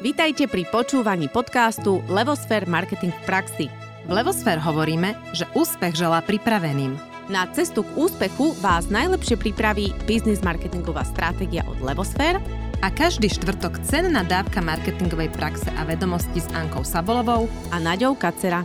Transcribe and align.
Vítajte 0.00 0.48
pri 0.48 0.64
počúvaní 0.64 1.28
podcastu 1.28 2.00
Levosfér 2.08 2.64
Marketing 2.64 3.12
v 3.12 3.22
praxi. 3.28 3.66
V 4.08 4.10
Levosfér 4.16 4.56
hovoríme, 4.56 5.12
že 5.36 5.44
úspech 5.52 5.92
želá 5.92 6.24
pripraveným. 6.24 6.96
Na 7.28 7.44
cestu 7.52 7.84
k 7.84 8.00
úspechu 8.00 8.56
vás 8.64 8.88
najlepšie 8.88 9.36
pripraví 9.36 9.92
biznis 10.08 10.40
marketingová 10.40 11.04
stratégia 11.04 11.68
od 11.68 11.84
Levosfér 11.84 12.40
a 12.80 12.88
každý 12.88 13.28
štvrtok 13.28 13.84
cenná 13.84 14.24
dávka 14.24 14.64
marketingovej 14.64 15.36
praxe 15.36 15.68
a 15.68 15.84
vedomosti 15.84 16.40
s 16.40 16.48
Ankou 16.56 16.80
Sabolovou 16.80 17.52
a 17.68 17.76
Naďou 17.76 18.16
Kacera. 18.16 18.64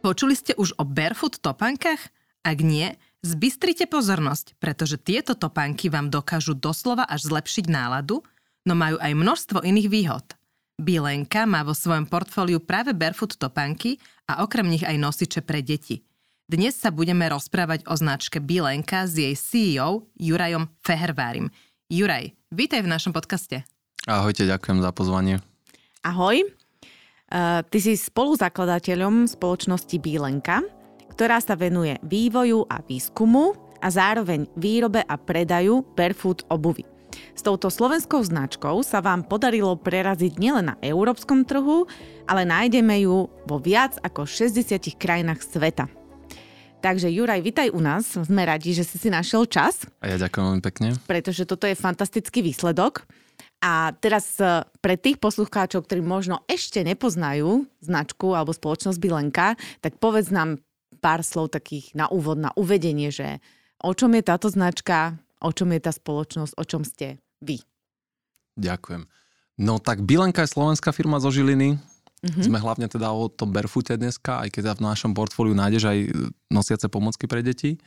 Počuli 0.00 0.32
ste 0.32 0.56
už 0.56 0.80
o 0.80 0.88
barefoot 0.88 1.44
topankách? 1.44 2.08
Ak 2.40 2.64
nie, 2.64 2.96
zbystrite 3.20 3.84
pozornosť, 3.84 4.56
pretože 4.56 4.96
tieto 4.96 5.36
topánky 5.36 5.92
vám 5.92 6.08
dokážu 6.08 6.56
doslova 6.56 7.04
až 7.04 7.28
zlepšiť 7.28 7.68
náladu– 7.68 8.24
no 8.68 8.76
majú 8.76 9.00
aj 9.00 9.16
množstvo 9.16 9.64
iných 9.64 9.88
výhod. 9.88 10.26
Bilenka 10.76 11.48
má 11.48 11.64
vo 11.64 11.72
svojom 11.72 12.04
portfóliu 12.04 12.60
práve 12.60 12.92
barefoot 12.92 13.40
topánky 13.40 13.96
a 14.28 14.44
okrem 14.44 14.68
nich 14.68 14.84
aj 14.84 15.00
nosiče 15.00 15.40
pre 15.40 15.64
deti. 15.64 16.04
Dnes 16.44 16.76
sa 16.76 16.92
budeme 16.92 17.24
rozprávať 17.28 17.88
o 17.88 17.96
značke 17.96 18.44
Bilenka 18.44 19.08
s 19.08 19.16
jej 19.16 19.32
CEO 19.32 20.06
Jurajom 20.20 20.68
Fehervárim. 20.84 21.48
Juraj, 21.88 22.36
vítaj 22.52 22.84
v 22.84 22.92
našom 22.92 23.16
podcaste. 23.16 23.64
Ahojte, 24.04 24.44
ďakujem 24.44 24.84
za 24.84 24.92
pozvanie. 24.92 25.40
Ahoj. 26.04 26.44
Uh, 27.28 27.60
ty 27.68 27.76
si 27.80 27.92
spoluzakladateľom 27.92 29.28
spoločnosti 29.28 29.96
Bílenka, 30.00 30.64
ktorá 31.12 31.40
sa 31.44 31.52
venuje 31.58 32.00
vývoju 32.00 32.64
a 32.64 32.80
výskumu 32.80 33.52
a 33.84 33.88
zároveň 33.92 34.48
výrobe 34.56 35.04
a 35.04 35.20
predaju 35.20 35.84
barefoot 35.92 36.48
obuvy. 36.48 36.97
S 37.38 37.46
touto 37.46 37.70
slovenskou 37.70 38.18
značkou 38.18 38.82
sa 38.82 38.98
vám 38.98 39.22
podarilo 39.22 39.78
preraziť 39.78 40.42
nielen 40.42 40.74
na 40.74 40.76
európskom 40.82 41.46
trhu, 41.46 41.86
ale 42.26 42.42
nájdeme 42.42 43.06
ju 43.06 43.30
vo 43.46 43.62
viac 43.62 43.94
ako 44.02 44.26
60 44.26 44.98
krajinách 44.98 45.46
sveta. 45.46 45.86
Takže 46.82 47.06
Juraj, 47.06 47.38
vitaj 47.38 47.70
u 47.70 47.78
nás. 47.78 48.10
Sme 48.10 48.42
radi, 48.42 48.74
že 48.74 48.82
si 48.82 48.98
si 48.98 49.06
našiel 49.06 49.46
čas. 49.46 49.86
A 50.02 50.10
ja 50.10 50.18
ďakujem 50.18 50.50
veľmi 50.50 50.64
pekne. 50.66 50.98
Pretože 51.06 51.46
toto 51.46 51.70
je 51.70 51.78
fantastický 51.78 52.42
výsledok. 52.42 53.06
A 53.62 53.94
teraz 53.94 54.34
e, 54.42 54.66
pre 54.82 54.98
tých 54.98 55.22
poslucháčov, 55.22 55.86
ktorí 55.86 56.02
možno 56.02 56.42
ešte 56.50 56.82
nepoznajú 56.82 57.70
značku 57.78 58.34
alebo 58.34 58.50
spoločnosť 58.50 58.98
Bilenka, 58.98 59.54
tak 59.78 60.02
povedz 60.02 60.34
nám 60.34 60.58
pár 60.98 61.22
slov 61.22 61.54
takých 61.54 61.94
na 61.94 62.10
úvod, 62.10 62.42
na 62.42 62.50
uvedenie, 62.58 63.14
že 63.14 63.38
o 63.78 63.94
čom 63.94 64.10
je 64.18 64.26
táto 64.26 64.50
značka, 64.50 65.22
o 65.38 65.54
čom 65.54 65.70
je 65.70 65.80
tá 65.86 65.94
spoločnosť, 65.94 66.58
o 66.58 66.66
čom 66.66 66.82
ste 66.82 67.22
vy. 67.42 67.62
Ďakujem. 68.58 69.06
No 69.58 69.82
tak 69.82 70.02
Bilenka 70.06 70.46
je 70.46 70.54
slovenská 70.54 70.94
firma 70.94 71.18
zo 71.18 71.34
Žiliny. 71.34 71.78
Mm-hmm. 72.18 72.44
Sme 72.50 72.58
hlavne 72.58 72.86
teda 72.90 73.14
o 73.14 73.30
tom 73.30 73.54
barefoote 73.54 73.94
dneska, 73.94 74.42
aj 74.42 74.50
keď 74.50 74.74
v 74.74 74.86
našom 74.86 75.14
portfóliu 75.14 75.54
nájdeš 75.54 75.86
aj 75.86 75.98
nosiace 76.50 76.86
pomocky 76.90 77.30
pre 77.30 77.46
deti. 77.46 77.78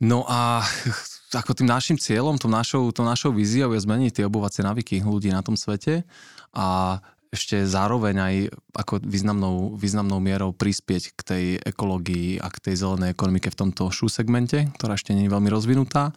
No 0.00 0.24
a 0.28 0.64
ako 1.40 1.52
tým 1.56 1.68
našim 1.68 1.96
cieľom, 1.96 2.36
tou 2.36 2.52
našou, 2.52 2.92
tou 2.92 3.04
našou 3.04 3.32
víziou 3.32 3.72
je 3.72 3.80
zmeniť 3.80 4.20
tie 4.20 4.28
obuvacie 4.28 4.60
navyky 4.64 5.00
ľudí 5.00 5.32
na 5.32 5.40
tom 5.40 5.56
svete 5.56 6.04
a 6.52 7.00
ešte 7.34 7.66
zároveň 7.66 8.14
aj 8.14 8.34
ako 8.78 9.02
významnou, 9.02 9.74
významnou 9.74 10.22
mierou 10.22 10.54
prispieť 10.54 11.18
k 11.18 11.20
tej 11.26 11.44
ekológii 11.66 12.38
a 12.38 12.46
k 12.46 12.70
tej 12.70 12.86
zelenej 12.86 13.10
ekonomike 13.10 13.50
v 13.50 13.58
tomto 13.58 13.90
shoe 13.90 14.06
segmente, 14.06 14.70
ktorá 14.78 14.94
ešte 14.94 15.10
nie 15.10 15.26
je 15.26 15.34
veľmi 15.34 15.50
rozvinutá. 15.50 16.14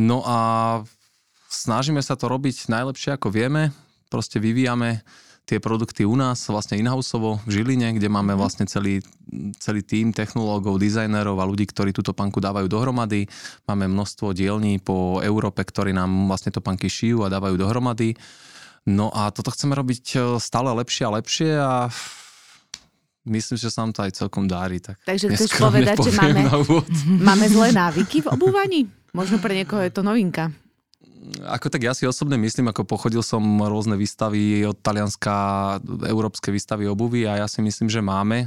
No 0.00 0.24
a 0.24 0.38
snažíme 1.48 2.04
sa 2.04 2.14
to 2.14 2.28
robiť 2.28 2.68
najlepšie, 2.68 3.16
ako 3.16 3.32
vieme. 3.32 3.72
Proste 4.12 4.36
vyvíjame 4.38 5.02
tie 5.48 5.56
produkty 5.56 6.04
u 6.04 6.12
nás, 6.12 6.44
vlastne 6.52 6.76
in-houseovo 6.76 7.40
v 7.48 7.48
Žiline, 7.48 7.96
kde 7.96 8.12
máme 8.12 8.36
mhm. 8.36 8.38
vlastne 8.38 8.64
celý, 8.68 9.00
celý 9.56 9.80
tým 9.80 10.12
technológov, 10.12 10.76
dizajnerov 10.76 11.40
a 11.40 11.48
ľudí, 11.48 11.64
ktorí 11.64 11.96
túto 11.96 12.12
panku 12.12 12.36
dávajú 12.36 12.68
dohromady. 12.68 13.24
Máme 13.64 13.88
množstvo 13.88 14.36
dielní 14.36 14.76
po 14.76 15.24
Európe, 15.24 15.64
ktorí 15.64 15.96
nám 15.96 16.28
vlastne 16.28 16.52
to 16.52 16.60
panky 16.60 16.92
šijú 16.92 17.24
a 17.24 17.32
dávajú 17.32 17.56
dohromady. 17.56 18.12
No 18.84 19.08
a 19.12 19.32
toto 19.32 19.52
chceme 19.52 19.76
robiť 19.76 20.04
e, 20.16 20.18
stále 20.40 20.72
lepšie 20.72 21.02
a 21.04 21.14
lepšie 21.20 21.50
a 21.60 21.72
myslím, 23.28 23.56
že 23.60 23.68
sa 23.68 23.84
nám 23.84 23.92
to 23.92 24.00
aj 24.00 24.16
celkom 24.16 24.48
dári. 24.48 24.80
Tak 24.80 24.96
Takže 25.04 25.28
chceš 25.36 25.52
povedať, 25.60 25.96
že 26.08 26.12
máme, 26.16 26.40
máme 27.28 27.46
zlé 27.52 27.68
návyky 27.84 28.24
v 28.24 28.32
obúvaní? 28.32 28.80
Možno 29.12 29.40
pre 29.40 29.56
niekoho 29.56 29.84
je 29.84 29.92
to 29.92 30.00
novinka. 30.00 30.52
Ako 31.48 31.68
tak 31.68 31.82
ja 31.82 31.92
si 31.92 32.06
osobne 32.06 32.38
myslím, 32.38 32.70
ako 32.70 32.86
pochodil 32.86 33.20
som 33.20 33.42
rôzne 33.62 33.98
výstavy 33.98 34.62
od 34.64 34.78
Talianska, 34.78 35.76
európske 36.06 36.48
výstavy 36.54 36.86
obuvy 36.86 37.26
a 37.26 37.42
ja 37.42 37.46
si 37.50 37.58
myslím, 37.60 37.90
že 37.90 37.98
máme 37.98 38.46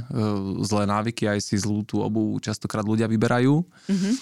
zlé 0.64 0.88
návyky, 0.88 1.28
aj 1.28 1.38
si 1.44 1.60
zlú 1.60 1.84
tú 1.84 2.00
obu 2.00 2.40
častokrát 2.40 2.82
ľudia 2.82 3.06
vyberajú. 3.06 3.62
Mm-hmm. 3.62 4.14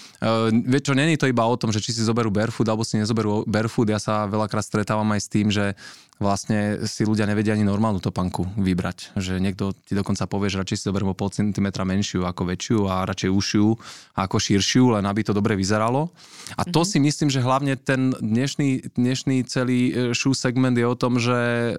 Vieš 0.67 0.83
čo, 0.87 0.93
není 0.93 1.15
to 1.15 1.29
iba 1.31 1.47
o 1.47 1.55
tom, 1.55 1.71
že 1.71 1.79
či 1.79 1.95
si 1.95 2.03
zoberú 2.03 2.29
barefoot 2.29 2.67
alebo 2.67 2.83
si 2.83 2.99
nezoberú 2.99 3.47
barefoot. 3.47 3.89
Ja 3.89 3.99
sa 3.99 4.27
veľakrát 4.27 4.65
stretávam 4.65 5.07
aj 5.15 5.21
s 5.23 5.31
tým, 5.31 5.47
že 5.49 5.73
vlastne 6.21 6.85
si 6.85 7.01
ľudia 7.01 7.25
nevedia 7.25 7.57
ani 7.57 7.65
normálnu 7.65 7.97
topanku 7.97 8.45
vybrať. 8.53 9.17
Že 9.17 9.41
niekto 9.41 9.73
ti 9.73 9.97
dokonca 9.97 10.29
povie, 10.29 10.53
že 10.53 10.61
radšej 10.61 10.77
si 10.77 10.85
zoberiem 10.85 11.09
o 11.09 11.17
pol 11.17 11.33
centimetra 11.33 11.81
menšiu 11.81 12.29
ako 12.29 12.45
väčšiu 12.53 12.79
a 12.85 13.01
radšej 13.09 13.31
ušiu 13.33 13.73
ako 14.13 14.37
širšiu, 14.37 14.93
len 14.93 15.03
aby 15.09 15.25
to 15.25 15.33
dobre 15.33 15.57
vyzeralo. 15.57 16.13
A 16.59 16.67
to 16.67 16.85
mm-hmm. 16.85 16.91
si 16.93 16.97
myslím, 17.01 17.29
že 17.33 17.41
hlavne 17.41 17.73
ten 17.79 18.13
dnešný, 18.21 18.93
dnešný 18.93 19.49
celý 19.49 19.79
e, 19.89 19.93
shoe 20.13 20.37
segment 20.37 20.77
je 20.77 20.85
o 20.85 20.99
tom, 20.99 21.17
že 21.17 21.33
e, 21.33 21.73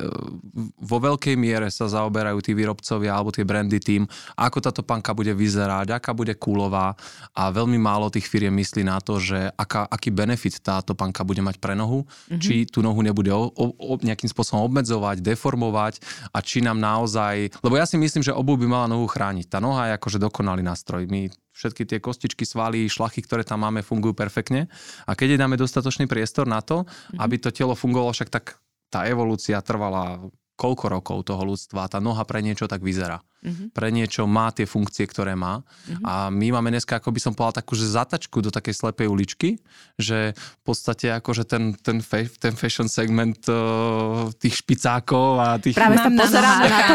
vo 0.81 0.99
veľkej 0.99 1.39
miere 1.39 1.69
sa 1.71 1.87
zaoberajú 1.87 2.41
tí 2.43 2.57
výrobcovia 2.57 3.15
alebo 3.15 3.31
tie 3.31 3.47
brandy 3.47 3.79
tým, 3.79 4.09
ako 4.35 4.59
tá 4.59 4.75
topanka 4.75 5.15
bude 5.15 5.31
vyzerať, 5.37 5.95
aká 5.95 6.17
bude 6.17 6.35
kúlová 6.35 6.97
a 7.37 7.53
veľmi 7.53 7.77
málo 7.77 8.09
tých 8.09 8.27
firiem 8.27 8.57
myslí 8.59 8.83
na 8.83 8.99
to, 8.99 9.21
že 9.21 9.53
aká, 9.55 9.87
aký 9.87 10.09
benefit 10.09 10.59
tá 10.65 10.81
topanka 10.81 11.23
bude 11.23 11.45
mať 11.45 11.61
pre 11.61 11.77
nohu, 11.77 12.09
mm-hmm. 12.09 12.41
či 12.41 12.65
tú 12.65 12.81
nohu 12.81 12.99
nebude 13.05 13.31
o, 13.31 13.53
o, 13.53 13.65
o, 13.77 13.93
nejakým 14.01 14.32
spôsobom 14.33 14.65
obmedzovať, 14.67 15.21
deformovať 15.21 16.01
a 16.33 16.41
či 16.41 16.65
nám 16.65 16.81
naozaj... 16.81 17.53
Lebo 17.61 17.77
ja 17.77 17.85
si 17.85 18.01
myslím, 18.01 18.25
že 18.25 18.33
obu 18.35 18.57
by 18.57 18.67
mala 18.67 18.87
nohu 18.89 19.05
chrániť. 19.05 19.53
Tá 19.53 19.59
noha 19.61 19.93
je 19.93 19.97
akože 20.01 20.19
dokonalý 20.19 20.65
nástroj. 20.65 21.07
My 21.07 21.29
všetky 21.53 21.85
tie 21.85 21.99
kostičky, 22.01 22.49
svaly, 22.49 22.89
šlachy, 22.89 23.21
ktoré 23.23 23.45
tam 23.45 23.63
máme, 23.63 23.85
fungujú 23.85 24.17
perfektne. 24.17 24.73
A 25.05 25.13
keď 25.13 25.37
jej 25.37 25.41
dáme 25.41 25.61
dostatočný 25.61 26.09
priestor 26.09 26.49
na 26.49 26.65
to, 26.65 26.83
mm-hmm. 26.83 27.21
aby 27.21 27.37
to 27.37 27.53
telo 27.53 27.77
fungovalo, 27.77 28.11
však 28.17 28.33
tak 28.33 28.57
tá 28.89 29.05
evolúcia 29.05 29.61
trvala 29.61 30.21
koľko 30.57 30.87
rokov 30.89 31.19
toho 31.29 31.43
ľudstva, 31.45 31.89
tá 31.89 31.99
noha 32.01 32.23
pre 32.29 32.45
niečo 32.45 32.69
tak 32.69 32.85
vyzerá 32.85 33.25
uh-huh. 33.43 33.75
pre 33.75 33.91
niečo 33.91 34.25
má 34.25 34.55
tie 34.55 34.65
funkcie, 34.65 35.05
ktoré 35.05 35.35
má. 35.35 35.61
Uh-huh. 35.61 36.03
A 36.07 36.13
my 36.31 36.55
máme 36.55 36.71
dneska, 36.71 37.03
ako 37.03 37.11
by 37.11 37.21
som 37.21 37.33
povedal, 37.35 37.61
takú 37.61 37.75
že 37.75 37.91
zatačku 37.91 38.39
do 38.41 38.55
takej 38.55 38.75
slepej 38.79 39.11
uličky, 39.11 39.59
že 39.99 40.33
v 40.33 40.63
podstate 40.63 41.11
akože 41.19 41.45
ten, 41.45 41.75
ten, 41.77 41.99
fa- 42.01 42.31
ten 42.39 42.55
fashion 42.55 42.87
segment 42.87 43.43
uh, 43.51 44.31
tých 44.39 44.63
špicákov 44.63 45.43
a 45.43 45.59
tých... 45.59 45.75
Práve 45.75 45.99
sa 45.99 46.11
pozeráme 46.11 46.67
na 46.71 46.81
to, 46.87 46.95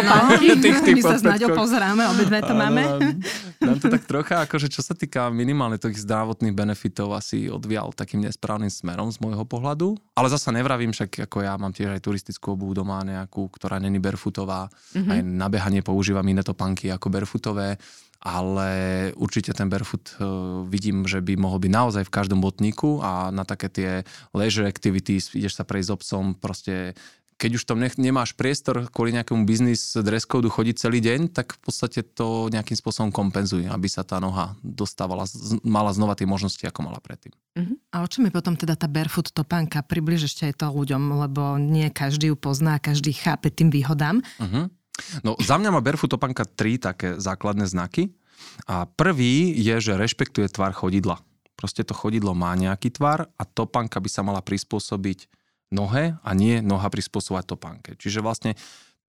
tých, 0.63 0.79
tých 0.81 0.97
My 0.97 1.01
sa 1.03 1.17
s 1.19 1.23
Naďou 1.27 1.49
pozeráme, 1.53 2.03
obidve 2.09 2.39
to 2.41 2.53
máme. 2.55 2.81
Nám 3.59 3.77
to 3.83 3.87
tak 3.91 4.03
trocha, 4.07 4.35
akože 4.47 4.71
čo 4.71 4.81
sa 4.81 4.95
týka 4.95 5.27
minimálne 5.29 5.75
tých 5.75 6.01
zdravotných 6.07 6.55
benefitov, 6.55 7.11
asi 7.13 7.51
odvial 7.51 7.91
takým 7.91 8.23
nesprávnym 8.23 8.71
smerom 8.71 9.11
z 9.11 9.19
môjho 9.19 9.43
pohľadu. 9.43 9.99
Ale 10.15 10.31
zasa 10.31 10.49
nevravím, 10.55 10.95
však 10.95 11.27
ako 11.27 11.37
ja 11.43 11.53
mám 11.59 11.75
tiež 11.75 11.97
aj 11.97 12.01
turistickú 12.01 12.55
obu 12.55 12.71
doma 12.71 13.03
nejakú, 13.03 13.49
ktorá 13.51 13.77
není 13.77 13.99
barefootová. 13.99 14.69
Uh-huh. 14.69 15.11
Aj 15.11 15.19
na 15.21 15.47
behanie 15.51 15.81
používam 15.81 16.25
iné 16.37 16.45
topánky 16.45 16.93
ako 16.93 17.09
barefootové, 17.09 17.81
ale 18.21 18.69
určite 19.17 19.53
ten 19.53 19.69
barefoot 19.69 20.17
uh, 20.17 20.61
vidím, 20.69 21.05
že 21.09 21.21
by 21.21 21.37
mohol 21.37 21.57
byť 21.57 21.71
naozaj 21.73 22.03
v 22.05 22.13
každom 22.13 22.41
botníku 22.41 23.01
a 23.01 23.33
na 23.33 23.45
také 23.45 23.67
tie 23.69 23.89
leisure 24.33 24.69
activities, 24.69 25.33
ideš 25.33 25.57
sa 25.57 25.65
prejsť 25.65 25.89
s 25.89 25.95
obsom, 25.97 26.37
proste 26.37 26.97
keď 27.38 27.62
už 27.62 27.63
tam 27.69 27.77
nech, 27.77 28.01
nemáš 28.01 28.33
priestor 28.33 28.89
kvôli 28.89 29.13
nejakému 29.13 29.45
biznis 29.45 29.94
dress 29.94 30.25
code 30.25 30.50
chodiť 30.50 30.75
celý 30.81 31.00
deň, 31.06 31.29
tak 31.29 31.53
v 31.53 31.69
podstate 31.69 32.01
to 32.01 32.50
nejakým 32.50 32.73
spôsobom 32.73 33.13
kompenzuje, 33.13 33.69
aby 33.69 33.85
sa 33.85 34.01
tá 34.01 34.17
noha 34.17 34.57
dostávala, 34.65 35.29
mala 35.62 35.94
znova 35.94 36.17
tie 36.17 36.25
možnosti, 36.25 36.65
ako 36.65 36.89
mala 36.89 36.97
predtým. 36.97 37.38
Uh-huh. 37.53 37.77
A 37.94 38.01
o 38.01 38.09
čom 38.09 38.25
je 38.25 38.33
potom 38.33 38.57
teda 38.57 38.73
tá 38.73 38.89
barefoot 38.89 39.29
topánka? 39.29 39.85
Približ 39.85 40.25
ešte 40.25 40.50
aj 40.50 40.65
to 40.65 40.73
ľuďom, 40.73 41.29
lebo 41.29 41.62
nie 41.62 41.94
každý 41.94 42.33
ju 42.33 42.35
pozná, 42.35 42.81
každý 42.81 43.13
chápe 43.13 43.53
tým 43.53 43.69
výhodám. 43.69 44.25
Uh-huh. 44.41 44.73
No 45.21 45.38
za 45.38 45.57
mňa 45.57 45.69
má 45.73 45.79
Barefoot 45.81 46.13
topanka 46.13 46.45
tri 46.45 46.81
také 46.81 47.17
základné 47.17 47.69
znaky. 47.69 48.13
A 48.69 48.85
prvý 48.85 49.53
je, 49.57 49.75
že 49.81 49.97
rešpektuje 49.97 50.45
tvar 50.53 50.73
chodidla. 50.73 51.21
Proste 51.57 51.81
to 51.81 51.97
chodidlo 51.97 52.38
má 52.38 52.53
nejaký 52.53 52.94
tvar 52.94 53.33
a 53.33 53.44
topanka 53.49 53.97
by 53.97 54.09
sa 54.09 54.21
mala 54.21 54.45
prispôsobiť 54.45 55.25
nohe 55.73 56.15
a 56.21 56.29
nie 56.38 56.61
noha 56.61 56.88
prispôsobovať 56.88 57.45
topánke. 57.49 57.89
Čiže 57.97 58.21
vlastne 58.21 58.53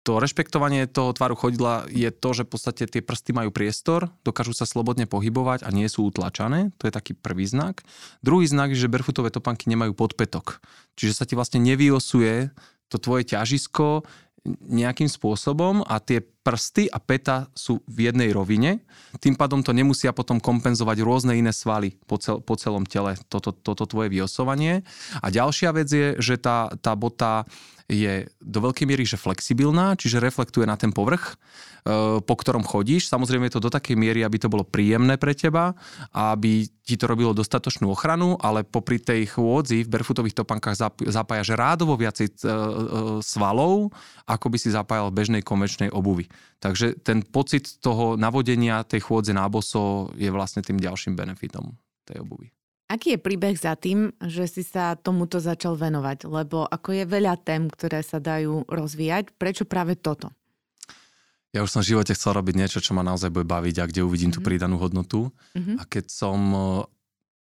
to 0.05 0.21
rešpektovanie 0.21 0.85
toho 0.85 1.17
tvaru 1.17 1.33
chodidla 1.33 1.89
je 1.89 2.13
to, 2.13 2.37
že 2.37 2.45
v 2.45 2.53
podstate 2.53 2.85
tie 2.85 3.01
prsty 3.01 3.33
majú 3.33 3.49
priestor, 3.49 4.13
dokážu 4.21 4.53
sa 4.53 4.69
slobodne 4.69 5.09
pohybovať 5.09 5.65
a 5.65 5.73
nie 5.73 5.89
sú 5.89 6.05
utlačané. 6.13 6.77
To 6.77 6.85
je 6.85 6.93
taký 6.93 7.17
prvý 7.17 7.49
znak. 7.49 7.81
Druhý 8.21 8.45
znak 8.45 8.77
je, 8.77 8.85
že 8.85 8.93
barefootové 8.93 9.33
topanky 9.33 9.73
nemajú 9.73 9.97
podpetok. 9.97 10.61
Čiže 11.01 11.17
sa 11.17 11.25
ti 11.25 11.33
vlastne 11.33 11.65
nevyosuje 11.65 12.53
to 12.93 13.01
tvoje 13.01 13.33
ťažisko 13.33 14.05
nejakým 14.47 15.09
spôsobom 15.09 15.81
a 15.85 15.97
tie 16.01 16.21
prsty 16.45 16.93
a 16.93 17.01
peta 17.01 17.49
sú 17.57 17.81
v 17.89 18.13
jednej 18.13 18.29
rovine. 18.31 18.85
Tým 19.17 19.35
pádom 19.35 19.65
to 19.65 19.73
nemusia 19.73 20.13
potom 20.13 20.37
kompenzovať 20.37 21.01
rôzne 21.01 21.33
iné 21.33 21.57
svaly 21.57 21.97
po, 22.05 22.21
cel, 22.21 22.45
po 22.45 22.55
celom 22.61 22.85
tele, 22.85 23.17
toto, 23.33 23.57
toto 23.57 23.89
tvoje 23.89 24.13
vyosovanie. 24.13 24.85
A 25.25 25.33
ďalšia 25.33 25.73
vec 25.73 25.89
je, 25.89 26.21
že 26.21 26.37
tá, 26.37 26.69
tá 26.85 26.93
bota 26.93 27.49
je 27.85 28.25
do 28.41 28.59
veľkej 28.65 28.87
miery 28.89 29.05
že 29.05 29.21
flexibilná, 29.21 29.93
čiže 29.97 30.23
reflektuje 30.23 30.65
na 30.65 30.73
ten 30.81 30.89
povrch, 30.89 31.37
e, 31.85 32.21
po 32.25 32.35
ktorom 32.35 32.65
chodíš. 32.65 33.13
Samozrejme 33.13 33.49
je 33.49 33.61
to 33.61 33.65
do 33.69 33.71
takej 33.73 33.93
miery, 33.93 34.25
aby 34.25 34.41
to 34.41 34.49
bolo 34.49 34.65
príjemné 34.65 35.21
pre 35.21 35.37
teba, 35.37 35.77
aby 36.17 36.65
ti 36.85 36.97
to 36.97 37.05
robilo 37.05 37.37
dostatočnú 37.37 37.93
ochranu, 37.93 38.41
ale 38.41 38.65
popri 38.65 38.97
tej 38.97 39.37
chôdzi 39.37 39.85
v 39.85 39.93
barefootových 39.93 40.41
topankách 40.41 41.05
zapájaš 41.09 41.53
rádovo 41.53 42.01
viacej 42.01 42.27
e, 42.29 42.33
e, 42.33 42.43
svalov, 43.21 43.93
ako 44.25 44.47
by 44.49 44.57
si 44.57 44.73
zapájal 44.73 45.13
v 45.13 45.17
bežnej 45.21 45.43
konvenčnej 45.45 45.93
obuvi. 45.93 46.25
Takže 46.59 46.97
ten 47.05 47.21
pocit 47.21 47.81
toho 47.85 48.17
navodenia 48.17 48.87
tej 48.89 49.05
chôdze 49.05 49.37
na 49.37 49.45
boso 49.53 50.09
je 50.17 50.33
vlastne 50.33 50.65
tým 50.65 50.81
ďalším 50.81 51.13
benefitom 51.13 51.77
tej 52.09 52.25
obuvy. 52.25 52.49
Aký 52.85 53.17
je 53.17 53.21
príbeh 53.21 53.57
za 53.57 53.77
tým, 53.81 54.13
že 54.21 54.45
si 54.45 54.61
sa 54.61 54.93
tomuto 54.97 55.41
začal 55.41 55.77
venovať? 55.77 56.29
Lebo 56.29 56.69
ako 56.69 57.01
je 57.01 57.05
veľa 57.09 57.41
tém, 57.41 57.69
ktoré 57.69 58.05
sa 58.05 58.21
dajú 58.21 58.69
rozvíjať, 58.69 59.33
prečo 59.41 59.65
práve 59.65 59.97
toto? 59.97 60.33
Ja 61.55 61.63
už 61.63 61.71
som 61.71 61.81
v 61.87 61.95
živote 61.95 62.13
chcel 62.19 62.35
robiť 62.35 62.55
niečo, 62.59 62.83
čo 62.83 62.99
ma 62.99 63.07
naozaj 63.07 63.31
bude 63.31 63.47
baviť 63.47 63.77
a 63.79 63.89
kde 63.89 64.03
uvidím 64.03 64.35
mm-hmm. 64.35 64.37
tú 64.37 64.41
mhm. 64.43 64.49
pridanú 64.51 64.77
hodnotu. 64.77 65.21
Mm-hmm. 65.55 65.77
A 65.81 65.83
keď 65.87 66.05
som 66.11 66.39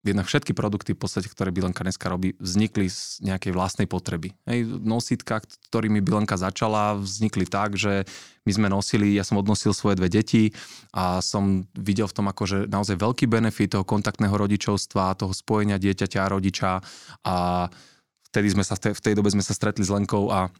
jednak 0.05 0.29
všetky 0.29 0.53
produkty, 0.53 0.93
v 0.93 1.01
podstate, 1.01 1.25
ktoré 1.25 1.49
Bilenka 1.49 1.81
dneska 1.81 2.05
robí, 2.05 2.37
vznikli 2.37 2.85
z 2.85 3.25
nejakej 3.25 3.51
vlastnej 3.57 3.89
potreby. 3.89 4.37
Hej, 4.45 4.69
nositka, 4.85 5.41
ktorými 5.41 5.99
Bilenka 6.05 6.37
začala, 6.37 6.93
vznikli 6.93 7.49
tak, 7.49 7.73
že 7.73 8.05
my 8.45 8.51
sme 8.53 8.67
nosili, 8.69 9.17
ja 9.17 9.25
som 9.25 9.41
odnosil 9.41 9.73
svoje 9.73 9.97
dve 9.97 10.05
deti 10.13 10.53
a 10.93 11.17
som 11.25 11.65
videl 11.73 12.05
v 12.05 12.15
tom 12.21 12.29
akože 12.29 12.69
naozaj 12.69 13.01
veľký 13.01 13.25
benefit 13.25 13.73
toho 13.73 13.81
kontaktného 13.81 14.37
rodičovstva, 14.37 15.17
toho 15.17 15.33
spojenia 15.33 15.81
dieťaťa 15.81 16.19
a 16.21 16.31
rodiča 16.31 16.71
a 17.25 17.35
vtedy 18.29 18.53
sme 18.53 18.61
sa, 18.61 18.77
v 18.77 19.01
tej 19.01 19.17
dobe 19.17 19.33
sme 19.33 19.41
sa 19.41 19.57
stretli 19.57 19.81
s 19.81 19.89
Lenkou 19.89 20.29
a 20.29 20.53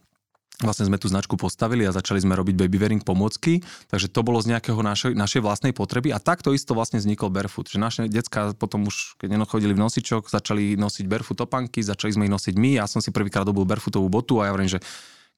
vlastne 0.63 0.87
sme 0.87 0.95
tú 0.95 1.11
značku 1.11 1.35
postavili 1.35 1.83
a 1.83 1.91
začali 1.91 2.23
sme 2.23 2.37
robiť 2.37 2.55
baby 2.55 2.77
wearing 2.79 3.03
pomocky, 3.03 3.59
takže 3.91 4.07
to 4.07 4.23
bolo 4.23 4.39
z 4.39 4.55
nejakého 4.55 4.79
našej, 4.79 5.11
našej 5.17 5.41
vlastnej 5.43 5.73
potreby 5.75 6.15
a 6.15 6.19
takto 6.21 6.55
isto 6.55 6.71
vlastne 6.71 7.01
vznikol 7.01 7.27
barefoot, 7.33 7.67
že 7.67 7.81
naše 7.81 8.07
decka 8.07 8.55
potom 8.55 8.87
už, 8.87 9.19
keď 9.19 9.35
chodili 9.49 9.75
v 9.75 9.83
nosičoch, 9.83 10.31
začali 10.31 10.79
nosiť 10.79 11.05
barefoot 11.11 11.43
topanky, 11.43 11.83
začali 11.83 12.15
sme 12.15 12.23
ich 12.29 12.33
nosiť 12.33 12.55
my, 12.55 12.79
ja 12.79 12.85
som 12.87 13.03
si 13.03 13.11
prvýkrát 13.11 13.43
dobil 13.43 13.67
barefootovú 13.67 14.07
botu 14.07 14.39
a 14.39 14.47
ja 14.47 14.51
hovorím, 14.55 14.71
že 14.71 14.83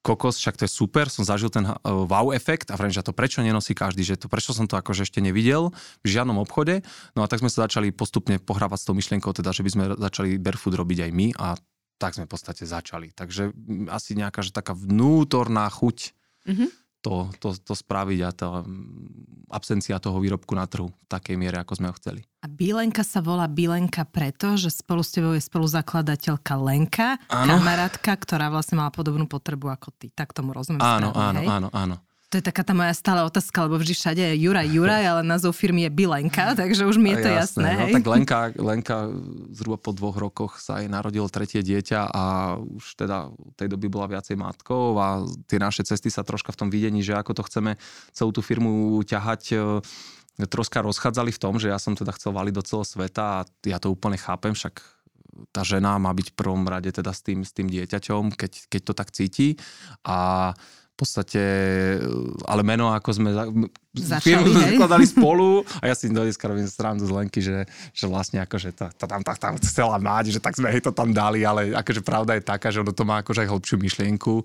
kokos, 0.06 0.40
však 0.40 0.56
to 0.56 0.64
je 0.64 0.72
super, 0.72 1.12
som 1.12 1.28
zažil 1.28 1.52
ten 1.52 1.68
uh, 1.68 1.76
wow 1.84 2.32
efekt 2.32 2.72
a 2.72 2.80
vrajím, 2.80 2.96
že 2.96 3.04
to 3.04 3.12
prečo 3.12 3.44
nenosí 3.44 3.76
každý, 3.76 4.08
že 4.08 4.16
to 4.16 4.32
prečo 4.32 4.56
som 4.56 4.64
to 4.64 4.80
akože 4.80 5.04
ešte 5.04 5.20
nevidel 5.20 5.76
v 6.00 6.08
žiadnom 6.08 6.40
obchode. 6.40 6.86
No 7.18 7.26
a 7.26 7.28
tak 7.28 7.44
sme 7.44 7.52
sa 7.52 7.68
začali 7.68 7.92
postupne 7.92 8.40
pohrávať 8.40 8.80
s 8.80 8.86
tou 8.88 8.96
myšlienkou, 8.96 9.36
teda, 9.36 9.52
že 9.52 9.68
by 9.68 9.70
sme 9.74 9.84
začali 10.00 10.40
barefoot 10.40 10.80
robiť 10.80 11.10
aj 11.10 11.12
my 11.12 11.28
a 11.36 11.60
tak 11.98 12.14
sme 12.14 12.30
v 12.30 12.32
podstate 12.32 12.64
začali. 12.64 13.12
Takže 13.12 13.52
asi 13.90 14.14
nejaká 14.14 14.46
že 14.46 14.54
taká 14.54 14.78
vnútorná 14.78 15.66
chuť 15.68 16.14
mm-hmm. 16.46 16.70
to, 17.02 17.14
to, 17.42 17.50
to 17.58 17.74
spraviť 17.74 18.20
a 18.22 18.30
tá 18.32 18.48
absencia 19.50 19.98
toho 19.98 20.22
výrobku 20.22 20.54
na 20.54 20.70
trhu 20.70 20.94
v 20.94 21.06
takej 21.10 21.36
miere, 21.40 21.58
ako 21.58 21.74
sme 21.80 21.90
ho 21.90 21.96
chceli. 21.98 22.22
A 22.44 22.48
Bilenka 22.52 23.02
sa 23.02 23.24
volá 23.24 23.50
Bilenka 23.50 24.06
preto, 24.06 24.54
že 24.60 24.70
spolu 24.70 25.02
s 25.02 25.12
tebou 25.16 25.34
je 25.34 25.42
spoluzakladateľka 25.42 26.54
Lenka, 26.60 27.18
áno. 27.32 27.58
kamarátka, 27.58 28.12
ktorá 28.14 28.54
vlastne 28.54 28.78
mala 28.78 28.94
podobnú 28.94 29.26
potrebu 29.26 29.74
ako 29.74 29.90
ty. 29.98 30.14
Tak 30.14 30.38
tomu 30.38 30.54
rozumiem. 30.54 30.84
Áno, 30.84 31.12
správne, 31.12 31.18
áno, 31.18 31.40
hej? 31.42 31.48
áno, 31.50 31.68
áno. 31.74 31.96
To 32.28 32.36
je 32.36 32.44
taká 32.44 32.60
tá 32.60 32.76
moja 32.76 32.92
stála 32.92 33.24
otázka, 33.24 33.72
lebo 33.72 33.80
vždy 33.80 33.94
všade 33.96 34.20
je 34.20 34.36
Juraj 34.44 34.68
Juraj, 34.68 35.00
ale 35.00 35.22
názov 35.24 35.56
firmy 35.56 35.88
je 35.88 35.92
Bilenka, 35.96 36.60
takže 36.60 36.84
už 36.84 37.00
mi 37.00 37.16
je 37.16 37.24
to 37.24 37.32
jasné. 37.32 37.72
jasné 37.72 37.88
no, 37.88 37.96
tak 37.96 38.04
Lenka, 38.04 38.40
Lenka 38.60 38.98
zhruba 39.56 39.80
po 39.80 39.96
dvoch 39.96 40.20
rokoch 40.20 40.60
sa 40.60 40.84
jej 40.84 40.92
narodilo 40.92 41.32
tretie 41.32 41.64
dieťa 41.64 42.12
a 42.12 42.24
už 42.60 43.00
teda 43.00 43.32
v 43.32 43.54
tej 43.56 43.72
doby 43.72 43.88
bola 43.88 44.12
viacej 44.12 44.36
matkou 44.36 45.00
a 45.00 45.24
tie 45.48 45.56
naše 45.56 45.88
cesty 45.88 46.12
sa 46.12 46.28
troška 46.28 46.52
v 46.52 46.60
tom 46.60 46.68
videní, 46.68 47.00
že 47.00 47.16
ako 47.16 47.32
to 47.32 47.48
chceme 47.48 47.80
celú 48.12 48.36
tú 48.36 48.44
firmu 48.44 49.00
ťahať 49.08 49.42
e, 49.56 49.58
troška 50.52 50.84
rozchádzali 50.84 51.32
v 51.32 51.40
tom, 51.40 51.56
že 51.64 51.72
ja 51.72 51.80
som 51.80 51.96
teda 51.96 52.12
chcel 52.12 52.36
valiť 52.36 52.54
do 52.60 52.64
celého 52.68 52.84
sveta 52.92 53.24
a 53.24 53.46
ja 53.64 53.80
to 53.80 53.88
úplne 53.88 54.20
chápem, 54.20 54.52
však 54.52 54.84
tá 55.56 55.64
žena 55.64 55.96
má 55.96 56.12
byť 56.12 56.34
v 56.34 56.38
prvom 56.38 56.68
rade 56.68 56.92
teda 56.92 57.16
s 57.16 57.24
tým, 57.24 57.48
s 57.48 57.56
tým 57.56 57.72
dieťaťom, 57.72 58.36
keď, 58.36 58.68
keď 58.68 58.82
to 58.84 58.94
tak 58.94 59.10
cíti 59.16 59.56
a 60.04 60.52
podstate, 60.98 61.42
ale 62.50 62.62
meno, 62.66 62.90
ako 62.90 63.10
sme 63.14 63.30
Začali, 63.98 64.54
zakladali 64.54 65.06
spolu 65.14 65.66
a 65.82 65.90
ja 65.90 65.96
si 65.98 66.10
dneska 66.10 66.46
robím 66.46 66.70
srandu 66.70 67.06
z 67.06 67.14
Lenky, 67.14 67.42
že, 67.42 67.66
že 67.94 68.06
vlastne 68.06 68.42
akože 68.46 68.74
to, 68.78 68.86
to 68.94 69.06
tam, 69.10 69.22
tak, 69.26 69.38
tam 69.42 69.58
chcela 69.58 69.98
mať, 69.98 70.38
že 70.38 70.40
tak 70.42 70.54
sme 70.54 70.70
jej 70.70 70.82
to 70.82 70.94
tam 70.94 71.10
dali, 71.14 71.42
ale 71.42 71.74
akože 71.74 72.06
pravda 72.06 72.38
je 72.38 72.44
taká, 72.46 72.70
že 72.70 72.82
ono 72.82 72.94
to 72.94 73.06
má 73.06 73.22
akože 73.26 73.46
aj 73.46 73.50
hlbšiu 73.50 73.78
myšlienku 73.82 74.34
e, 74.42 74.44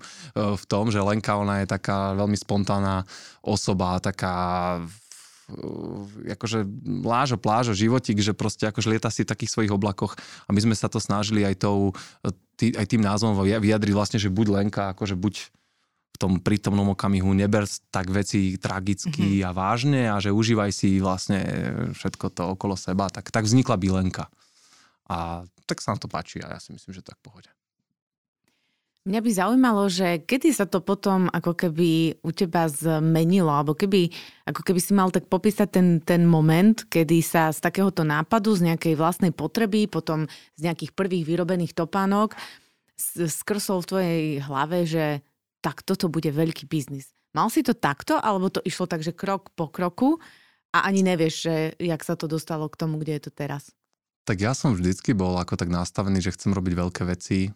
v 0.57 0.63
tom, 0.65 0.89
že 0.89 1.01
Lenka 1.01 1.37
ona 1.37 1.61
je 1.61 1.67
taká 1.69 2.17
veľmi 2.17 2.37
spontánna 2.37 3.05
osoba, 3.45 4.01
taká 4.01 4.33
e, 5.53 6.33
akože 6.33 6.65
lážo, 7.05 7.37
plážo, 7.37 7.77
životík, 7.77 8.25
že 8.25 8.33
proste 8.33 8.65
akože 8.69 8.89
lieta 8.89 9.13
si 9.13 9.21
v 9.21 9.31
takých 9.33 9.53
svojich 9.53 9.73
oblakoch 9.73 10.17
a 10.45 10.49
my 10.49 10.59
sme 10.61 10.73
sa 10.73 10.89
to 10.89 10.97
snažili 10.97 11.45
aj, 11.45 11.61
tou, 11.61 11.93
tý, 12.57 12.73
aj 12.73 12.89
tým 12.89 13.05
názvom 13.05 13.37
vyjadriť 13.37 13.93
vlastne, 13.93 14.17
že 14.17 14.33
buď 14.33 14.47
Lenka, 14.49 14.97
akože 14.97 15.13
buď 15.13 15.61
v 16.13 16.17
tom 16.21 16.37
prítomnom 16.37 16.93
okamihu 16.93 17.33
neber 17.33 17.65
tak 17.89 18.13
veci 18.13 18.61
tragicky 18.61 19.41
mm-hmm. 19.41 19.47
a 19.47 19.49
vážne 19.49 20.01
a 20.13 20.21
že 20.21 20.29
užívaj 20.29 20.69
si 20.69 21.01
vlastne 21.01 21.41
všetko 21.97 22.25
to 22.37 22.43
okolo 22.53 22.77
seba. 22.77 23.09
Tak, 23.09 23.33
tak 23.33 23.49
vznikla 23.49 23.81
Bilenka. 23.81 24.29
A 25.09 25.41
tak 25.65 25.81
sa 25.81 25.91
nám 25.91 26.05
to 26.05 26.07
páči 26.07 26.39
a 26.45 26.53
ja 26.53 26.59
si 26.61 26.69
myslím, 26.71 26.93
že 26.93 27.01
tak 27.01 27.17
pohode. 27.19 27.49
Mňa 29.03 29.19
by 29.19 29.31
zaujímalo, 29.35 29.83
že 29.91 30.23
kedy 30.23 30.55
sa 30.55 30.63
to 30.63 30.79
potom 30.79 31.27
ako 31.27 31.59
keby 31.59 32.23
u 32.23 32.31
teba 32.31 32.71
zmenilo, 32.71 33.51
alebo 33.51 33.75
keby, 33.75 34.07
ako 34.47 34.63
keby 34.63 34.79
si 34.79 34.95
mal 34.95 35.11
tak 35.11 35.27
popísať 35.27 35.67
ten, 35.67 35.87
ten 35.99 36.23
moment, 36.23 36.87
kedy 36.87 37.19
sa 37.19 37.51
z 37.51 37.59
takéhoto 37.59 38.07
nápadu, 38.07 38.55
z 38.55 38.71
nejakej 38.71 38.95
vlastnej 38.95 39.35
potreby, 39.35 39.91
potom 39.91 40.31
z 40.55 40.61
nejakých 40.71 40.95
prvých 40.95 41.27
vyrobených 41.27 41.75
topánok 41.75 42.39
skrsol 43.27 43.83
v 43.83 43.89
tvojej 43.91 44.23
hlave, 44.39 44.87
že 44.87 45.19
tak 45.63 45.79
toto 45.87 46.11
bude 46.11 46.27
veľký 46.27 46.67
biznis. 46.67 47.15
Mal 47.31 47.47
si 47.47 47.63
to 47.63 47.71
takto, 47.71 48.19
alebo 48.19 48.51
to 48.51 48.59
išlo 48.67 48.85
tak, 48.85 48.99
že 49.01 49.15
krok 49.15 49.55
po 49.55 49.71
kroku 49.71 50.19
a 50.75 50.85
ani 50.85 51.01
nevieš, 51.01 51.33
že 51.47 51.55
jak 51.79 52.03
sa 52.03 52.19
to 52.19 52.27
dostalo 52.27 52.67
k 52.67 52.77
tomu, 52.77 52.99
kde 52.99 53.17
je 53.17 53.23
to 53.25 53.31
teraz? 53.31 53.71
Tak 54.27 54.43
ja 54.43 54.51
som 54.51 54.75
vždycky 54.75 55.15
bol 55.15 55.39
ako 55.39 55.55
tak 55.55 55.71
nastavený, 55.71 56.19
že 56.19 56.35
chcem 56.35 56.51
robiť 56.53 56.73
veľké 56.77 57.03
veci, 57.07 57.49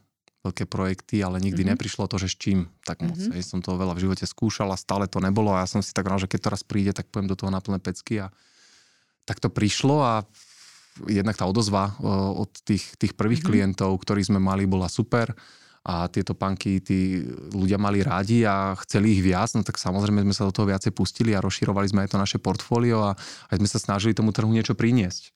veľké 0.48 0.66
projekty, 0.66 1.20
ale 1.22 1.44
nikdy 1.44 1.62
mm-hmm. 1.62 1.78
neprišlo 1.78 2.08
to, 2.08 2.16
že 2.18 2.32
s 2.32 2.36
čím 2.40 2.72
tak 2.88 3.04
moc. 3.04 3.20
Mm-hmm. 3.20 3.44
som 3.44 3.60
to 3.60 3.76
veľa 3.76 3.94
v 3.94 4.04
živote 4.08 4.26
skúšal 4.26 4.72
a 4.72 4.80
stále 4.80 5.06
to 5.06 5.20
nebolo 5.20 5.52
a 5.52 5.62
ja 5.64 5.68
som 5.68 5.84
si 5.84 5.92
tak 5.92 6.08
rád, 6.08 6.26
že 6.26 6.32
keď 6.32 6.40
to 6.48 6.54
raz 6.56 6.64
príde, 6.64 6.92
tak 6.96 7.12
poviem 7.12 7.28
do 7.28 7.38
toho 7.38 7.52
na 7.52 7.60
plné 7.60 7.84
pecky 7.84 8.24
a 8.24 8.32
tak 9.28 9.44
to 9.44 9.52
prišlo 9.52 10.00
a 10.00 10.14
jednak 11.06 11.38
tá 11.38 11.46
odozva 11.46 11.94
od 12.34 12.50
tých, 12.64 12.98
tých 12.98 13.14
prvých 13.14 13.44
mm-hmm. 13.44 13.78
klientov, 13.78 13.92
ktorí 14.02 14.26
sme 14.26 14.40
mali, 14.42 14.66
bola 14.66 14.90
super 14.90 15.36
a 15.88 16.12
tieto 16.12 16.36
panky 16.36 16.84
tí 16.84 17.24
ľudia 17.56 17.80
mali 17.80 18.04
rádi 18.04 18.44
a 18.44 18.76
chceli 18.84 19.16
ich 19.16 19.24
viac, 19.24 19.56
no 19.56 19.64
tak 19.64 19.80
samozrejme 19.80 20.20
sme 20.28 20.36
sa 20.36 20.44
do 20.44 20.52
toho 20.52 20.68
viacej 20.68 20.92
pustili 20.92 21.32
a 21.32 21.40
rozširovali 21.40 21.88
sme 21.88 22.04
aj 22.04 22.12
to 22.12 22.18
naše 22.20 22.38
portfólio 22.44 23.08
a 23.08 23.12
aj 23.48 23.56
sme 23.56 23.70
sa 23.72 23.80
snažili 23.80 24.12
tomu 24.12 24.36
trhu 24.36 24.52
niečo 24.52 24.76
priniesť. 24.76 25.32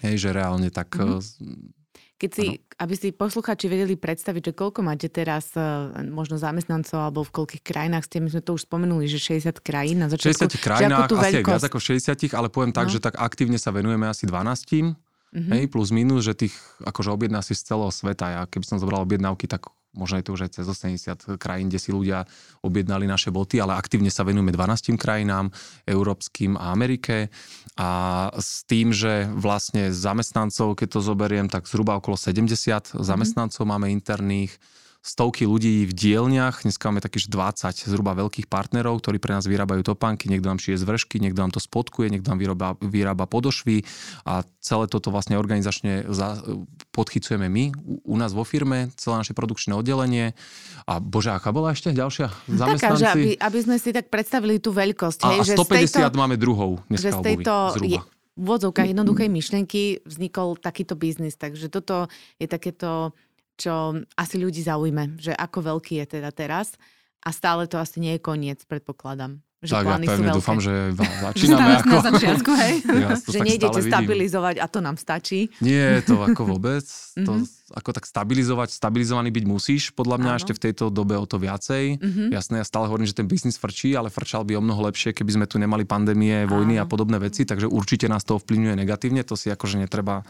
Hej, 0.00 0.24
že 0.24 0.28
reálne 0.32 0.72
tak... 0.72 0.96
Mm-hmm. 0.96 1.76
Keď 2.20 2.30
si, 2.36 2.46
ano. 2.52 2.84
aby 2.84 2.94
si 3.00 3.08
posluchači 3.16 3.64
vedeli 3.64 3.96
predstaviť, 3.96 4.52
že 4.52 4.56
koľko 4.56 4.84
máte 4.84 5.08
teraz 5.08 5.56
e, 5.56 5.64
možno 6.12 6.36
zamestnancov 6.36 7.00
alebo 7.00 7.24
v 7.24 7.32
koľkých 7.32 7.64
krajinách 7.64 8.04
ste, 8.04 8.20
my 8.20 8.28
sme 8.28 8.44
to 8.44 8.60
už 8.60 8.68
spomenuli, 8.68 9.08
že 9.08 9.16
60 9.16 9.56
krajín 9.64 10.04
na 10.04 10.08
začiatku. 10.12 10.52
60 10.52 10.60
krajinách, 10.60 11.08
asi 11.16 11.40
aj 11.40 11.44
viac 11.48 11.64
ako 11.64 11.80
60, 11.80 12.36
ale 12.36 12.52
poviem 12.52 12.76
tak, 12.76 12.88
no. 12.88 12.92
že 12.92 13.00
tak 13.00 13.16
aktívne 13.16 13.56
sa 13.56 13.72
venujeme 13.72 14.04
asi 14.04 14.28
12 14.28 14.36
mm-hmm. 14.36 15.48
hej, 15.48 15.64
plus 15.72 15.88
minus, 15.96 16.28
že 16.28 16.36
tých 16.36 16.52
akože 16.84 17.08
objedná 17.08 17.40
si 17.40 17.56
z 17.56 17.72
celého 17.72 17.88
sveta. 17.88 18.28
Ja 18.28 18.40
keby 18.44 18.68
som 18.68 18.76
zobral 18.76 19.00
objednávky, 19.00 19.48
tak 19.48 19.72
možno 19.94 20.22
je 20.22 20.24
to 20.26 20.34
už 20.38 20.42
aj 20.46 20.52
cez 20.60 20.66
80 20.66 21.40
krajín, 21.40 21.66
kde 21.66 21.82
si 21.82 21.90
ľudia 21.90 22.22
objednali 22.62 23.10
naše 23.10 23.34
boty, 23.34 23.58
ale 23.58 23.74
aktívne 23.74 24.10
sa 24.12 24.22
venujeme 24.22 24.54
12 24.54 24.94
krajinám, 24.94 25.50
európskym 25.86 26.54
a 26.54 26.70
Amerike. 26.70 27.30
A 27.74 28.30
s 28.38 28.62
tým, 28.66 28.94
že 28.94 29.26
vlastne 29.34 29.90
zamestnancov, 29.90 30.78
keď 30.78 30.88
to 30.94 31.00
zoberiem, 31.02 31.46
tak 31.50 31.66
zhruba 31.66 31.98
okolo 31.98 32.14
70 32.14 32.46
mm-hmm. 32.46 33.02
zamestnancov 33.02 33.62
máme 33.66 33.90
interných, 33.90 34.54
stovky 35.00 35.48
ľudí 35.48 35.88
v 35.88 35.92
dielniach, 35.96 36.60
dneska 36.60 36.92
máme 36.92 37.00
takých 37.00 37.32
20 37.32 37.88
zhruba 37.88 38.12
veľkých 38.12 38.52
partnerov, 38.52 39.00
ktorí 39.00 39.16
pre 39.16 39.32
nás 39.32 39.48
vyrábajú 39.48 39.80
topánky, 39.80 40.28
niekto 40.28 40.52
nám 40.52 40.60
šije 40.60 40.76
z 40.76 40.84
vršky, 40.84 41.16
niekto 41.24 41.40
nám 41.40 41.56
to 41.56 41.60
spodkuje, 41.60 42.12
niekto 42.12 42.28
nám 42.28 42.36
vyrába, 42.36 42.68
vyrába 42.84 43.24
podošvy 43.24 43.80
a 44.28 44.44
celé 44.60 44.84
toto 44.92 45.08
vlastne 45.08 45.40
organizačne 45.40 46.04
za, 46.12 46.44
podchycujeme 46.92 47.48
my 47.48 47.64
u, 47.80 48.12
u 48.12 48.16
nás 48.20 48.36
vo 48.36 48.44
firme, 48.44 48.92
celé 49.00 49.24
naše 49.24 49.32
produkčné 49.32 49.72
oddelenie 49.72 50.36
a 50.84 51.00
bože, 51.00 51.32
aká 51.32 51.48
bola 51.48 51.72
ešte 51.72 51.96
ďalšia 51.96 52.28
zamestnanci? 52.44 53.00
Taká, 53.00 53.00
že 53.00 53.08
aby, 53.08 53.30
aby 53.40 53.58
sme 53.64 53.76
si 53.80 53.90
tak 53.96 54.12
predstavili 54.12 54.60
tú 54.60 54.76
veľkosť. 54.76 55.20
A, 55.24 55.28
hej, 55.40 55.56
a 55.56 55.64
150 55.64 55.80
že 55.80 55.88
z 55.88 55.92
tejto, 55.96 56.20
máme 56.20 56.36
druhou 56.36 56.84
dneska 56.92 57.08
že 57.08 57.10
z 57.16 57.20
tejto 57.24 57.52
obuvy, 57.56 57.72
zhruba. 57.72 58.00
Je, 58.04 58.18
v 58.40 58.48
úvodzovkách 58.48 58.88
jednoduchej 58.96 59.28
myšlenky 59.28 59.82
vznikol 60.08 60.56
takýto 60.56 60.96
biznis. 60.96 61.36
Takže 61.36 61.68
toto 61.68 62.08
je 62.40 62.48
takéto, 62.48 63.12
čo 63.60 63.74
asi 64.16 64.40
ľudí 64.40 64.64
zaujme, 64.64 65.20
že 65.20 65.30
ako 65.30 65.76
veľký 65.76 66.00
je 66.00 66.16
teda 66.16 66.32
teraz. 66.32 66.72
A 67.20 67.36
stále 67.36 67.68
to 67.68 67.76
asi 67.76 68.00
nie 68.00 68.16
je 68.16 68.20
koniec, 68.24 68.64
predpokladám. 68.64 69.44
Že 69.60 69.76
tak 69.76 69.84
ja 69.84 69.88
plány 69.92 70.00
sú 70.00 70.08
pevne 70.08 70.24
veľké. 70.24 70.38
dúfam, 70.40 70.56
že 70.58 70.72
začíname 71.28 71.72
ako... 71.76 71.92
na 71.92 72.00
začiatku, 72.00 72.50
hej. 72.56 72.74
Ja 73.04 73.08
to 73.12 73.28
že 73.28 73.38
nejdete 73.44 73.80
stabilizovať 73.84 74.56
a 74.56 74.64
to 74.64 74.80
nám 74.80 74.96
stačí. 74.96 75.52
Nie, 75.60 76.00
to 76.00 76.16
ako 76.16 76.48
vôbec. 76.48 76.80
to, 77.28 77.32
Mhm. 77.36 77.44
ako 77.76 77.90
tak 77.92 78.08
stabilizovať, 78.08 78.72
stabilizovaný 78.72 79.28
byť 79.28 79.44
musíš, 79.44 79.92
podľa 79.92 80.16
mňa 80.16 80.30
Áno. 80.32 80.38
ešte 80.40 80.56
v 80.56 80.60
tejto 80.64 80.88
dobe 80.88 81.12
o 81.12 81.28
to 81.28 81.36
viacej. 81.36 82.00
Mhm. 82.00 82.22
Jasné, 82.32 82.54
ja 82.56 82.66
stále 82.66 82.88
hovorím, 82.88 83.04
že 83.04 83.12
ten 83.12 83.28
biznis 83.28 83.60
frčí, 83.60 83.92
ale 83.92 84.08
frčal 84.08 84.48
by 84.48 84.56
o 84.56 84.64
mnoho 84.64 84.80
lepšie, 84.88 85.12
keby 85.12 85.36
sme 85.36 85.44
tu 85.44 85.60
nemali 85.60 85.84
pandémie, 85.84 86.48
vojny 86.48 86.80
a 86.80 86.88
Áno. 86.88 86.90
podobné 86.90 87.20
veci, 87.20 87.44
takže 87.44 87.68
určite 87.68 88.08
nás 88.08 88.24
to 88.24 88.40
ovplyvňuje 88.40 88.80
negatívne, 88.80 89.20
to 89.28 89.36
si 89.36 89.52
akože 89.52 89.76
netreba 89.76 90.24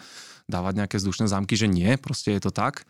dávať 0.50 0.74
nejaké 0.74 0.98
vzdušné 0.98 1.30
zámky, 1.30 1.54
že 1.54 1.70
nie, 1.70 1.94
proste 1.94 2.34
je 2.34 2.42
to 2.42 2.50
tak. 2.50 2.82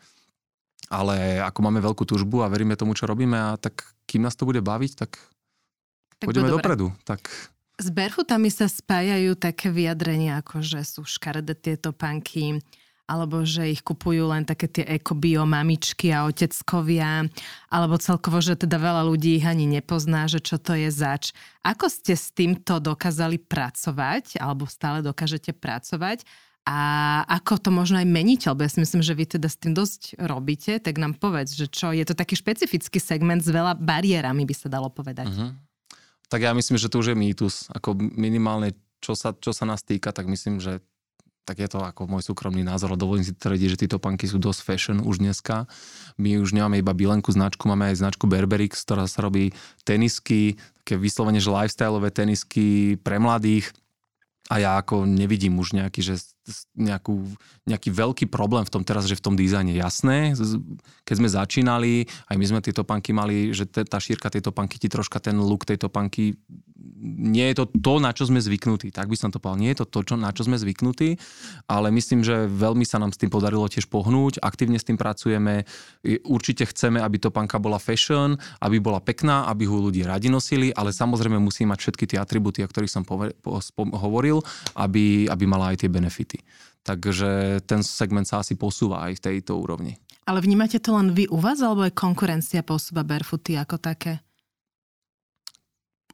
Ale 0.89 1.39
ako 1.43 1.59
máme 1.61 1.83
veľkú 1.83 2.03
túžbu 2.07 2.41
a 2.41 2.51
veríme 2.51 2.79
tomu, 2.79 2.97
čo 2.97 3.05
robíme, 3.05 3.37
a 3.37 3.59
tak 3.59 3.85
kým 4.09 4.25
nás 4.25 4.33
to 4.33 4.47
bude 4.47 4.59
baviť, 4.63 4.91
tak, 4.97 5.21
Tak 6.19 6.27
pôjdeme 6.27 6.49
dopredu. 6.51 6.91
Tak 7.05 7.29
S 7.81 7.87
barefootami 7.89 8.51
sa 8.53 8.69
spájajú 8.69 9.33
také 9.39 9.73
vyjadrenia, 9.73 10.41
ako 10.41 10.61
že 10.61 10.85
sú 10.85 11.01
škaredé 11.07 11.55
tieto 11.55 11.95
panky, 11.95 12.59
alebo 13.11 13.43
že 13.43 13.75
ich 13.75 13.83
kupujú 13.83 14.31
len 14.31 14.47
také 14.47 14.71
tie 14.71 14.87
ekobio 14.87 15.43
mamičky 15.43 16.15
a 16.15 16.23
oteckovia, 16.23 17.27
alebo 17.67 17.99
celkovo, 17.99 18.39
že 18.39 18.55
teda 18.55 18.79
veľa 18.79 19.03
ľudí 19.03 19.35
ich 19.35 19.43
ani 19.43 19.67
nepozná, 19.67 20.31
že 20.31 20.39
čo 20.39 20.55
to 20.55 20.79
je 20.79 20.87
zač. 20.87 21.35
Ako 21.59 21.91
ste 21.91 22.15
s 22.15 22.31
týmto 22.31 22.79
dokázali 22.79 23.35
pracovať, 23.35 24.39
alebo 24.39 24.63
stále 24.63 25.03
dokážete 25.03 25.51
pracovať 25.51 26.23
a 26.61 26.79
ako 27.25 27.57
to 27.57 27.69
možno 27.73 27.97
aj 27.97 28.05
meniť, 28.05 28.53
lebo 28.53 28.61
ja 28.61 28.69
si 28.69 28.77
myslím, 28.77 29.01
že 29.01 29.17
vy 29.17 29.25
teda 29.25 29.49
s 29.49 29.57
tým 29.57 29.73
dosť 29.73 30.21
robíte, 30.21 30.77
tak 30.77 31.01
nám 31.01 31.17
povedz, 31.17 31.57
že 31.57 31.65
čo, 31.65 31.89
je 31.89 32.05
to 32.05 32.13
taký 32.13 32.37
špecifický 32.37 33.01
segment 33.01 33.41
s 33.41 33.49
veľa 33.49 33.81
bariérami, 33.81 34.45
by 34.45 34.53
sa 34.53 34.69
dalo 34.69 34.93
povedať. 34.93 35.25
Mhm. 35.29 35.47
Tak 36.31 36.39
ja 36.47 36.55
myslím, 36.55 36.79
že 36.79 36.87
to 36.87 37.03
už 37.03 37.11
je 37.11 37.17
mýtus. 37.17 37.67
Ako 37.75 37.97
minimálne, 37.97 38.71
čo 39.03 39.19
sa, 39.19 39.35
čo 39.35 39.51
sa 39.51 39.67
nás 39.67 39.83
týka, 39.83 40.15
tak 40.15 40.31
myslím, 40.31 40.63
že 40.63 40.79
tak 41.41 41.57
je 41.57 41.67
to 41.67 41.81
ako 41.81 42.05
môj 42.05 42.23
súkromný 42.23 42.61
názor, 42.61 42.93
ale 42.93 43.01
dovolím 43.01 43.25
si 43.25 43.33
tvrdiť, 43.33 43.75
že 43.75 43.81
tieto 43.83 43.97
panky 43.97 44.29
sú 44.29 44.37
dosť 44.37 44.61
fashion 44.61 44.97
už 45.01 45.19
dneska. 45.19 45.65
My 46.15 46.37
už 46.37 46.53
nemáme 46.53 46.79
iba 46.79 46.93
bilenku 46.93 47.33
značku, 47.33 47.65
máme 47.65 47.89
aj 47.91 47.99
značku 47.99 48.29
Berberix, 48.29 48.85
ktorá 48.85 49.09
sa 49.09 49.25
robí 49.25 49.51
tenisky, 49.81 50.61
také 50.85 51.01
vyslovene, 51.01 51.41
že 51.41 51.49
lifestyleové 51.49 52.13
tenisky 52.13 52.95
pre 53.01 53.17
mladých. 53.17 53.73
A 54.51 54.59
ja 54.59 54.71
ako 54.75 55.07
nevidím 55.07 55.55
už 55.63 55.79
nejaký, 55.79 56.03
že 56.03 56.19
nejakú, 56.75 57.23
nejaký 57.63 57.87
veľký 57.87 58.25
problém 58.27 58.67
v 58.67 58.73
tom 58.75 58.83
teraz, 58.83 59.07
že 59.07 59.15
v 59.15 59.23
tom 59.23 59.35
dizajne 59.39 59.71
jasné. 59.71 60.35
Keď 61.07 61.15
sme 61.15 61.29
začínali, 61.31 62.03
aj 62.27 62.35
my 62.35 62.45
sme 62.51 62.59
tieto 62.59 62.83
panky 62.83 63.15
mali, 63.15 63.55
že 63.55 63.63
te, 63.63 63.87
tá 63.87 63.95
šírka 63.95 64.27
tejto 64.27 64.51
panky 64.51 64.75
ti 64.75 64.91
troška 64.91 65.23
ten 65.23 65.39
look 65.39 65.63
tejto 65.63 65.87
panky 65.87 66.35
nie 67.01 67.49
je 67.53 67.61
to 67.61 67.65
to, 67.69 67.93
na 68.01 68.11
čo 68.13 68.25
sme 68.25 68.41
zvyknutí. 68.41 68.89
Tak 68.89 69.09
by 69.09 69.17
som 69.17 69.29
to 69.29 69.37
povedal. 69.37 69.61
Nie 69.61 69.73
je 69.73 69.85
to 69.85 69.87
to, 69.89 69.99
čo, 70.13 70.15
na 70.17 70.33
čo 70.33 70.45
sme 70.45 70.57
zvyknutí, 70.57 71.17
ale 71.69 71.93
myslím, 71.93 72.25
že 72.25 72.49
veľmi 72.49 72.85
sa 72.85 72.97
nám 72.97 73.13
s 73.13 73.21
tým 73.21 73.29
podarilo 73.29 73.65
tiež 73.69 73.89
pohnúť. 73.89 74.41
Aktívne 74.41 74.81
s 74.81 74.85
tým 74.85 74.97
pracujeme. 74.97 75.69
Určite 76.25 76.65
chceme, 76.69 77.01
aby 77.01 77.17
to 77.21 77.29
panka 77.29 77.61
bola 77.61 77.77
fashion, 77.77 78.37
aby 78.61 78.81
bola 78.81 79.01
pekná, 79.01 79.45
aby 79.49 79.69
ho 79.69 79.77
ľudí 79.77 80.01
radi 80.05 80.29
nosili, 80.29 80.73
ale 80.73 80.93
samozrejme 80.93 81.37
musí 81.37 81.65
mať 81.65 81.79
všetky 81.81 82.05
tie 82.09 82.17
atributy, 82.21 82.65
o 82.65 82.69
ktorých 82.69 82.91
som 82.91 83.03
pove- 83.05 83.33
po- 83.41 83.61
spom- 83.61 83.93
hovoril, 83.93 84.41
aby, 84.77 85.29
aby 85.29 85.43
mala 85.45 85.73
aj 85.73 85.85
tie 85.85 85.89
benefity. 85.89 86.41
Takže 86.81 87.61
ten 87.69 87.85
segment 87.85 88.25
sa 88.25 88.41
asi 88.41 88.57
posúva 88.57 89.05
aj 89.05 89.21
v 89.21 89.23
tejto 89.29 89.53
úrovni. 89.53 90.01
Ale 90.25 90.41
vnímate 90.41 90.81
to 90.81 90.97
len 90.97 91.13
vy 91.13 91.29
u 91.29 91.37
vás, 91.37 91.61
alebo 91.61 91.85
aj 91.85 91.93
konkurencia 91.93 92.65
posúva 92.65 93.05
barefooty 93.05 93.57
ako 93.57 93.77
také? 93.77 94.21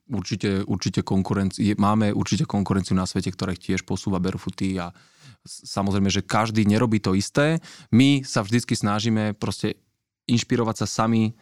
Určite, 0.07 0.63
určite 0.63 1.03
konkurenci- 1.03 1.75
máme 1.75 2.15
určite 2.15 2.47
konkurenciu 2.47 2.95
na 2.95 3.03
svete, 3.03 3.27
ktorá 3.27 3.51
tiež 3.51 3.83
posúva 3.83 4.23
barefooty 4.23 4.79
a 4.79 4.95
samozrejme, 5.43 6.07
že 6.07 6.23
každý 6.23 6.63
nerobí 6.63 7.03
to 7.03 7.11
isté. 7.11 7.59
My 7.91 8.23
sa 8.23 8.43
vždycky 8.43 8.75
snažíme 8.75 9.35
proste 9.35 9.79
inšpirovať 10.27 10.83
sa 10.83 10.87
sami 10.87 11.35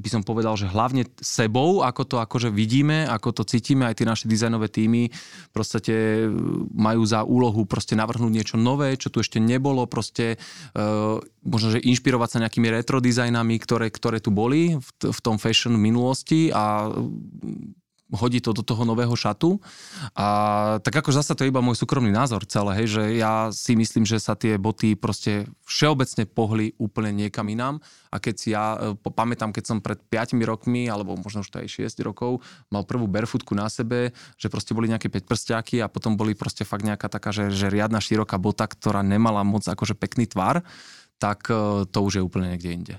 by 0.00 0.08
som 0.08 0.22
povedal, 0.24 0.56
že 0.56 0.70
hlavne 0.70 1.06
sebou, 1.20 1.84
ako 1.84 2.02
to 2.04 2.16
akože 2.18 2.48
vidíme, 2.52 3.06
ako 3.06 3.40
to 3.40 3.42
cítime, 3.48 3.86
aj 3.86 4.00
tie 4.00 4.08
naše 4.08 4.26
dizajnové 4.26 4.68
týmy 4.68 5.12
proste 5.54 5.80
majú 6.72 7.02
za 7.04 7.22
úlohu 7.24 7.64
proste 7.64 7.94
navrhnúť 7.94 8.32
niečo 8.32 8.56
nové, 8.56 8.96
čo 8.96 9.12
tu 9.12 9.20
ešte 9.20 9.38
nebolo, 9.38 9.86
proste 9.86 10.36
uh, 10.74 11.18
možno, 11.44 11.78
že 11.78 11.84
inšpirovať 11.84 12.28
sa 12.28 12.42
nejakými 12.42 12.68
retro 12.68 13.00
dizajnami, 13.00 13.56
ktoré, 13.60 13.88
ktoré 13.88 14.18
tu 14.20 14.30
boli 14.30 14.76
v, 14.76 14.88
v 15.08 15.20
tom 15.24 15.40
fashion 15.40 15.76
v 15.76 15.84
minulosti 15.90 16.52
a 16.52 16.92
hodí 18.14 18.42
to 18.42 18.50
do 18.50 18.62
toho 18.62 18.82
nového 18.82 19.14
šatu. 19.14 19.62
A 20.14 20.26
tak 20.82 21.02
ako 21.02 21.14
zase 21.14 21.34
to 21.34 21.46
je 21.46 21.50
iba 21.50 21.62
môj 21.62 21.78
súkromný 21.78 22.10
názor 22.10 22.42
celé, 22.46 22.82
hej, 22.82 23.00
že 23.00 23.02
ja 23.18 23.48
si 23.54 23.78
myslím, 23.78 24.02
že 24.02 24.18
sa 24.18 24.34
tie 24.34 24.58
boty 24.58 24.98
proste 24.98 25.46
všeobecne 25.66 26.26
pohli 26.26 26.74
úplne 26.76 27.14
niekam 27.14 27.46
inám. 27.46 27.78
A 28.10 28.18
keď 28.18 28.34
si 28.34 28.48
ja 28.50 28.74
e, 28.74 28.98
pamätám, 28.98 29.54
keď 29.54 29.64
som 29.70 29.78
pred 29.78 29.98
5 30.10 30.34
rokmi, 30.42 30.90
alebo 30.90 31.14
možno 31.14 31.46
už 31.46 31.50
to 31.50 31.62
aj 31.62 31.68
6 31.86 32.02
rokov, 32.02 32.42
mal 32.68 32.82
prvú 32.82 33.06
barefootku 33.06 33.54
na 33.54 33.70
sebe, 33.70 34.10
že 34.34 34.50
proste 34.50 34.74
boli 34.74 34.90
nejaké 34.90 35.06
5 35.06 35.30
prstiaky 35.30 35.76
a 35.78 35.86
potom 35.86 36.18
boli 36.18 36.34
proste 36.34 36.66
fakt 36.66 36.82
nejaká 36.82 37.06
taká, 37.06 37.30
že, 37.30 37.54
že 37.54 37.70
riadna 37.70 38.02
široká 38.02 38.36
bota, 38.42 38.66
ktorá 38.66 39.06
nemala 39.06 39.46
moc 39.46 39.62
akože 39.62 39.94
pekný 39.94 40.26
tvar, 40.26 40.66
tak 41.22 41.46
e, 41.46 41.86
to 41.86 41.98
už 42.02 42.18
je 42.18 42.22
úplne 42.26 42.50
niekde 42.50 42.70
inde. 42.74 42.94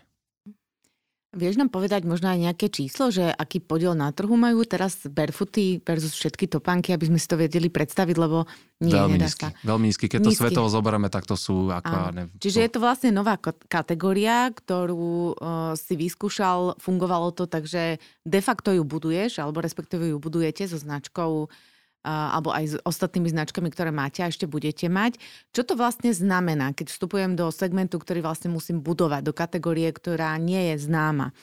Vieš 1.31 1.55
nám 1.55 1.71
povedať 1.71 2.03
možno 2.03 2.27
aj 2.27 2.43
nejaké 2.43 2.67
číslo, 2.67 3.07
že 3.07 3.23
aký 3.23 3.63
podiel 3.63 3.95
na 3.95 4.11
trhu 4.11 4.35
majú 4.35 4.67
teraz 4.67 4.99
barefooty 5.07 5.79
versus 5.79 6.11
všetky 6.11 6.51
topánky, 6.51 6.91
aby 6.91 7.07
sme 7.07 7.15
si 7.15 7.23
to 7.23 7.39
vedeli 7.39 7.71
predstaviť, 7.71 8.15
lebo 8.19 8.43
nie, 8.83 8.91
veľmi 8.91 9.15
nedá 9.15 9.31
nízky, 9.31 9.47
sa. 9.47 9.55
veľmi 9.63 9.85
nízky. 9.87 10.05
Keď 10.11 10.19
to 10.27 10.31
Nízky. 10.35 10.43
svetovo 10.43 10.67
zoberieme, 10.67 11.07
tak 11.07 11.23
to 11.23 11.39
sú 11.39 11.71
ako... 11.71 12.11
Áno. 12.11 12.11
neviem, 12.11 12.35
Čiže 12.35 12.59
je 12.67 12.71
to 12.75 12.83
vlastne 12.83 13.15
nová 13.15 13.39
kategória, 13.71 14.51
ktorú 14.51 15.39
uh, 15.39 15.71
si 15.79 15.95
vyskúšal, 15.95 16.75
fungovalo 16.83 17.31
to, 17.31 17.47
takže 17.47 18.03
de 18.27 18.41
facto 18.43 18.75
ju 18.75 18.83
buduješ, 18.83 19.39
alebo 19.39 19.63
respektíve 19.63 20.11
ju 20.11 20.19
budujete 20.19 20.67
so 20.67 20.75
značkou 20.75 21.47
uh, 21.47 21.70
alebo 22.01 22.49
aj 22.49 22.65
s 22.65 22.75
ostatnými 22.81 23.29
značkami, 23.29 23.69
ktoré 23.69 23.93
máte 23.93 24.25
a 24.25 24.29
ešte 24.29 24.49
budete 24.49 24.89
mať. 24.89 25.21
Čo 25.53 25.61
to 25.63 25.73
vlastne 25.77 26.09
znamená, 26.09 26.73
keď 26.73 26.89
vstupujem 26.89 27.37
do 27.37 27.53
segmentu, 27.53 28.01
ktorý 28.01 28.25
vlastne 28.25 28.49
musím 28.49 28.81
budovať, 28.81 29.21
do 29.21 29.33
kategórie, 29.33 29.89
ktorá 29.93 30.33
nie 30.41 30.73
je 30.73 30.81
známa? 30.81 31.33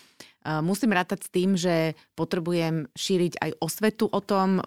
Musím 0.49 0.97
rátať 0.97 1.29
s 1.29 1.33
tým, 1.35 1.61
že 1.61 1.93
potrebujem 2.17 2.89
šíriť 2.97 3.37
aj 3.37 3.51
osvetu 3.61 4.09
o 4.09 4.21
tom, 4.25 4.65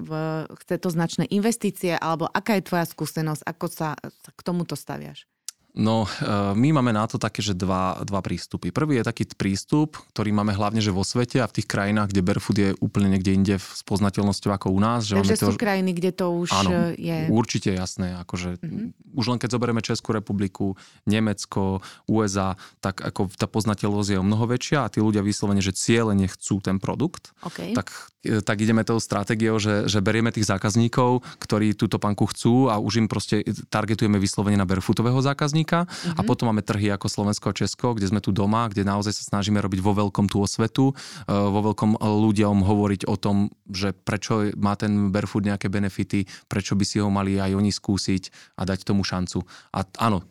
chce 0.61 0.75
to 0.77 0.89
značné 0.93 1.25
investície, 1.33 1.97
alebo 1.97 2.29
aká 2.29 2.59
je 2.59 2.67
tvoja 2.69 2.85
skúsenosť, 2.85 3.41
ako 3.41 3.65
sa 3.71 3.97
k 4.29 4.39
tomuto 4.45 4.77
staviaš? 4.77 5.25
No, 5.71 6.03
e, 6.03 6.51
my 6.51 6.75
máme 6.75 6.91
na 6.91 7.07
to 7.07 7.15
také, 7.15 7.39
že 7.39 7.55
dva, 7.55 7.95
dva 8.03 8.19
prístupy. 8.19 8.75
Prvý 8.75 8.99
je 8.99 9.07
taký 9.07 9.23
prístup, 9.31 9.95
ktorý 10.11 10.35
máme 10.35 10.51
hlavne 10.51 10.83
že 10.83 10.91
vo 10.91 11.07
svete 11.07 11.39
a 11.39 11.47
v 11.47 11.55
tých 11.55 11.67
krajinách, 11.71 12.11
kde 12.11 12.21
barefoot 12.27 12.57
je 12.59 12.69
úplne 12.83 13.07
niekde 13.07 13.31
inde 13.31 13.55
v 13.55 13.67
spoznateľnosťou 13.79 14.51
ako 14.51 14.67
u 14.67 14.79
nás. 14.83 15.07
Že 15.07 15.23
Takže 15.23 15.31
máme 15.31 15.47
sú 15.47 15.51
krajiny, 15.55 15.91
kde 15.95 16.11
to 16.11 16.25
už 16.35 16.49
Áno, 16.51 16.69
eh, 16.75 16.99
je... 16.99 17.17
Určite 17.31 17.71
jasné, 17.71 18.19
akože 18.19 18.59
Mhm. 18.59 18.67
mm-hmm. 18.67 19.15
už 19.15 19.25
len 19.31 19.39
keď 19.39 19.49
zoberieme 19.55 19.79
Českú 19.79 20.11
republiku, 20.11 20.75
Nemecko, 21.07 21.79
USA, 22.11 22.59
tak 22.83 22.99
ako 22.99 23.31
tá 23.31 23.47
poznateľnosť 23.47 24.09
je 24.11 24.19
o 24.19 24.27
mnoho 24.27 24.51
väčšia 24.51 24.83
a 24.83 24.91
tí 24.91 24.99
ľudia 24.99 25.23
vyslovene, 25.23 25.63
že 25.63 25.71
cieľene 25.71 26.27
chcú 26.27 26.59
ten 26.59 26.83
produkt, 26.83 27.31
Okay. 27.47 27.71
tak, 27.71 28.10
tak 28.21 28.61
ideme 28.61 28.85
tou 28.85 29.01
stratégiou, 29.01 29.57
že, 29.57 29.89
že 29.89 29.97
berieme 29.97 30.29
tých 30.29 30.45
zákazníkov, 30.45 31.25
ktorí 31.41 31.73
túto 31.73 31.97
panku 31.97 32.29
chcú 32.29 32.69
a 32.69 32.77
už 32.77 33.01
im 33.01 33.07
proste 33.09 33.41
targetujeme 33.73 34.21
vyslovene 34.21 34.61
na 34.61 34.69
barefootového 34.69 35.17
zákazníka 35.25 35.89
Mhm. 35.89 36.17
a 36.17 36.21
potom 36.21 36.53
máme 36.53 36.61
trhy 36.61 36.93
ako 36.93 37.09
Slovensko 37.09 37.49
a 37.49 37.57
Česko, 37.57 37.97
kde 37.97 38.09
sme 38.13 38.21
tu 38.21 38.29
doma, 38.29 38.69
kde 38.69 38.85
naozaj 38.85 39.13
sa 39.17 39.23
snažíme 39.35 39.57
robiť 39.57 39.79
vo 39.81 39.97
veľkom 39.97 40.29
tú 40.29 40.41
osvetu, 40.41 40.91
e, 40.91 41.33
vo 41.33 41.59
veľkom 41.71 41.97
ľuďom 42.01 42.61
hovoriť 42.61 43.01
o 43.09 43.15
tom, 43.17 43.49
že 43.69 43.93
prečo 43.93 44.53
má 44.57 44.77
ten 44.77 45.09
barefoot 45.09 45.45
nejaké 45.45 45.67
benefity, 45.69 46.29
prečo 46.45 46.77
by 46.77 46.85
si 46.85 47.01
ho 47.01 47.09
mali 47.09 47.41
aj 47.41 47.57
oni 47.57 47.71
skúsiť 47.73 48.55
a 48.57 48.65
dať 48.69 48.85
tomu 48.85 49.01
šancu. 49.01 49.41
A 49.73 49.85
áno, 49.97 50.21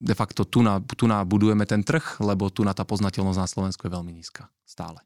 de 0.00 0.14
facto 0.16 0.48
tu 0.48 0.64
na, 0.64 0.80
tu 0.80 1.04
na 1.04 1.24
budujeme 1.24 1.64
ten 1.68 1.84
trh, 1.84 2.20
lebo 2.24 2.48
tu 2.48 2.64
na 2.64 2.72
tá 2.72 2.84
poznateľnosť 2.88 3.40
na 3.40 3.48
Slovensku 3.48 3.84
je 3.84 3.92
veľmi 3.92 4.12
nízka 4.12 4.48
stále. 4.64 5.00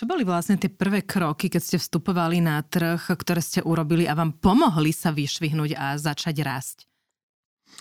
Čo 0.00 0.08
boli 0.08 0.24
vlastne 0.24 0.56
tie 0.56 0.72
prvé 0.72 1.04
kroky, 1.04 1.52
keď 1.52 1.60
ste 1.60 1.76
vstupovali 1.76 2.40
na 2.40 2.56
trh, 2.64 3.04
ktoré 3.04 3.44
ste 3.44 3.60
urobili 3.60 4.08
a 4.08 4.16
vám 4.16 4.32
pomohli 4.32 4.96
sa 4.96 5.12
vyšvihnúť 5.12 5.76
a 5.76 6.00
začať 6.00 6.40
rásť? 6.40 6.78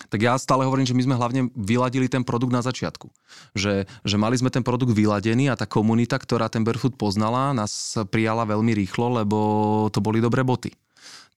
tak 0.07 0.23
ja 0.23 0.37
stále 0.39 0.63
hovorím, 0.63 0.87
že 0.87 0.95
my 0.95 1.03
sme 1.03 1.19
hlavne 1.19 1.41
vyladili 1.55 2.07
ten 2.07 2.23
produkt 2.23 2.55
na 2.55 2.63
začiatku. 2.63 3.11
Že, 3.51 3.83
že 3.83 4.15
mali 4.15 4.35
sme 4.39 4.47
ten 4.47 4.63
produkt 4.63 4.95
vyladený 4.95 5.51
a 5.51 5.59
tá 5.59 5.67
komunita, 5.67 6.15
ktorá 6.15 6.47
ten 6.47 6.63
Barefoot 6.63 6.95
poznala, 6.95 7.51
nás 7.51 7.97
prijala 8.07 8.47
veľmi 8.47 8.71
rýchlo, 8.79 9.19
lebo 9.19 9.37
to 9.91 9.99
boli 9.99 10.23
dobré 10.23 10.45
boty. 10.45 10.71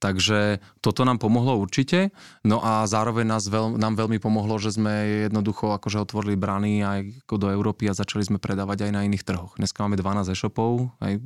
Takže 0.03 0.59
toto 0.83 1.07
nám 1.07 1.23
pomohlo 1.23 1.63
určite. 1.63 2.11
No 2.43 2.59
a 2.59 2.83
zároveň 2.91 3.23
nás 3.23 3.47
veľ, 3.47 3.79
nám 3.79 3.95
veľmi 3.95 4.19
pomohlo, 4.19 4.59
že 4.59 4.75
sme 4.75 5.31
jednoducho 5.31 5.71
akože 5.79 6.03
otvorili 6.03 6.35
brany 6.35 6.83
aj 6.83 7.23
do 7.31 7.47
Európy 7.47 7.87
a 7.87 7.95
začali 7.95 8.27
sme 8.27 8.43
predávať 8.43 8.91
aj 8.91 8.93
na 8.99 9.07
iných 9.07 9.23
trhoch. 9.23 9.55
Dneska 9.55 9.87
máme 9.87 9.95
12 9.95 10.35
e-shopov, 10.35 10.91
aj 10.99 11.23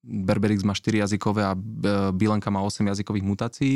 Berberix 0.00 0.62
má 0.62 0.72
4 0.72 1.04
jazykové 1.04 1.42
a 1.44 1.58
Bilenka 2.14 2.48
má 2.48 2.62
8 2.62 2.86
jazykových 2.86 3.26
mutácií 3.26 3.74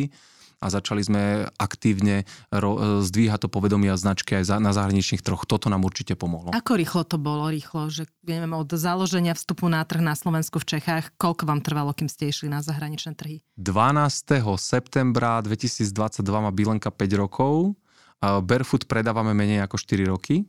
a 0.64 0.72
začali 0.72 1.04
sme 1.04 1.22
aktívne 1.60 2.24
ro- 2.48 3.04
zdvíhať 3.04 3.44
to 3.44 3.48
povedomie 3.52 3.92
a 3.92 4.00
značky 4.00 4.40
aj 4.40 4.44
za- 4.48 4.62
na 4.64 4.72
zahraničných 4.72 5.20
troch. 5.20 5.44
Toto 5.44 5.68
nám 5.68 5.84
určite 5.84 6.16
pomohlo. 6.16 6.56
Ako 6.56 6.80
rýchlo 6.80 7.04
to 7.04 7.20
bolo? 7.20 7.52
Rýchlo, 7.52 7.92
že 7.92 8.08
neviem, 8.24 8.56
od 8.56 8.72
založenia 8.72 9.36
vstupu 9.36 9.68
na 9.68 9.84
trh 9.84 10.00
na 10.00 10.16
Slovensku 10.16 10.56
v 10.56 10.80
Čechách, 10.80 11.12
koľko 11.20 11.44
vám 11.44 11.60
trvalo, 11.60 11.92
kým 11.92 12.08
ste 12.08 12.32
išli 12.32 12.48
na 12.48 12.64
zahraničné 12.64 13.12
trhy? 13.12 13.44
12. 13.60 14.40
septembra 14.56 15.44
2022 15.44 15.92
má 16.40 16.48
Bilenka 16.48 16.88
5 16.88 17.20
rokov. 17.20 17.76
Barefoot 18.24 18.88
predávame 18.88 19.36
menej 19.36 19.60
ako 19.68 19.76
4 19.76 20.08
roky. 20.08 20.48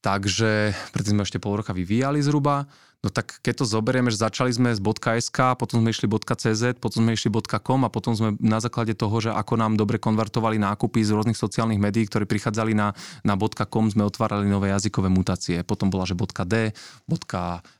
Takže 0.00 0.72
predtým 0.96 1.20
sme 1.20 1.24
ešte 1.26 1.36
pol 1.36 1.60
roka 1.60 1.76
vyvíjali 1.76 2.24
zhruba. 2.24 2.64
No 3.00 3.08
tak 3.08 3.40
keď 3.40 3.64
to 3.64 3.64
zoberieme, 3.64 4.12
že 4.12 4.20
začali 4.20 4.52
sme 4.52 4.76
z 4.76 4.80
.sk, 5.24 5.56
potom 5.56 5.80
sme 5.80 5.88
išli 5.88 6.04
.cz, 6.04 6.76
potom 6.76 7.00
sme 7.00 7.16
išli 7.16 7.32
.com 7.64 7.80
a 7.84 7.88
potom 7.88 8.12
sme 8.12 8.36
na 8.36 8.60
základe 8.60 8.92
toho, 8.92 9.16
že 9.24 9.32
ako 9.32 9.56
nám 9.56 9.80
dobre 9.80 9.96
konvertovali 9.96 10.60
nákupy 10.60 11.00
z 11.00 11.16
rôznych 11.16 11.40
sociálnych 11.40 11.80
médií, 11.80 12.04
ktoré 12.04 12.28
prichádzali 12.28 12.76
na, 12.76 12.92
na 13.24 13.40
.com, 13.40 13.88
sme 13.88 14.04
otvárali 14.04 14.44
nové 14.44 14.68
jazykové 14.68 15.08
mutácie. 15.08 15.64
Potom 15.64 15.88
bola, 15.88 16.04
že 16.04 16.12
.d, 16.12 16.76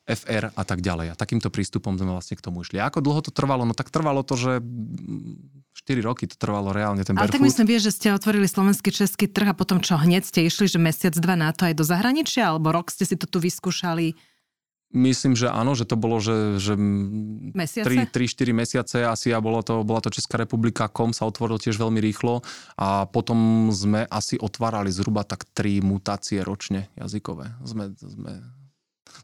.fr 0.08 0.44
a 0.56 0.62
tak 0.64 0.80
ďalej. 0.80 1.12
A 1.12 1.14
takýmto 1.20 1.52
prístupom 1.52 2.00
sme 2.00 2.16
vlastne 2.16 2.40
k 2.40 2.44
tomu 2.44 2.64
išli. 2.64 2.80
A 2.80 2.88
ako 2.88 3.04
dlho 3.04 3.20
to 3.20 3.28
trvalo? 3.28 3.68
No 3.68 3.76
tak 3.76 3.92
trvalo 3.92 4.24
to, 4.24 4.40
že 4.40 4.64
4 5.84 6.00
roky 6.00 6.28
to 6.28 6.40
trvalo 6.40 6.72
reálne 6.72 7.04
ten 7.04 7.12
Ale 7.12 7.28
Barefoot. 7.28 7.36
tak 7.40 7.44
myslím, 7.44 7.66
vieš, 7.68 7.82
že 7.88 7.92
ste 7.92 8.08
otvorili 8.16 8.48
slovenský 8.48 8.88
český 8.88 9.28
trh 9.28 9.52
a 9.52 9.54
potom 9.56 9.84
čo, 9.84 10.00
hneď 10.00 10.24
ste 10.24 10.48
išli, 10.48 10.64
že 10.64 10.80
mesiac, 10.80 11.12
dva 11.16 11.36
na 11.36 11.52
to 11.52 11.68
aj 11.68 11.74
do 11.76 11.84
zahraničia, 11.84 12.52
alebo 12.52 12.72
rok 12.72 12.88
ste 12.88 13.04
si 13.04 13.20
to 13.20 13.28
tu 13.28 13.40
vyskúšali? 13.40 14.16
Myslím, 14.90 15.38
že 15.38 15.46
áno, 15.46 15.78
že 15.78 15.86
to 15.86 15.94
bolo, 15.94 16.18
že, 16.18 16.58
že 16.58 16.74
Mesiace? 16.74 18.10
3-4 18.10 18.50
mesiace 18.50 18.98
asi 19.06 19.30
a 19.30 19.38
bola 19.38 19.62
to, 19.62 19.86
bola 19.86 20.02
to 20.02 20.10
Česká 20.10 20.34
republika, 20.34 20.90
kom 20.90 21.14
sa 21.14 21.30
otvoril 21.30 21.62
tiež 21.62 21.78
veľmi 21.78 22.02
rýchlo 22.02 22.42
a 22.74 23.06
potom 23.06 23.70
sme 23.70 24.02
asi 24.10 24.34
otvárali 24.34 24.90
zhruba 24.90 25.22
tak 25.22 25.46
3 25.54 25.78
mutácie 25.86 26.42
ročne 26.42 26.90
jazykové. 26.98 27.54
Sme, 27.62 27.94
sme 28.02 28.42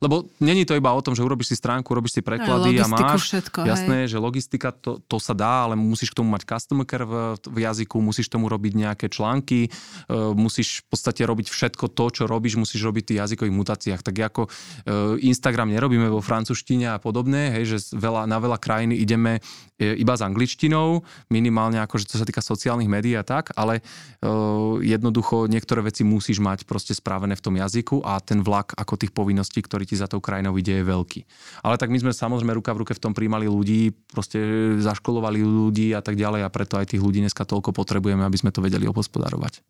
lebo 0.00 0.28
není 0.40 0.64
to 0.68 0.76
iba 0.76 0.92
o 0.92 1.00
tom, 1.02 1.16
že 1.16 1.24
urobíš 1.24 1.54
si 1.54 1.56
stránku, 1.56 1.92
urobíš 1.92 2.20
si 2.20 2.22
preklady 2.22 2.78
a 2.80 2.86
máš. 2.88 3.32
Všetko, 3.32 3.64
jasné, 3.64 3.96
hej. 4.04 4.16
že 4.16 4.18
logistika 4.20 4.70
to, 4.72 5.00
to 5.04 5.16
sa 5.16 5.32
dá, 5.32 5.68
ale 5.68 5.74
musíš 5.74 6.12
k 6.12 6.22
tomu 6.22 6.32
mať 6.32 6.44
customer 6.44 6.84
care 6.84 7.06
v, 7.08 7.36
v 7.40 7.58
jazyku, 7.64 7.96
musíš 8.00 8.28
tomu 8.28 8.46
robiť 8.50 8.72
nejaké 8.76 9.06
články, 9.08 9.68
uh, 9.70 10.32
musíš 10.36 10.84
v 10.84 10.94
podstate 10.94 11.22
robiť 11.24 11.46
všetko 11.48 11.92
to, 11.92 12.04
čo 12.12 12.22
robíš, 12.28 12.60
musíš 12.60 12.84
robiť 12.84 13.02
v 13.02 13.08
tých 13.14 13.20
jazykových 13.24 13.56
mutáciách. 13.56 14.00
Tak 14.04 14.14
ako 14.14 14.42
uh, 14.46 15.16
Instagram 15.20 15.72
nerobíme 15.72 16.08
vo 16.12 16.20
francúzštine 16.20 16.92
a 16.92 16.98
podobne, 17.00 17.56
hej, 17.56 17.64
že 17.76 17.78
veľa, 17.96 18.28
na 18.28 18.38
veľa 18.38 18.58
krajín 18.60 18.92
ideme 18.92 19.38
e, 19.78 19.94
iba 19.96 20.14
s 20.16 20.22
angličtinou, 20.22 21.04
minimálne 21.30 21.78
ako, 21.80 22.00
že 22.00 22.08
to 22.10 22.20
sa 22.20 22.26
týka 22.26 22.42
sociálnych 22.42 22.90
médií 22.90 23.14
a 23.14 23.24
tak, 23.24 23.52
ale 23.54 23.80
uh, 23.80 24.78
jednoducho 24.82 25.46
niektoré 25.46 25.84
veci 25.86 26.02
musíš 26.02 26.42
mať 26.42 26.64
proste 26.64 26.92
spravené 26.92 27.38
v 27.38 27.44
tom 27.44 27.54
jazyku 27.56 28.02
a 28.02 28.18
ten 28.20 28.42
vlak 28.42 28.74
ako 28.74 28.98
tých 28.98 29.12
povinností, 29.12 29.60
ktorý 29.76 29.84
ti 29.84 30.00
za 30.00 30.08
tou 30.08 30.24
krajinou 30.24 30.56
ide, 30.56 30.80
je 30.80 30.88
veľký. 30.88 31.20
Ale 31.60 31.76
tak 31.76 31.92
my 31.92 32.00
sme 32.00 32.16
samozrejme 32.16 32.56
ruka 32.56 32.72
v 32.72 32.80
ruke 32.80 32.96
v 32.96 33.02
tom 33.04 33.12
príjmali 33.12 33.44
ľudí, 33.44 33.92
proste 34.08 34.40
zaškolovali 34.80 35.44
ľudí 35.44 35.92
a 35.92 36.00
tak 36.00 36.16
ďalej 36.16 36.48
a 36.48 36.48
preto 36.48 36.80
aj 36.80 36.96
tých 36.96 37.04
ľudí 37.04 37.20
dneska 37.20 37.44
toľko 37.44 37.76
potrebujeme, 37.76 38.24
aby 38.24 38.40
sme 38.40 38.48
to 38.48 38.64
vedeli 38.64 38.88
obospodarovať. 38.88 39.60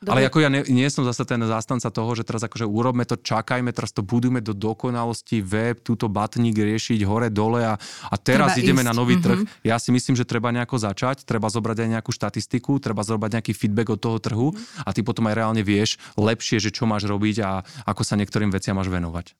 Dobre. 0.00 0.24
Ale 0.24 0.32
ako 0.32 0.40
ja 0.40 0.48
nie, 0.48 0.64
nie 0.72 0.88
som 0.88 1.04
zase 1.04 1.28
ten 1.28 1.44
zástanca 1.44 1.92
toho, 1.92 2.08
že 2.16 2.24
teraz 2.24 2.40
akože 2.40 2.64
urobme 2.64 3.04
to, 3.04 3.20
čakajme, 3.20 3.68
teraz 3.68 3.92
to 3.92 4.00
budujeme 4.00 4.40
do 4.40 4.56
dokonalosti, 4.56 5.44
web, 5.44 5.76
túto 5.84 6.08
batník 6.08 6.56
riešiť 6.56 7.04
hore, 7.04 7.28
dole 7.28 7.68
a, 7.68 7.76
a 8.08 8.14
teraz 8.16 8.56
treba 8.56 8.64
ideme 8.64 8.80
ísť. 8.80 8.88
na 8.88 8.96
nový 8.96 9.20
mm-hmm. 9.20 9.44
trh. 9.44 9.60
Ja 9.60 9.76
si 9.76 9.92
myslím, 9.92 10.16
že 10.16 10.24
treba 10.24 10.48
nejako 10.56 10.80
začať, 10.80 11.28
treba 11.28 11.52
zobrať 11.52 11.84
aj 11.84 11.88
nejakú 12.00 12.16
štatistiku, 12.16 12.80
treba 12.80 13.04
zobrať 13.04 13.44
nejaký 13.44 13.52
feedback 13.52 13.92
od 13.92 14.00
toho 14.00 14.16
trhu 14.16 14.48
mm-hmm. 14.56 14.88
a 14.88 14.90
ty 14.96 15.04
potom 15.04 15.28
aj 15.28 15.36
reálne 15.36 15.60
vieš 15.60 16.00
lepšie, 16.16 16.64
že 16.64 16.72
čo 16.72 16.88
máš 16.88 17.04
robiť 17.04 17.36
a 17.44 17.60
ako 17.84 18.00
sa 18.00 18.16
niektorým 18.16 18.48
veciam 18.48 18.80
máš 18.80 18.88
venovať. 18.88 19.36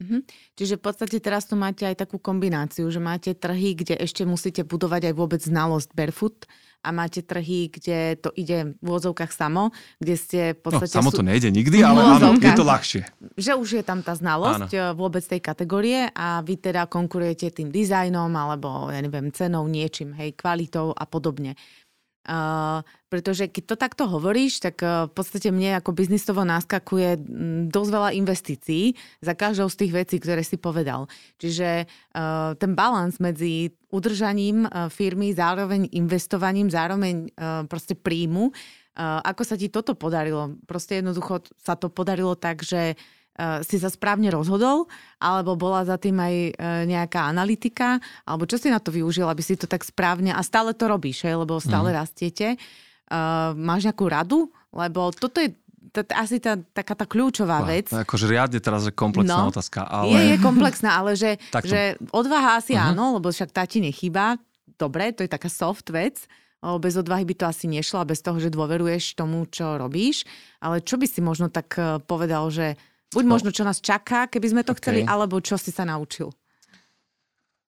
Mm-hmm. 0.00 0.20
Čiže 0.56 0.74
v 0.80 0.82
podstate 0.82 1.16
teraz 1.20 1.44
tu 1.46 1.54
máte 1.54 1.84
aj 1.84 2.02
takú 2.02 2.16
kombináciu, 2.16 2.88
že 2.88 2.98
máte 2.98 3.36
trhy, 3.36 3.76
kde 3.76 3.94
ešte 4.00 4.24
musíte 4.24 4.64
budovať 4.64 5.12
aj 5.12 5.14
vôbec 5.14 5.38
znalosť 5.44 5.92
barefoot 5.92 6.50
a 6.80 6.88
máte 6.96 7.20
trhy, 7.20 7.68
kde 7.68 8.16
to 8.16 8.32
ide 8.32 8.76
v 8.80 8.86
úvodzovkách 8.86 9.32
samo, 9.32 9.68
kde 10.00 10.14
ste 10.16 10.40
v 10.56 10.60
no, 10.60 10.62
podstate... 10.64 10.96
No, 10.96 11.00
samo 11.04 11.12
to 11.12 11.24
nejde 11.24 11.52
nikdy, 11.52 11.84
ale 11.84 12.00
áno, 12.00 12.36
je 12.40 12.52
to 12.56 12.64
ľahšie. 12.64 13.02
Že 13.36 13.52
už 13.60 13.68
je 13.80 13.84
tam 13.84 14.00
tá 14.00 14.16
znalosť 14.16 14.72
áno. 14.72 14.96
vôbec 14.96 15.20
tej 15.20 15.44
kategórie 15.44 16.08
a 16.16 16.40
vy 16.40 16.56
teda 16.56 16.88
konkurujete 16.88 17.52
tým 17.52 17.68
dizajnom 17.68 18.32
alebo, 18.32 18.88
ja 18.88 19.00
neviem, 19.04 19.28
cenou, 19.30 19.68
niečím, 19.68 20.16
hej, 20.16 20.32
kvalitou 20.32 20.96
a 20.96 21.04
podobne. 21.04 21.54
Pretože 23.10 23.50
keď 23.50 23.64
to 23.64 23.76
takto 23.80 24.04
hovoríš, 24.06 24.62
tak 24.62 24.84
uh, 24.84 25.10
v 25.10 25.12
podstate 25.16 25.50
mne 25.50 25.80
ako 25.80 25.96
biznisovo 25.96 26.46
naskakuje 26.46 27.18
dosť 27.66 27.90
veľa 27.90 28.10
investícií 28.14 28.94
za 29.18 29.34
každou 29.34 29.66
z 29.66 29.78
tých 29.82 29.92
vecí, 30.04 30.16
ktoré 30.22 30.46
si 30.46 30.54
povedal. 30.60 31.10
Čiže 31.42 31.88
uh, 31.90 32.54
ten 32.54 32.78
balans 32.78 33.18
medzi 33.18 33.74
udržaním 33.90 34.68
uh, 34.68 34.86
firmy, 34.92 35.34
zároveň 35.34 35.90
investovaním, 35.90 36.70
zároveň 36.70 37.34
proste 37.66 37.98
príjmu, 37.98 38.52
ako 39.00 39.42
sa 39.46 39.56
ti 39.56 39.72
toto 39.72 39.96
podarilo? 39.96 40.60
Proste 40.68 41.00
jednoducho 41.00 41.40
sa 41.56 41.72
to 41.72 41.88
podarilo 41.88 42.36
tak, 42.36 42.60
že 42.60 43.00
si 43.64 43.76
sa 43.80 43.88
správne 43.88 44.28
rozhodol, 44.28 44.86
alebo 45.16 45.56
bola 45.56 45.84
za 45.84 45.96
tým 45.96 46.16
aj 46.20 46.34
uh, 46.34 46.52
nejaká 46.84 47.24
analytika, 47.28 47.96
alebo 48.28 48.44
čo 48.44 48.60
si 48.60 48.68
na 48.68 48.80
to 48.80 48.92
využil, 48.92 49.28
aby 49.28 49.40
si 49.40 49.56
to 49.56 49.64
tak 49.64 49.84
správne, 49.86 50.32
a 50.34 50.40
stále 50.44 50.76
to 50.76 50.88
robíš, 50.88 51.24
hej, 51.24 51.40
lebo 51.40 51.56
stále 51.60 51.92
mm. 51.92 51.96
rastiete. 51.96 52.48
Uh, 53.10 53.56
máš 53.56 53.88
nejakú 53.88 54.06
radu? 54.06 54.38
Lebo 54.70 55.10
toto 55.10 55.42
je 55.42 55.50
to 55.90 56.06
je 56.06 56.14
asi 56.14 56.38
tá, 56.38 56.54
taká 56.54 56.94
tá 56.94 57.02
kľúčová 57.02 57.66
vec. 57.66 57.90
Akože 57.90 58.30
riadne 58.30 58.62
teraz 58.62 58.86
je 58.86 58.94
komplexná 58.94 59.42
no, 59.42 59.50
otázka. 59.50 59.82
Ale... 59.82 60.14
Je, 60.14 60.22
je 60.30 60.36
komplexná, 60.38 60.94
ale 60.94 61.18
že, 61.18 61.42
že 61.70 61.98
odvaha 62.14 62.62
asi 62.62 62.78
uh-huh. 62.78 62.94
áno, 62.94 63.18
lebo 63.18 63.34
však 63.34 63.50
tá 63.50 63.66
ti 63.66 63.82
nechýba. 63.82 64.38
Dobre, 64.78 65.10
to 65.10 65.26
je 65.26 65.30
taká 65.32 65.50
soft 65.50 65.90
vec. 65.90 66.30
Bez 66.60 66.94
odvahy 66.94 67.24
by 67.24 67.34
to 67.34 67.44
asi 67.48 67.66
nešlo 67.66 68.04
a 68.04 68.08
bez 68.08 68.20
toho, 68.20 68.36
že 68.36 68.52
dôveruješ 68.52 69.16
tomu, 69.16 69.48
čo 69.48 69.80
robíš. 69.80 70.28
Ale 70.60 70.84
čo 70.84 71.00
by 71.00 71.08
si 71.08 71.24
možno 71.24 71.48
tak 71.48 71.72
povedal, 72.04 72.52
že 72.52 72.76
Buď 73.10 73.24
no. 73.26 73.30
možno, 73.34 73.50
čo 73.50 73.66
nás 73.66 73.82
čaká, 73.82 74.30
keby 74.30 74.46
sme 74.54 74.62
to 74.62 74.72
okay. 74.72 74.80
chceli, 74.80 75.00
alebo 75.02 75.42
čo 75.42 75.58
si 75.58 75.74
sa 75.74 75.82
naučil. 75.82 76.30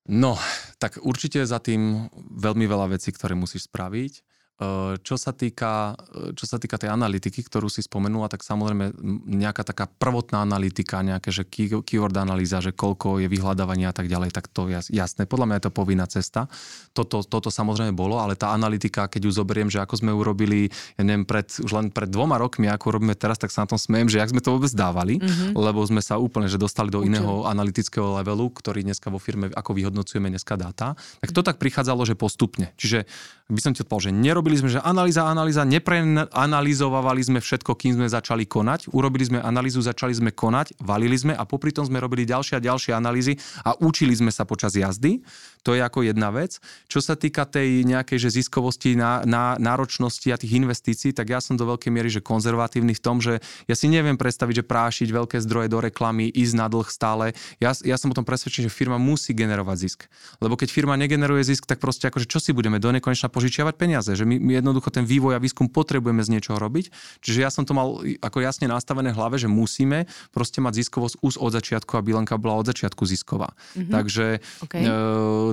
No, 0.07 0.35
tak 0.83 0.98
určite 1.02 1.42
za 1.46 1.62
tým 1.62 2.11
veľmi 2.35 2.66
veľa 2.66 2.94
vecí, 2.98 3.14
ktoré 3.14 3.38
musíš 3.38 3.70
spraviť. 3.70 4.22
Eh, 4.62 4.94
čo 5.03 5.18
sa, 5.18 5.35
týka, 5.35 5.96
eh, 6.14 6.31
čo 6.38 6.44
sa 6.46 6.57
týka 6.62 6.79
tej 6.79 6.94
analytiky, 6.94 7.42
ktorú 7.42 7.66
si 7.66 7.83
spomenula, 7.83 8.31
tak 8.31 8.46
samozrejme 8.46 8.94
nejaká 9.27 9.66
taká 9.66 9.90
prvotná 9.90 10.44
analytika, 10.44 11.03
nejaké 11.03 11.35
že 11.35 11.42
keyword 11.48 12.14
analýza, 12.14 12.62
že 12.62 12.70
koľko 12.70 13.18
je 13.25 13.27
vyhľadávania 13.27 13.90
a 13.90 13.96
tak 13.96 14.07
ďalej, 14.07 14.31
tak 14.31 14.46
to 14.53 14.70
je 14.70 14.92
jasné. 14.94 15.27
Podľa 15.27 15.46
mňa 15.48 15.57
je 15.59 15.64
to 15.66 15.72
povinná 15.72 16.07
cesta. 16.07 16.46
Toto, 16.92 17.25
toto 17.25 17.48
samozrejme 17.48 17.96
bolo, 17.96 18.20
ale 18.20 18.38
tá 18.38 18.53
analytika, 18.53 19.09
keď 19.09 19.27
ju 19.27 19.33
zoberiem, 19.33 19.72
že 19.72 19.81
ako 19.81 20.05
sme 20.05 20.12
urobili, 20.12 20.68
ja 21.01 21.03
neviem, 21.03 21.25
pred, 21.25 21.48
už 21.48 21.72
len 21.72 21.87
pred 21.88 22.12
dvoma 22.12 22.37
rokmi, 22.38 22.68
ako 22.68 23.01
robíme 23.01 23.16
teraz, 23.16 23.40
tak 23.40 23.51
sa 23.51 23.64
na 23.64 23.72
tom 23.72 23.81
smejem, 23.81 24.12
že 24.12 24.20
jak 24.20 24.31
sme 24.31 24.44
to 24.44 24.55
vôbec 24.55 24.70
dávali, 24.70 25.18
mm-hmm. 25.18 25.57
lebo 25.57 25.81
sme 25.83 26.05
sa 26.05 26.20
úplne 26.20 26.46
že 26.46 26.61
dostali 26.61 26.92
do 26.92 27.01
Učil. 27.01 27.09
iného 27.09 27.48
analytického 27.48 28.20
levelu, 28.20 28.53
ktorý 28.53 28.85
dneska 28.85 29.09
vo 29.09 29.18
firme, 29.18 29.48
ako 29.51 29.72
vyhodnocujeme 29.72 30.29
dneska 30.29 30.55
dáta. 30.61 30.94
Tak 31.25 31.33
to 31.33 31.40
tak 31.40 31.57
prichádzalo, 31.57 32.05
že 32.05 32.14
postupne. 32.14 32.70
Čiže 32.77 33.09
by 33.53 33.61
som 33.61 33.72
ti 33.77 33.85
odpovedal, 33.85 34.09
že 34.09 34.12
urobili 34.53 34.69
sme, 34.69 34.77
že 34.77 34.85
analýza, 34.85 35.25
analýza, 35.25 35.65
nepreanalizovali 35.65 37.23
sme 37.25 37.41
všetko, 37.41 37.73
kým 37.73 37.97
sme 37.97 38.05
začali 38.05 38.45
konať, 38.45 38.93
urobili 38.93 39.25
sme 39.25 39.41
analýzu, 39.41 39.81
začali 39.81 40.12
sme 40.12 40.29
konať, 40.29 40.77
valili 40.77 41.17
sme 41.17 41.33
a 41.33 41.49
popri 41.49 41.73
tom 41.73 41.88
sme 41.88 41.97
robili 41.97 42.29
ďalšie 42.29 42.61
a 42.61 42.65
ďalšie 42.69 42.93
analýzy 42.93 43.41
a 43.65 43.73
učili 43.81 44.12
sme 44.12 44.29
sa 44.29 44.45
počas 44.45 44.77
jazdy. 44.77 45.25
To 45.65 45.73
je 45.73 45.81
ako 45.81 46.05
jedna 46.05 46.29
vec. 46.35 46.59
Čo 46.91 47.01
sa 47.01 47.15
týka 47.15 47.47
tej 47.47 47.87
nejakej 47.87 48.19
že 48.29 48.45
ziskovosti, 48.45 48.99
na, 48.99 49.23
na, 49.25 49.57
náročnosti 49.57 50.27
a 50.29 50.37
tých 50.37 50.59
investícií, 50.59 51.15
tak 51.15 51.33
ja 51.33 51.41
som 51.41 51.57
do 51.57 51.65
veľkej 51.65 51.88
miery 51.88 52.11
že 52.11 52.21
konzervatívny 52.21 52.93
v 52.99 53.01
tom, 53.01 53.23
že 53.23 53.41
ja 53.71 53.75
si 53.79 53.87
neviem 53.87 54.19
predstaviť, 54.19 54.61
že 54.61 54.65
prášiť 54.67 55.09
veľké 55.15 55.38
zdroje 55.38 55.71
do 55.71 55.79
reklamy, 55.81 56.29
ísť 56.29 56.55
na 56.59 56.67
dlh 56.67 56.88
stále. 56.91 57.33
Ja, 57.62 57.73
ja 57.87 57.97
som 57.97 58.11
o 58.11 58.17
tom 58.19 58.27
presvedčený, 58.27 58.69
že 58.69 58.75
firma 58.75 58.99
musí 58.99 59.33
generovať 59.33 59.77
zisk. 59.79 60.01
Lebo 60.43 60.59
keď 60.59 60.69
firma 60.75 60.99
negeneruje 60.99 61.47
zisk, 61.47 61.65
tak 61.65 61.79
proste 61.79 62.11
akože 62.11 62.27
čo 62.27 62.43
si 62.43 62.51
budeme 62.51 62.83
do 62.83 62.91
nekonečna 62.91 63.31
požičiavať 63.31 63.75
peniaze, 63.79 64.11
že 64.19 64.27
my, 64.27 64.41
my 64.42 64.59
jednoducho 64.59 64.90
ten 64.90 65.07
vývoj 65.07 65.38
a 65.38 65.42
výskum 65.42 65.70
potrebujeme 65.70 66.20
z 66.26 66.35
niečoho 66.35 66.59
robiť. 66.59 66.90
Čiže 67.22 67.38
ja 67.38 67.50
som 67.55 67.62
to 67.62 67.72
mal 67.72 68.02
ako 68.18 68.38
jasne 68.42 68.66
nastavené 68.66 69.14
v 69.14 69.18
hlave, 69.22 69.38
že 69.38 69.46
musíme 69.46 70.11
proste 70.35 70.59
mať 70.59 70.83
ziskovosť 70.83 71.22
už 71.22 71.38
od 71.38 71.50
začiatku 71.55 71.94
a 71.94 72.02
bilanka 72.02 72.35
bola 72.37 72.59
od 72.59 72.66
začiatku 72.66 73.07
zisková. 73.07 73.55
Mm-hmm. 73.55 73.92
Takže 73.94 74.26
okay. 74.66 74.83
e, 74.83 74.90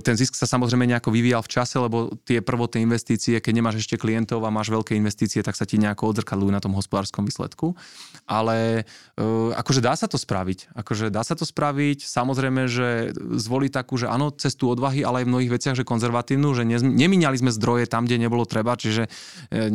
ten 0.01 0.15
zisk 0.17 0.33
sa 0.33 0.49
samozrejme 0.49 0.89
nejako 0.89 1.13
vyvíjal 1.13 1.45
v 1.45 1.51
čase, 1.53 1.77
lebo 1.77 2.17
tie 2.25 2.41
prvotné 2.41 2.81
investície, 2.81 3.37
keď 3.37 3.53
nemáš 3.53 3.85
ešte 3.85 4.01
klientov 4.01 4.41
a 4.41 4.49
máš 4.49 4.73
veľké 4.73 4.97
investície, 4.97 5.45
tak 5.45 5.53
sa 5.53 5.69
ti 5.69 5.77
nejako 5.77 6.09
odzrkadľujú 6.15 6.51
na 6.51 6.63
tom 6.63 6.73
hospodárskom 6.73 7.23
výsledku. 7.23 7.77
Ale 8.25 8.83
e, 9.15 9.23
akože 9.53 9.85
dá 9.85 9.93
sa 9.93 10.09
to 10.09 10.17
spraviť. 10.17 10.73
Akože 10.73 11.13
dá 11.13 11.21
sa 11.21 11.37
to 11.37 11.45
spraviť. 11.45 12.07
Samozrejme, 12.07 12.65
že 12.65 13.13
zvoliť 13.15 13.71
takú, 13.71 13.99
že 13.99 14.09
áno, 14.09 14.33
cestu 14.33 14.71
odvahy, 14.71 15.05
ale 15.05 15.21
aj 15.21 15.25
v 15.27 15.31
mnohých 15.35 15.53
veciach, 15.53 15.75
že 15.77 15.85
konzervatívnu, 15.85 16.49
že 16.55 16.63
nemínali 16.79 17.37
sme 17.37 17.53
zdroje 17.53 17.85
tam, 17.85 18.05
kde 18.05 18.21
nebolo 18.21 18.45
treba, 18.47 18.68
čiže 18.75 19.03
e, 19.05 19.69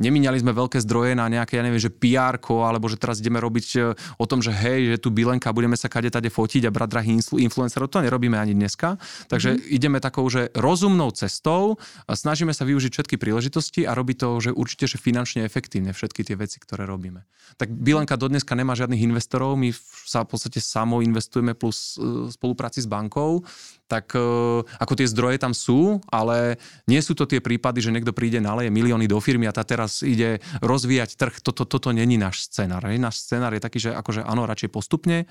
Nemíňali 0.00 0.40
sme 0.40 0.56
veľké 0.56 0.80
zdroje 0.80 1.12
na 1.12 1.28
nejaké, 1.28 1.60
ja 1.60 1.64
neviem, 1.64 1.78
že 1.78 1.92
pr 1.92 2.40
alebo 2.40 2.88
že 2.88 2.96
teraz 2.96 3.20
ideme 3.20 3.36
robiť 3.36 3.66
e, 3.76 3.78
o 4.16 4.24
tom, 4.24 4.40
že 4.40 4.48
hej, 4.48 4.96
že 4.96 4.96
tu 4.96 5.12
Bilenka, 5.12 5.52
budeme 5.52 5.76
sa 5.76 5.92
kade 5.92 6.08
tade 6.08 6.32
fotiť 6.32 6.64
a 6.64 6.72
brať 6.72 6.88
drahých 6.88 7.36
influencerov. 7.36 7.92
To 7.92 8.00
nerobíme 8.00 8.40
ani 8.40 8.56
dneska. 8.56 8.96
Takže 9.28 9.60
mm-hmm. 9.60 9.76
ideme 9.76 9.98
takou, 10.00 10.24
že 10.32 10.48
rozumnou 10.56 11.12
cestou 11.12 11.76
snažíme 12.08 12.56
sa 12.56 12.64
využiť 12.64 12.90
všetky 12.96 13.16
príležitosti 13.20 13.84
a 13.84 13.92
robiť 13.92 14.16
to, 14.16 14.28
že 14.40 14.50
určite, 14.56 14.88
že 14.88 14.96
finančne 14.96 15.44
efektívne 15.44 15.92
všetky 15.92 16.24
tie 16.24 16.36
veci, 16.40 16.56
ktoré 16.56 16.88
robíme. 16.88 17.28
Tak 17.60 17.68
Bilenka 17.68 18.16
do 18.16 18.32
dneska 18.32 18.56
nemá 18.56 18.72
žiadnych 18.72 19.04
investorov, 19.04 19.60
my 19.60 19.74
sa 20.08 20.24
v 20.24 20.32
podstate 20.32 20.64
samo 20.64 21.04
investujeme 21.04 21.52
plus 21.52 22.00
e, 22.00 22.32
spolupráci 22.32 22.80
s 22.80 22.88
bankou, 22.88 23.44
tak 23.90 24.14
e, 24.14 24.22
ako 24.62 24.92
tie 24.94 25.10
zdroje 25.10 25.42
tam 25.42 25.50
sú, 25.50 25.98
ale 26.08 26.62
nie 26.86 27.02
sú 27.02 27.18
to 27.18 27.26
tie 27.26 27.42
prípady, 27.42 27.82
že 27.82 27.90
niekto 27.90 28.14
príde, 28.14 28.38
naleje 28.38 28.70
milióny 28.70 29.10
do 29.10 29.18
firmy 29.18 29.50
a 29.50 29.54
tá 29.54 29.66
teraz 29.66 29.89
ide 30.06 30.38
rozvíjať 30.62 31.18
trh. 31.18 31.34
Toto, 31.42 31.66
toto 31.66 31.90
není 31.90 32.14
náš 32.16 32.46
scenár. 32.46 32.86
Náš 32.86 33.26
scenár 33.26 33.50
je 33.52 33.62
taký, 33.62 33.78
že 33.82 33.90
akože 33.90 34.22
áno, 34.22 34.46
radšej 34.46 34.70
postupne, 34.70 35.26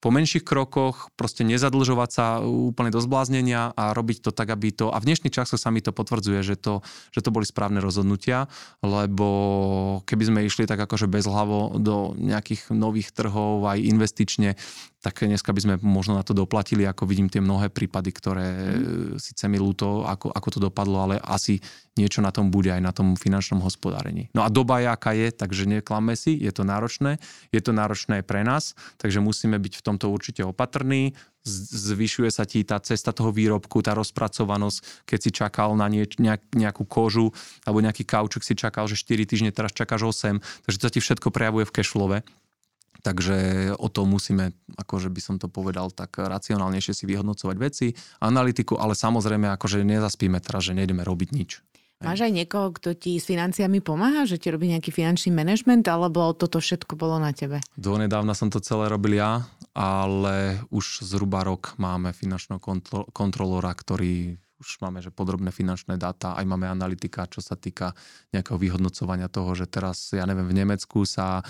po 0.00 0.08
menších 0.08 0.40
krokoch, 0.40 1.12
proste 1.12 1.44
nezadlžovať 1.44 2.10
sa 2.10 2.40
úplne 2.40 2.88
do 2.88 3.04
zbláznenia 3.04 3.76
a 3.76 3.92
robiť 3.92 4.24
to 4.24 4.30
tak, 4.32 4.48
aby 4.48 4.72
to... 4.72 4.88
A 4.88 4.96
v 4.96 5.12
dnešných 5.12 5.36
časoch 5.36 5.60
sa 5.60 5.68
mi 5.68 5.84
to 5.84 5.92
potvrdzuje, 5.92 6.40
že 6.40 6.56
to, 6.56 6.80
že 7.12 7.20
to 7.20 7.28
boli 7.28 7.44
správne 7.44 7.84
rozhodnutia, 7.84 8.48
lebo 8.80 9.28
keby 10.08 10.24
sme 10.24 10.40
išli 10.48 10.64
tak 10.64 10.80
akože 10.80 11.04
bezhlavo 11.04 11.76
do 11.76 12.16
nejakých 12.16 12.72
nových 12.72 13.12
trhov 13.12 13.60
aj 13.68 13.76
investične, 13.76 14.56
tak 15.00 15.24
dneska 15.24 15.56
by 15.56 15.60
sme 15.60 15.74
možno 15.80 16.12
na 16.12 16.20
to 16.20 16.36
doplatili, 16.36 16.84
ako 16.84 17.08
vidím 17.08 17.32
tie 17.32 17.40
mnohé 17.40 17.72
prípady, 17.72 18.12
ktoré 18.12 18.46
mm. 18.52 19.16
síce 19.16 19.48
mi 19.48 19.56
ľúto, 19.56 20.04
ako, 20.04 20.28
ako 20.28 20.48
to 20.52 20.58
dopadlo, 20.60 21.00
ale 21.00 21.16
asi 21.24 21.56
niečo 21.96 22.20
na 22.20 22.28
tom 22.28 22.52
bude 22.52 22.68
aj 22.68 22.84
na 22.84 22.92
tom 22.92 23.16
finančnom 23.16 23.64
hospodárení. 23.64 24.28
No 24.36 24.44
a 24.44 24.52
doba 24.52 24.84
je, 24.84 24.88
aká 24.92 25.12
je, 25.16 25.32
takže 25.32 25.64
neklamme 25.64 26.12
si, 26.20 26.36
je 26.36 26.52
to 26.52 26.68
náročné, 26.68 27.16
je 27.48 27.60
to 27.64 27.72
náročné 27.72 28.20
aj 28.20 28.24
pre 28.28 28.44
nás, 28.44 28.76
takže 29.00 29.24
musíme 29.24 29.56
byť 29.56 29.80
v 29.80 29.84
tomto 29.88 30.12
určite 30.12 30.44
opatrní, 30.44 31.16
zvyšuje 31.48 32.28
sa 32.28 32.44
ti 32.44 32.60
tá 32.68 32.76
cesta 32.84 33.16
toho 33.16 33.32
výrobku, 33.32 33.80
tá 33.80 33.96
rozpracovanosť, 33.96 35.08
keď 35.08 35.18
si 35.18 35.30
čakal 35.32 35.72
na 35.72 35.88
nieč, 35.88 36.20
nejak, 36.20 36.52
nejakú 36.52 36.84
kožu 36.84 37.32
alebo 37.64 37.80
nejaký 37.80 38.04
kaučuk 38.04 38.44
si 38.44 38.52
čakal, 38.52 38.84
že 38.84 39.00
4 39.00 39.24
týždne, 39.24 39.50
teraz 39.50 39.72
čakáš 39.72 40.12
8, 40.12 40.36
takže 40.68 40.78
to 40.78 40.88
ti 40.92 41.00
všetko 41.00 41.32
prejavuje 41.32 41.64
v 41.64 41.72
cashflowe. 41.72 42.18
Takže 43.00 43.70
o 43.80 43.88
to 43.88 44.04
musíme, 44.04 44.52
akože 44.76 45.08
by 45.08 45.20
som 45.20 45.36
to 45.40 45.48
povedal, 45.48 45.88
tak 45.88 46.20
racionálnejšie 46.20 46.92
si 46.92 47.04
vyhodnocovať 47.08 47.56
veci, 47.56 47.86
analytiku, 48.20 48.76
ale 48.76 48.92
samozrejme, 48.92 49.48
akože 49.56 49.80
nezaspíme 49.82 50.36
teraz, 50.40 50.68
že 50.68 50.76
nejdeme 50.76 51.00
robiť 51.04 51.28
nič. 51.32 51.50
Máš 52.00 52.24
aj 52.24 52.32
niekoho, 52.32 52.72
kto 52.72 52.96
ti 52.96 53.20
s 53.20 53.28
financiami 53.28 53.84
pomáha, 53.84 54.24
že 54.24 54.40
ti 54.40 54.48
robí 54.48 54.72
nejaký 54.72 54.88
finančný 54.88 55.36
manažment, 55.36 55.84
alebo 55.84 56.32
toto 56.32 56.56
všetko 56.56 56.96
bolo 56.96 57.20
na 57.20 57.36
tebe? 57.36 57.60
Donedávna 57.76 58.32
som 58.32 58.48
to 58.48 58.56
celé 58.64 58.88
robil 58.88 59.20
ja, 59.20 59.44
ale 59.76 60.64
už 60.72 61.04
zhruba 61.04 61.44
rok 61.44 61.76
máme 61.76 62.16
finančného 62.16 62.56
kontrolora, 63.12 63.76
ktorý 63.76 64.40
už 64.60 64.84
máme 64.84 65.00
že 65.00 65.08
podrobné 65.08 65.48
finančné 65.48 65.96
dáta, 65.96 66.36
aj 66.36 66.44
máme 66.44 66.68
analytika, 66.68 67.24
čo 67.24 67.40
sa 67.40 67.56
týka 67.56 67.96
nejakého 68.36 68.60
vyhodnocovania 68.60 69.32
toho, 69.32 69.56
že 69.56 69.64
teraz, 69.64 70.12
ja 70.12 70.28
neviem, 70.28 70.44
v 70.44 70.58
Nemecku 70.60 71.08
sa 71.08 71.40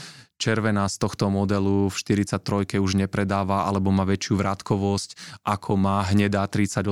červená 0.41 0.89
z 0.89 0.97
tohto 0.97 1.29
modelu 1.29 1.93
v 1.93 1.95
43 1.95 2.81
už 2.81 2.97
nepredáva 2.97 3.69
alebo 3.69 3.93
má 3.93 4.09
väčšiu 4.09 4.41
vrátkovosť, 4.41 5.45
ako 5.45 5.77
má 5.77 6.01
hnedá 6.09 6.49
38 6.49 6.89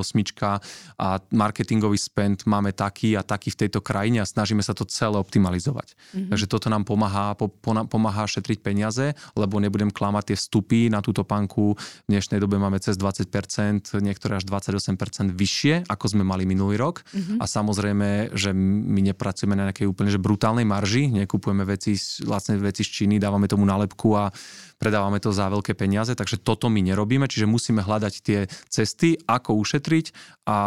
a 1.00 1.16
marketingový 1.33 1.96
spend 1.96 2.44
máme 2.44 2.76
taký 2.76 3.16
a 3.16 3.24
taký 3.24 3.57
v 3.57 3.64
tejto 3.64 3.81
krajine 3.81 4.20
a 4.20 4.28
snažíme 4.28 4.61
sa 4.61 4.76
to 4.76 4.85
celé 4.85 5.16
optimalizovať. 5.16 5.96
Mm-hmm. 5.96 6.28
Takže 6.28 6.46
toto 6.46 6.68
nám 6.68 6.85
pomáha, 6.85 7.33
po, 7.40 7.48
pomáha 7.88 8.28
šetriť 8.28 8.61
peniaze, 8.61 9.16
lebo 9.33 9.57
nebudem 9.57 9.88
klamať 9.88 10.35
tie 10.35 10.37
vstupy 10.37 10.92
na 10.92 11.00
túto 11.00 11.24
panku. 11.24 11.72
V 12.04 12.09
dnešnej 12.12 12.44
dobe 12.44 12.61
máme 12.61 12.76
cez 12.85 13.00
20%, 13.00 13.96
niektoré 14.04 14.37
až 14.37 14.44
28% 14.44 15.33
vyššie, 15.33 15.88
ako 15.88 16.04
sme 16.08 16.24
mali 16.24 16.44
minulý 16.44 16.76
rok. 16.76 17.00
Mm-hmm. 17.08 17.38
A 17.40 17.44
samozrejme, 17.48 18.36
že 18.36 18.52
my 18.52 19.00
nepracujeme 19.12 19.56
na 19.56 19.72
nejakej 19.72 19.88
úplne 19.88 20.12
že 20.12 20.20
brutálnej 20.20 20.68
marži, 20.68 21.08
nekupujeme 21.08 21.64
veci, 21.64 21.96
vlastne 22.24 22.60
veci 22.60 22.84
z 22.84 22.90
Číny, 22.90 23.16
dávame 23.16 23.38
dávame 23.38 23.46
tomu 23.46 23.62
nálepku 23.62 24.18
a 24.18 24.34
predávame 24.78 25.22
to 25.22 25.30
za 25.30 25.46
veľké 25.46 25.78
peniaze, 25.78 26.14
takže 26.18 26.42
toto 26.42 26.66
my 26.66 26.82
nerobíme, 26.82 27.30
čiže 27.30 27.46
musíme 27.46 27.86
hľadať 27.86 28.14
tie 28.22 28.38
cesty, 28.66 29.14
ako 29.26 29.54
ušetriť 29.62 30.06
a 30.50 30.58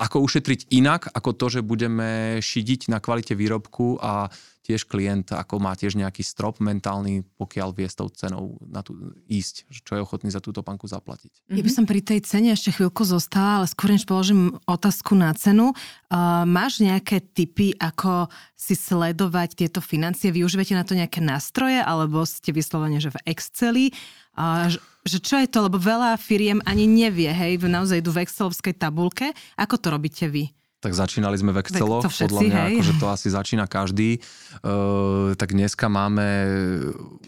ako 0.00 0.16
ušetriť 0.20 0.72
inak, 0.76 1.08
ako 1.12 1.30
to, 1.32 1.46
že 1.48 1.60
budeme 1.64 2.40
šidiť 2.44 2.92
na 2.92 3.00
kvalite 3.00 3.32
výrobku 3.32 4.00
a 4.00 4.28
tiež 4.64 4.88
klient 4.88 5.28
ako 5.28 5.60
má 5.60 5.76
tiež 5.76 6.00
nejaký 6.00 6.24
strop 6.24 6.56
mentálny, 6.56 7.20
pokiaľ 7.36 7.76
vie 7.76 7.84
s 7.84 8.00
tou 8.00 8.08
cenou 8.08 8.56
na 8.64 8.80
tú, 8.80 8.96
ísť, 9.28 9.68
čo 9.68 9.92
je 9.94 10.00
ochotný 10.00 10.32
za 10.32 10.40
túto 10.40 10.64
panku 10.64 10.88
zaplatiť. 10.88 11.52
Ja 11.52 11.60
by 11.60 11.68
som 11.70 11.84
pri 11.84 12.00
tej 12.00 12.24
cene 12.24 12.56
ešte 12.56 12.72
chvíľku 12.72 13.04
zostala, 13.04 13.60
ale 13.60 13.66
skôr 13.68 13.92
než 13.92 14.08
položím 14.08 14.56
otázku 14.64 15.12
na 15.12 15.36
cenu, 15.36 15.76
uh, 15.76 16.48
máš 16.48 16.80
nejaké 16.80 17.20
typy, 17.20 17.76
ako 17.76 18.32
si 18.56 18.72
sledovať 18.72 19.60
tieto 19.60 19.84
financie? 19.84 20.32
Využívate 20.32 20.72
na 20.72 20.88
to 20.88 20.96
nejaké 20.96 21.20
nástroje, 21.20 21.84
alebo 21.84 22.24
ste 22.24 22.48
vyslovene, 22.48 22.96
že 23.04 23.12
v 23.12 23.20
Exceli? 23.28 23.92
Uh, 24.32 24.72
že 25.04 25.20
čo 25.20 25.36
je 25.36 25.46
to, 25.46 25.68
lebo 25.68 25.76
veľa 25.76 26.16
firiem 26.16 26.64
ani 26.64 26.88
nevie, 26.88 27.28
hej, 27.28 27.60
naozaj 27.60 28.00
idú 28.00 28.16
v 28.16 28.24
Excelovskej 28.24 28.72
tabulke. 28.80 29.36
Ako 29.60 29.76
to 29.76 29.92
robíte 29.92 30.24
vy? 30.32 30.48
Tak 30.84 30.92
začínali 30.92 31.40
sme 31.40 31.56
v 31.56 31.64
Exceloch, 31.64 32.04
podľa 32.04 32.40
mňa 32.44 32.60
hej. 32.68 32.72
akože 32.76 32.92
to 33.00 33.06
asi 33.08 33.28
začína 33.32 33.64
každý. 33.64 34.20
Uh, 34.60 35.32
tak 35.40 35.56
dneska 35.56 35.88
máme 35.88 36.28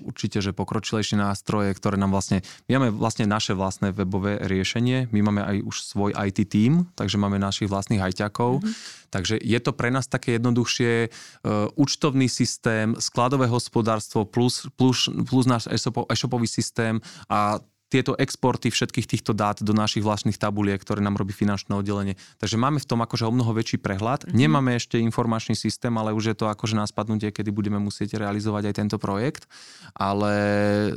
určite, 0.05 0.45
že 0.45 0.53
pokročilejšie 0.53 1.17
nástroje, 1.17 1.73
ktoré 1.73 1.97
nám 1.97 2.13
vlastne, 2.13 2.45
my 2.69 2.77
máme 2.77 2.91
vlastne 2.93 3.25
naše 3.25 3.57
vlastné 3.57 3.97
webové 3.97 4.37
riešenie, 4.45 5.09
my 5.09 5.21
máme 5.25 5.41
aj 5.41 5.57
už 5.65 5.77
svoj 5.89 6.11
IT 6.13 6.53
team, 6.53 6.93
takže 7.01 7.17
máme 7.17 7.41
našich 7.41 7.73
vlastných 7.73 8.05
hajťakov, 8.05 8.61
mm-hmm. 8.61 9.09
takže 9.09 9.41
je 9.41 9.59
to 9.65 9.73
pre 9.73 9.89
nás 9.89 10.05
také 10.05 10.37
jednoduchšie, 10.37 11.09
uh, 11.09 11.73
účtovný 11.81 12.29
systém, 12.29 12.93
skladové 13.01 13.49
hospodárstvo 13.49 14.29
plus, 14.29 14.69
plus, 14.77 15.09
plus 15.09 15.49
náš 15.49 15.73
e-shopový 15.73 16.45
systém 16.45 17.01
a 17.33 17.65
tieto 17.87 18.19
exporty 18.19 18.75
všetkých 18.75 19.07
týchto 19.07 19.31
dát 19.31 19.63
do 19.63 19.71
našich 19.71 20.03
vlastných 20.03 20.35
tabuliek, 20.35 20.83
ktoré 20.83 20.99
nám 20.99 21.15
robí 21.15 21.31
finančné 21.31 21.71
oddelenie. 21.71 22.19
Takže 22.43 22.59
máme 22.59 22.83
v 22.83 22.89
tom 22.89 22.99
akože 22.99 23.31
o 23.31 23.33
mnoho 23.33 23.55
väčší 23.55 23.79
prehľad. 23.79 24.27
Mm-hmm. 24.27 24.35
Nemáme 24.35 24.75
ešte 24.75 24.99
informačný 24.99 25.55
systém, 25.55 25.95
ale 25.95 26.11
už 26.11 26.35
je 26.35 26.37
to 26.37 26.51
akože 26.51 26.75
na 26.75 26.83
spadnutie, 26.83 27.31
kedy 27.31 27.55
budeme 27.55 27.79
musieť 27.79 28.19
realizovať 28.19 28.71
aj 28.71 28.75
tento 28.75 28.97
projekt. 28.99 29.47
Ale 29.95 30.35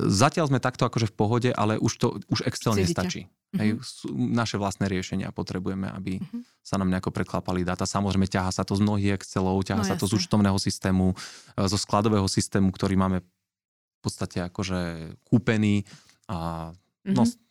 zatiaľ 0.09 0.49
sme 0.49 0.57
takto 0.57 0.89
akože 0.89 1.13
v 1.13 1.15
pohode, 1.15 1.49
ale 1.53 1.77
už 1.77 1.93
to 2.01 2.07
už 2.25 2.49
Excel 2.49 2.73
Cílite. 2.73 2.89
nestačí. 2.89 3.21
Mm-hmm. 3.29 3.59
Hej, 3.61 3.69
naše 4.13 4.57
vlastné 4.57 4.89
riešenia 4.89 5.29
potrebujeme, 5.29 5.93
aby 5.93 6.17
mm-hmm. 6.17 6.41
sa 6.65 6.81
nám 6.81 6.89
nejako 6.89 7.13
preklapali 7.13 7.61
dáta. 7.61 7.85
Samozrejme, 7.85 8.25
ťaha 8.25 8.49
sa 8.49 8.65
to 8.65 8.73
z 8.73 8.81
mnohých 8.81 9.21
Excelov, 9.21 9.61
ťaha 9.61 9.81
no, 9.81 9.85
sa 9.85 9.93
jasne. 9.93 10.01
to 10.01 10.09
z 10.09 10.13
účtovného 10.25 10.57
systému, 10.57 11.13
zo 11.53 11.77
skladového 11.77 12.25
systému, 12.25 12.73
ktorý 12.73 12.97
máme 12.97 13.21
v 13.21 13.99
podstate 14.01 14.41
akože 14.47 15.11
kúpený 15.27 15.85
a 16.29 16.69
no, 17.09 17.25
mm-hmm. 17.25 17.47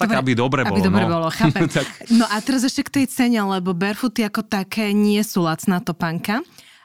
Tak 0.00 0.16
Dobre, 0.16 0.16
aby 0.16 0.32
dobre 0.32 0.60
bolo. 0.64 0.80
Aby 0.80 0.88
dobre 0.88 1.04
no. 1.04 1.10
bolo, 1.12 1.26
chápem. 1.36 1.68
tak, 1.68 1.84
No 2.08 2.24
a 2.24 2.40
teraz 2.40 2.64
ešte 2.64 2.88
k 2.88 2.90
tej 3.00 3.06
cene, 3.12 3.36
lebo 3.44 3.76
barefooty 3.76 4.24
ako 4.24 4.48
také 4.48 4.96
nie 4.96 5.20
sú 5.20 5.44
lacná 5.44 5.76
topánka. 5.84 6.40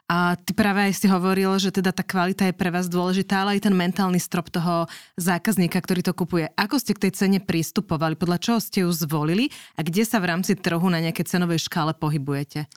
A 0.05 0.37
ty 0.37 0.53
práve 0.53 0.85
aj 0.85 1.01
si 1.01 1.09
hovoril, 1.09 1.49
že 1.57 1.73
teda 1.73 1.89
tá 1.89 2.05
kvalita 2.05 2.45
je 2.45 2.53
pre 2.53 2.69
vás 2.69 2.85
dôležitá, 2.85 3.41
ale 3.41 3.57
aj 3.57 3.65
ten 3.65 3.73
mentálny 3.73 4.21
strop 4.21 4.53
toho 4.53 4.85
zákazníka, 5.17 5.81
ktorý 5.81 6.05
to 6.05 6.13
kupuje. 6.13 6.45
Ako 6.53 6.77
ste 6.77 6.93
k 6.93 7.09
tej 7.09 7.11
cene 7.17 7.39
pristupovali? 7.41 8.13
Podľa 8.13 8.37
čoho 8.37 8.59
ste 8.61 8.85
ju 8.85 8.93
zvolili? 8.93 9.49
A 9.73 9.81
kde 9.81 10.05
sa 10.05 10.21
v 10.21 10.29
rámci 10.29 10.53
trhu 10.53 10.85
na 10.93 11.01
nejakej 11.01 11.25
cenovej 11.25 11.65
škále 11.65 11.97
pohybujete? 11.97 12.69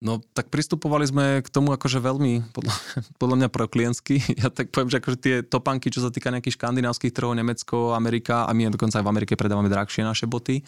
No 0.00 0.16
tak 0.32 0.48
pristupovali 0.48 1.04
sme 1.04 1.44
k 1.44 1.48
tomu 1.52 1.76
akože 1.76 2.00
veľmi, 2.00 2.56
podľa, 2.56 2.74
podľa 3.20 3.36
mňa 3.36 3.48
pro 3.52 3.68
klientsky. 3.68 4.16
Ja 4.40 4.48
tak 4.48 4.72
poviem, 4.72 4.88
že 4.88 4.98
akože 4.98 5.18
tie 5.20 5.36
topanky, 5.44 5.92
čo 5.92 6.00
sa 6.00 6.08
týka 6.08 6.32
nejakých 6.32 6.56
škandinávskych 6.56 7.12
trhov, 7.12 7.36
Nemecko, 7.36 7.92
Amerika 7.92 8.48
a 8.48 8.50
my 8.56 8.72
dokonca 8.72 8.96
aj 8.96 9.04
v 9.04 9.12
Amerike 9.12 9.36
predávame 9.36 9.68
drahšie 9.68 10.00
naše 10.00 10.24
boty, 10.24 10.64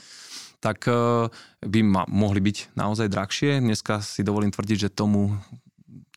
tak 0.60 0.84
eh, 0.84 1.32
by 1.64 1.80
ma, 1.80 2.04
mohli 2.12 2.44
byť 2.44 2.76
naozaj 2.76 3.08
drahšie. 3.08 3.64
Dneska 3.64 4.04
si 4.04 4.20
dovolím 4.20 4.52
tvrdiť, 4.52 4.88
že 4.88 4.94
tomu 4.94 5.32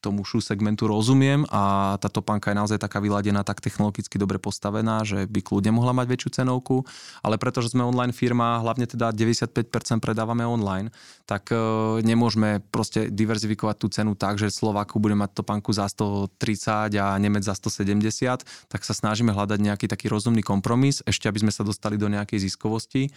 tomu 0.05 0.21
shoe 0.21 0.37
segmentu 0.37 0.85
rozumiem 0.85 1.49
a 1.49 1.95
tá 1.97 2.05
topánka 2.13 2.53
je 2.53 2.59
naozaj 2.61 2.77
taká 2.77 3.01
vyladená, 3.01 3.41
tak 3.41 3.57
technologicky 3.57 4.21
dobre 4.21 4.37
postavená, 4.37 5.01
že 5.01 5.25
by 5.25 5.41
kľudne 5.41 5.73
mohla 5.73 5.97
mať 5.97 6.05
väčšiu 6.05 6.29
cenovku, 6.37 6.85
ale 7.25 7.41
pretože 7.41 7.73
sme 7.73 7.81
online 7.81 8.13
firma, 8.13 8.61
hlavne 8.61 8.85
teda 8.85 9.09
95% 9.09 9.73
predávame 9.97 10.45
online, 10.45 10.93
tak 11.25 11.49
e, 11.49 11.57
nemôžeme 12.05 12.61
proste 12.69 13.09
diverzifikovať 13.09 13.75
tú 13.81 13.87
cenu 13.89 14.13
tak, 14.13 14.37
že 14.37 14.53
Slováku 14.53 15.01
bude 15.01 15.17
mať 15.17 15.41
topánku 15.41 15.73
za 15.73 15.89
130 15.89 16.93
a 17.01 17.17
Nemec 17.17 17.41
za 17.41 17.57
170, 17.57 18.45
tak 18.69 18.81
sa 18.85 18.93
snažíme 18.93 19.33
hľadať 19.33 19.57
nejaký 19.57 19.85
taký 19.89 20.05
rozumný 20.13 20.45
kompromis, 20.45 21.01
ešte 21.09 21.25
aby 21.25 21.41
sme 21.41 21.51
sa 21.51 21.65
dostali 21.65 21.97
do 21.97 22.05
nejakej 22.05 22.45
ziskovosti 22.45 23.09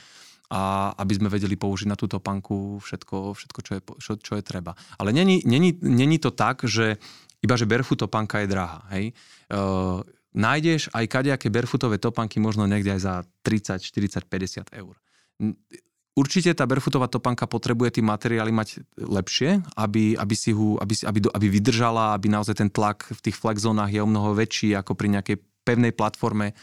a 0.48 0.92
aby 0.96 1.12
sme 1.12 1.28
vedeli 1.28 1.60
použiť 1.60 1.88
na 1.88 1.96
túto 1.96 2.16
panku 2.24 2.80
všetko, 2.80 3.36
všetko 3.36 3.58
čo, 3.60 3.72
je, 3.76 3.80
čo, 4.00 4.12
čo 4.16 4.32
je 4.40 4.44
treba. 4.44 4.72
Ale 4.96 5.12
není, 5.12 5.44
není, 5.44 5.76
není 5.84 6.16
to 6.16 6.32
tak, 6.32 6.64
že 6.64 6.96
iba 7.44 7.54
že 7.54 7.68
barefoot 7.68 8.00
topanka 8.00 8.40
je 8.40 8.48
drahá. 8.48 8.80
Hej? 8.96 9.12
Uh, 9.52 10.00
nájdeš 10.32 10.88
aj 10.96 11.04
kadejaké 11.06 11.52
barefootové 11.52 12.00
topanky 12.00 12.40
možno 12.40 12.64
niekde 12.64 12.96
aj 12.96 13.00
za 13.00 13.14
30, 13.44 13.84
40, 13.84 14.24
50 14.24 14.72
eur. 14.72 14.94
Určite 16.18 16.50
tá 16.50 16.66
barefootová 16.66 17.06
topanka 17.06 17.46
potrebuje 17.46 17.94
tie 17.94 18.02
materiály 18.02 18.50
mať 18.50 18.82
lepšie, 18.98 19.62
aby, 19.78 20.18
aby, 20.18 20.34
si 20.34 20.50
hu, 20.50 20.74
aby, 20.82 20.90
aby, 21.06 21.18
aby 21.30 21.46
vydržala, 21.46 22.18
aby 22.18 22.26
naozaj 22.26 22.58
ten 22.58 22.66
tlak 22.74 23.06
v 23.06 23.20
tých 23.22 23.38
flex 23.38 23.62
zónach 23.62 23.86
je 23.86 24.02
o 24.02 24.10
mnoho 24.10 24.34
väčší 24.34 24.74
ako 24.74 24.98
pri 24.98 25.14
nejakej 25.14 25.38
pevnej 25.62 25.94
platforme, 25.94 26.58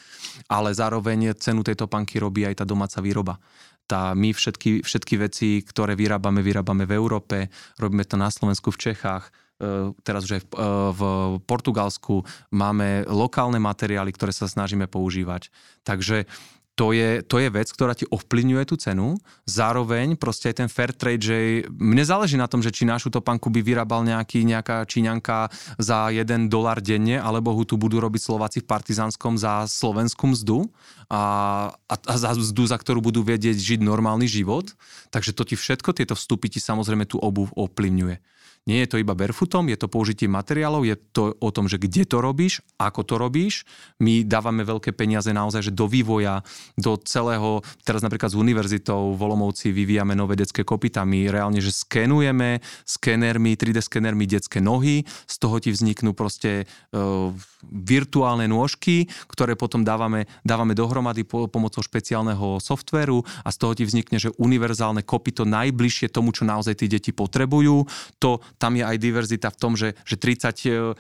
ale 0.52 0.76
zároveň 0.76 1.40
cenu 1.40 1.64
tejto 1.64 1.88
panky 1.88 2.20
robí 2.20 2.44
aj 2.44 2.60
tá 2.60 2.66
domáca 2.68 3.00
výroba 3.00 3.40
tá, 3.86 4.18
my 4.18 4.34
všetky, 4.34 4.82
všetky 4.82 5.16
veci, 5.22 5.50
ktoré 5.62 5.94
vyrábame, 5.94 6.42
vyrábame 6.42 6.90
v 6.90 6.96
Európe, 6.98 7.38
robíme 7.78 8.06
to 8.06 8.18
na 8.18 8.34
Slovensku, 8.34 8.74
v 8.74 8.92
Čechách, 8.92 9.30
e, 9.62 9.94
teraz 10.02 10.26
už 10.26 10.42
aj 10.42 10.44
v, 10.44 10.48
e, 10.58 10.70
v 10.92 11.02
Portugalsku 11.46 12.26
máme 12.50 13.06
lokálne 13.06 13.62
materiály, 13.62 14.10
ktoré 14.14 14.34
sa 14.34 14.50
snažíme 14.50 14.90
používať. 14.90 15.54
Takže 15.86 16.26
to 16.76 16.92
je, 16.92 17.24
to 17.24 17.40
je 17.40 17.48
vec, 17.48 17.72
ktorá 17.72 17.96
ti 17.96 18.04
ovplyvňuje 18.04 18.64
tú 18.68 18.76
cenu. 18.76 19.16
Zároveň 19.48 20.20
proste 20.20 20.52
aj 20.52 20.60
ten 20.60 20.70
fair 20.70 20.92
trade, 20.92 21.24
že 21.24 21.38
mne 21.72 22.04
záleží 22.04 22.36
na 22.36 22.52
tom, 22.52 22.60
že 22.60 22.76
či 22.76 22.84
našu 22.84 23.08
topanku 23.08 23.48
by 23.48 23.64
vyrábal 23.64 24.04
nejaký, 24.04 24.44
nejaká 24.44 24.84
Číňanka 24.84 25.48
za 25.80 26.12
1 26.12 26.52
dolar 26.52 26.84
denne, 26.84 27.16
alebo 27.16 27.56
ho 27.56 27.64
tu 27.64 27.80
budú 27.80 28.04
robiť 28.04 28.22
Slováci 28.28 28.60
v 28.60 28.68
Partizánskom 28.68 29.40
za 29.40 29.64
slovenskú 29.72 30.36
mzdu 30.36 30.68
a, 31.08 31.24
a, 31.72 31.96
a 31.96 32.14
za 32.20 32.36
mzdu, 32.36 32.68
za 32.68 32.76
ktorú 32.76 33.00
budú 33.00 33.24
vedieť 33.24 33.56
žiť 33.56 33.80
normálny 33.80 34.28
život. 34.28 34.76
Takže 35.16 35.32
to 35.32 35.48
ti 35.48 35.56
všetko, 35.56 35.96
tieto 35.96 36.20
vstupy 36.20 36.52
ti 36.52 36.60
samozrejme 36.60 37.08
tú 37.08 37.24
obu 37.24 37.48
ovplyvňuje. 37.56 38.35
Nie 38.66 38.82
je 38.82 38.98
to 38.98 38.98
iba 38.98 39.14
barefootom, 39.14 39.70
je 39.70 39.78
to 39.78 39.86
použitie 39.86 40.26
materiálov, 40.26 40.90
je 40.90 40.98
to 41.14 41.38
o 41.38 41.50
tom, 41.54 41.70
že 41.70 41.78
kde 41.78 42.02
to 42.10 42.18
robíš, 42.18 42.66
ako 42.82 43.06
to 43.06 43.22
robíš. 43.22 43.62
My 44.02 44.26
dávame 44.26 44.66
veľké 44.66 44.90
peniaze 44.90 45.30
naozaj, 45.30 45.70
že 45.70 45.78
do 45.78 45.86
vývoja, 45.86 46.42
do 46.74 46.98
celého, 46.98 47.62
teraz 47.86 48.02
napríklad 48.02 48.34
s 48.34 48.42
univerzitou 48.42 49.14
v 49.14 49.22
Olomovci 49.22 49.70
vyvíjame 49.70 50.18
nové 50.18 50.34
detské 50.34 50.66
kopyta. 50.66 51.06
My 51.06 51.30
reálne, 51.30 51.62
že 51.62 51.70
skenujeme 51.70 52.66
skenermi, 52.90 53.54
3D 53.54 53.86
skenermi 53.86 54.26
detské 54.26 54.58
nohy, 54.66 55.06
z 55.30 55.36
toho 55.38 55.62
ti 55.62 55.70
vzniknú 55.70 56.18
proste 56.18 56.66
uh, 56.90 57.30
virtuálne 57.70 58.50
nôžky, 58.50 59.14
ktoré 59.30 59.54
potom 59.54 59.86
dávame, 59.86 60.26
dávame 60.42 60.74
dohromady 60.74 61.22
po, 61.22 61.46
pomocou 61.46 61.86
špeciálneho 61.86 62.58
softvéru 62.58 63.22
a 63.46 63.50
z 63.54 63.58
toho 63.62 63.78
ti 63.78 63.86
vznikne, 63.86 64.18
že 64.18 64.34
univerzálne 64.42 65.06
kopyto 65.06 65.46
najbližšie 65.46 66.10
tomu, 66.10 66.34
čo 66.34 66.50
naozaj 66.50 66.82
tí 66.82 66.90
deti 66.90 67.14
potrebujú. 67.14 67.86
To 68.26 68.42
tam 68.58 68.80
je 68.80 68.84
aj 68.84 68.98
diverzita 68.98 69.48
v 69.52 69.58
tom, 69.58 69.74
že, 69.76 69.98
že 70.08 70.16
36 70.16 70.98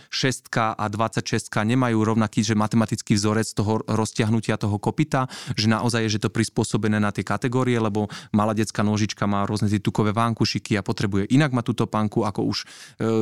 a 0.56 0.86
26 0.86 1.52
nemajú 1.52 1.98
rovnaký 2.04 2.46
že 2.46 2.54
matematický 2.54 3.16
vzorec 3.16 3.48
toho 3.56 3.82
roztiahnutia 3.88 4.60
toho 4.60 4.78
kopita, 4.78 5.28
že 5.56 5.72
naozaj 5.72 6.08
je 6.08 6.14
že 6.18 6.24
to 6.26 6.30
prispôsobené 6.30 7.00
na 7.00 7.10
tie 7.10 7.24
kategórie, 7.26 7.80
lebo 7.80 8.12
malá 8.36 8.52
detská 8.52 8.84
nožička 8.84 9.26
má 9.26 9.48
rôzne 9.48 9.72
tukové 9.80 10.16
vánkušiky 10.16 10.80
a 10.80 10.86
potrebuje 10.86 11.30
inak 11.30 11.54
mať 11.54 11.66
túto 11.70 11.86
panku 11.86 12.26
ako 12.26 12.42
už 12.48 12.58
e, 12.62 12.66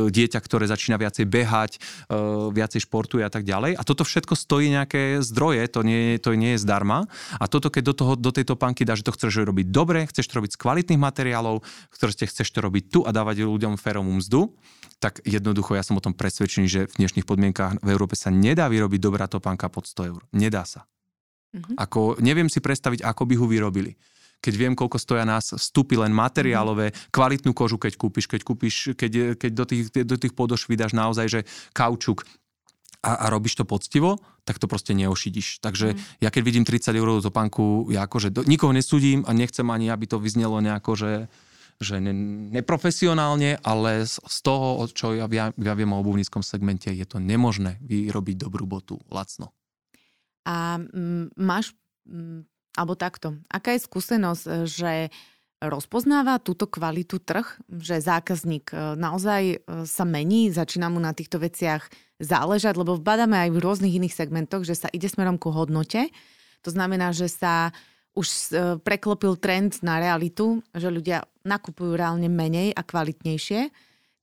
dieťa, 0.10 0.40
ktoré 0.40 0.70
začína 0.70 0.96
viacej 0.96 1.26
behať, 1.28 1.72
e, 1.76 2.20
viacej 2.56 2.88
športuje 2.88 3.24
a 3.26 3.32
tak 3.32 3.44
ďalej. 3.44 3.76
A 3.76 3.84
toto 3.84 4.08
všetko 4.08 4.38
stojí 4.38 4.72
nejaké 4.72 5.20
zdroje, 5.20 5.66
to 5.68 5.82
nie, 5.84 6.18
to 6.22 6.36
nie 6.38 6.56
je 6.56 6.64
zdarma. 6.64 7.10
A 7.40 7.46
toto, 7.52 7.68
keď 7.68 7.84
do, 7.92 7.94
toho, 7.94 8.14
do 8.16 8.32
tejto 8.32 8.56
panky 8.56 8.88
dáš, 8.88 9.04
že 9.04 9.12
to 9.12 9.16
chceš 9.16 9.44
robiť 9.44 9.68
dobre, 9.74 10.08
chceš 10.08 10.32
to 10.32 10.40
robiť 10.40 10.56
z 10.56 10.62
kvalitných 10.62 11.02
materiálov, 11.02 11.66
ktoré 11.92 12.12
chceš 12.16 12.48
to 12.48 12.60
robiť 12.64 12.84
tu 12.88 13.00
a 13.04 13.12
dávať 13.12 13.44
ľuďom 13.44 13.76
férovú 13.76 14.10
mzdu, 14.24 14.56
tak 15.04 15.20
jednoducho 15.28 15.76
ja 15.76 15.84
som 15.84 16.00
o 16.00 16.04
tom 16.04 16.16
presvedčený, 16.16 16.68
že 16.72 16.82
v 16.88 17.04
dnešných 17.04 17.28
podmienkách 17.28 17.84
v 17.84 17.90
Európe 17.92 18.16
sa 18.16 18.32
nedá 18.32 18.72
vyrobiť 18.72 19.00
dobrá 19.04 19.28
topánka 19.28 19.68
pod 19.68 19.84
100 19.84 20.10
eur. 20.16 20.22
Nedá 20.32 20.64
sa. 20.64 20.88
Mm-hmm. 21.52 21.76
Ako, 21.76 22.24
neviem 22.24 22.48
si 22.48 22.64
predstaviť, 22.64 23.04
ako 23.04 23.28
by 23.28 23.36
ho 23.36 23.48
vyrobili 23.52 23.94
keď 24.44 24.54
viem, 24.60 24.76
koľko 24.76 25.00
stoja 25.00 25.24
nás 25.24 25.56
vstupy 25.56 25.96
len 25.96 26.12
materiálové, 26.12 26.92
kvalitnú 27.16 27.56
kožu, 27.56 27.80
keď 27.80 27.96
kúpiš, 27.96 28.28
keď 28.28 28.42
kúpiš, 28.44 28.76
keď, 28.92 29.40
keď 29.40 29.52
do 29.56 29.64
tých, 29.64 29.84
do 30.04 30.20
tých 30.20 30.36
podoš 30.36 30.68
vydáš 30.68 30.92
naozaj, 30.92 31.32
že 31.32 31.40
kaučuk 31.72 32.28
a, 33.00 33.24
a 33.24 33.26
robíš 33.32 33.56
to 33.56 33.64
poctivo, 33.64 34.20
tak 34.44 34.60
to 34.60 34.68
proste 34.68 34.92
neošidíš. 34.92 35.64
Takže 35.64 35.96
mm. 35.96 36.28
ja 36.28 36.28
keď 36.28 36.42
vidím 36.44 36.68
30 36.68 36.92
eur 36.92 37.08
do 37.20 37.24
topánku, 37.24 37.88
ja 37.96 38.04
akože 38.04 38.36
do, 38.36 38.44
nikoho 38.44 38.76
nesúdim 38.76 39.24
a 39.24 39.32
nechcem 39.32 39.64
ani, 39.72 39.88
aby 39.88 40.12
to 40.12 40.20
vyznelo 40.20 40.60
nejako, 40.60 40.92
že 41.00 41.12
že 41.82 42.02
ne, 42.02 42.14
neprofesionálne, 42.54 43.62
ale 43.62 44.06
z, 44.06 44.20
z 44.20 44.38
toho, 44.44 44.86
čo 44.92 45.14
ja, 45.18 45.26
ja, 45.30 45.54
ja 45.54 45.74
viem 45.74 45.94
o 45.94 46.02
obuvníckom 46.02 46.42
segmente, 46.46 46.92
je 46.92 47.06
to 47.08 47.18
nemožné 47.18 47.82
vyrobiť 47.82 48.36
dobrú 48.38 48.66
botu 48.66 49.00
lacno. 49.10 49.54
A 50.44 50.78
m, 50.78 51.32
máš, 51.40 51.74
m, 52.06 52.44
alebo 52.76 52.98
takto, 52.98 53.40
aká 53.48 53.78
je 53.78 53.86
skúsenosť, 53.86 54.44
že 54.66 55.14
rozpoznáva 55.64 56.44
túto 56.44 56.68
kvalitu 56.68 57.24
trh, 57.24 57.64
že 57.72 58.04
zákazník 58.04 58.76
e, 58.76 59.00
naozaj 59.00 59.44
e, 59.44 59.58
sa 59.88 60.04
mení, 60.04 60.52
začína 60.52 60.92
mu 60.92 61.00
na 61.00 61.16
týchto 61.16 61.40
veciach 61.40 61.88
záležať, 62.20 62.76
lebo 62.76 63.00
vbadáme 63.00 63.48
aj 63.48 63.50
v 63.56 63.62
rôznych 63.64 63.96
iných 63.96 64.16
segmentoch, 64.16 64.68
že 64.68 64.76
sa 64.76 64.92
ide 64.92 65.08
smerom 65.08 65.40
ku 65.40 65.56
hodnote. 65.56 66.12
To 66.64 66.70
znamená, 66.72 67.16
že 67.16 67.32
sa 67.32 67.72
už 68.14 68.28
e, 68.30 68.78
preklopil 68.82 69.38
trend 69.42 69.82
na 69.82 69.98
realitu, 69.98 70.62
že 70.74 70.90
ľudia 70.94 71.26
nakupujú 71.44 71.98
reálne 71.98 72.30
menej 72.30 72.72
a 72.78 72.82
kvalitnejšie. 72.86 73.74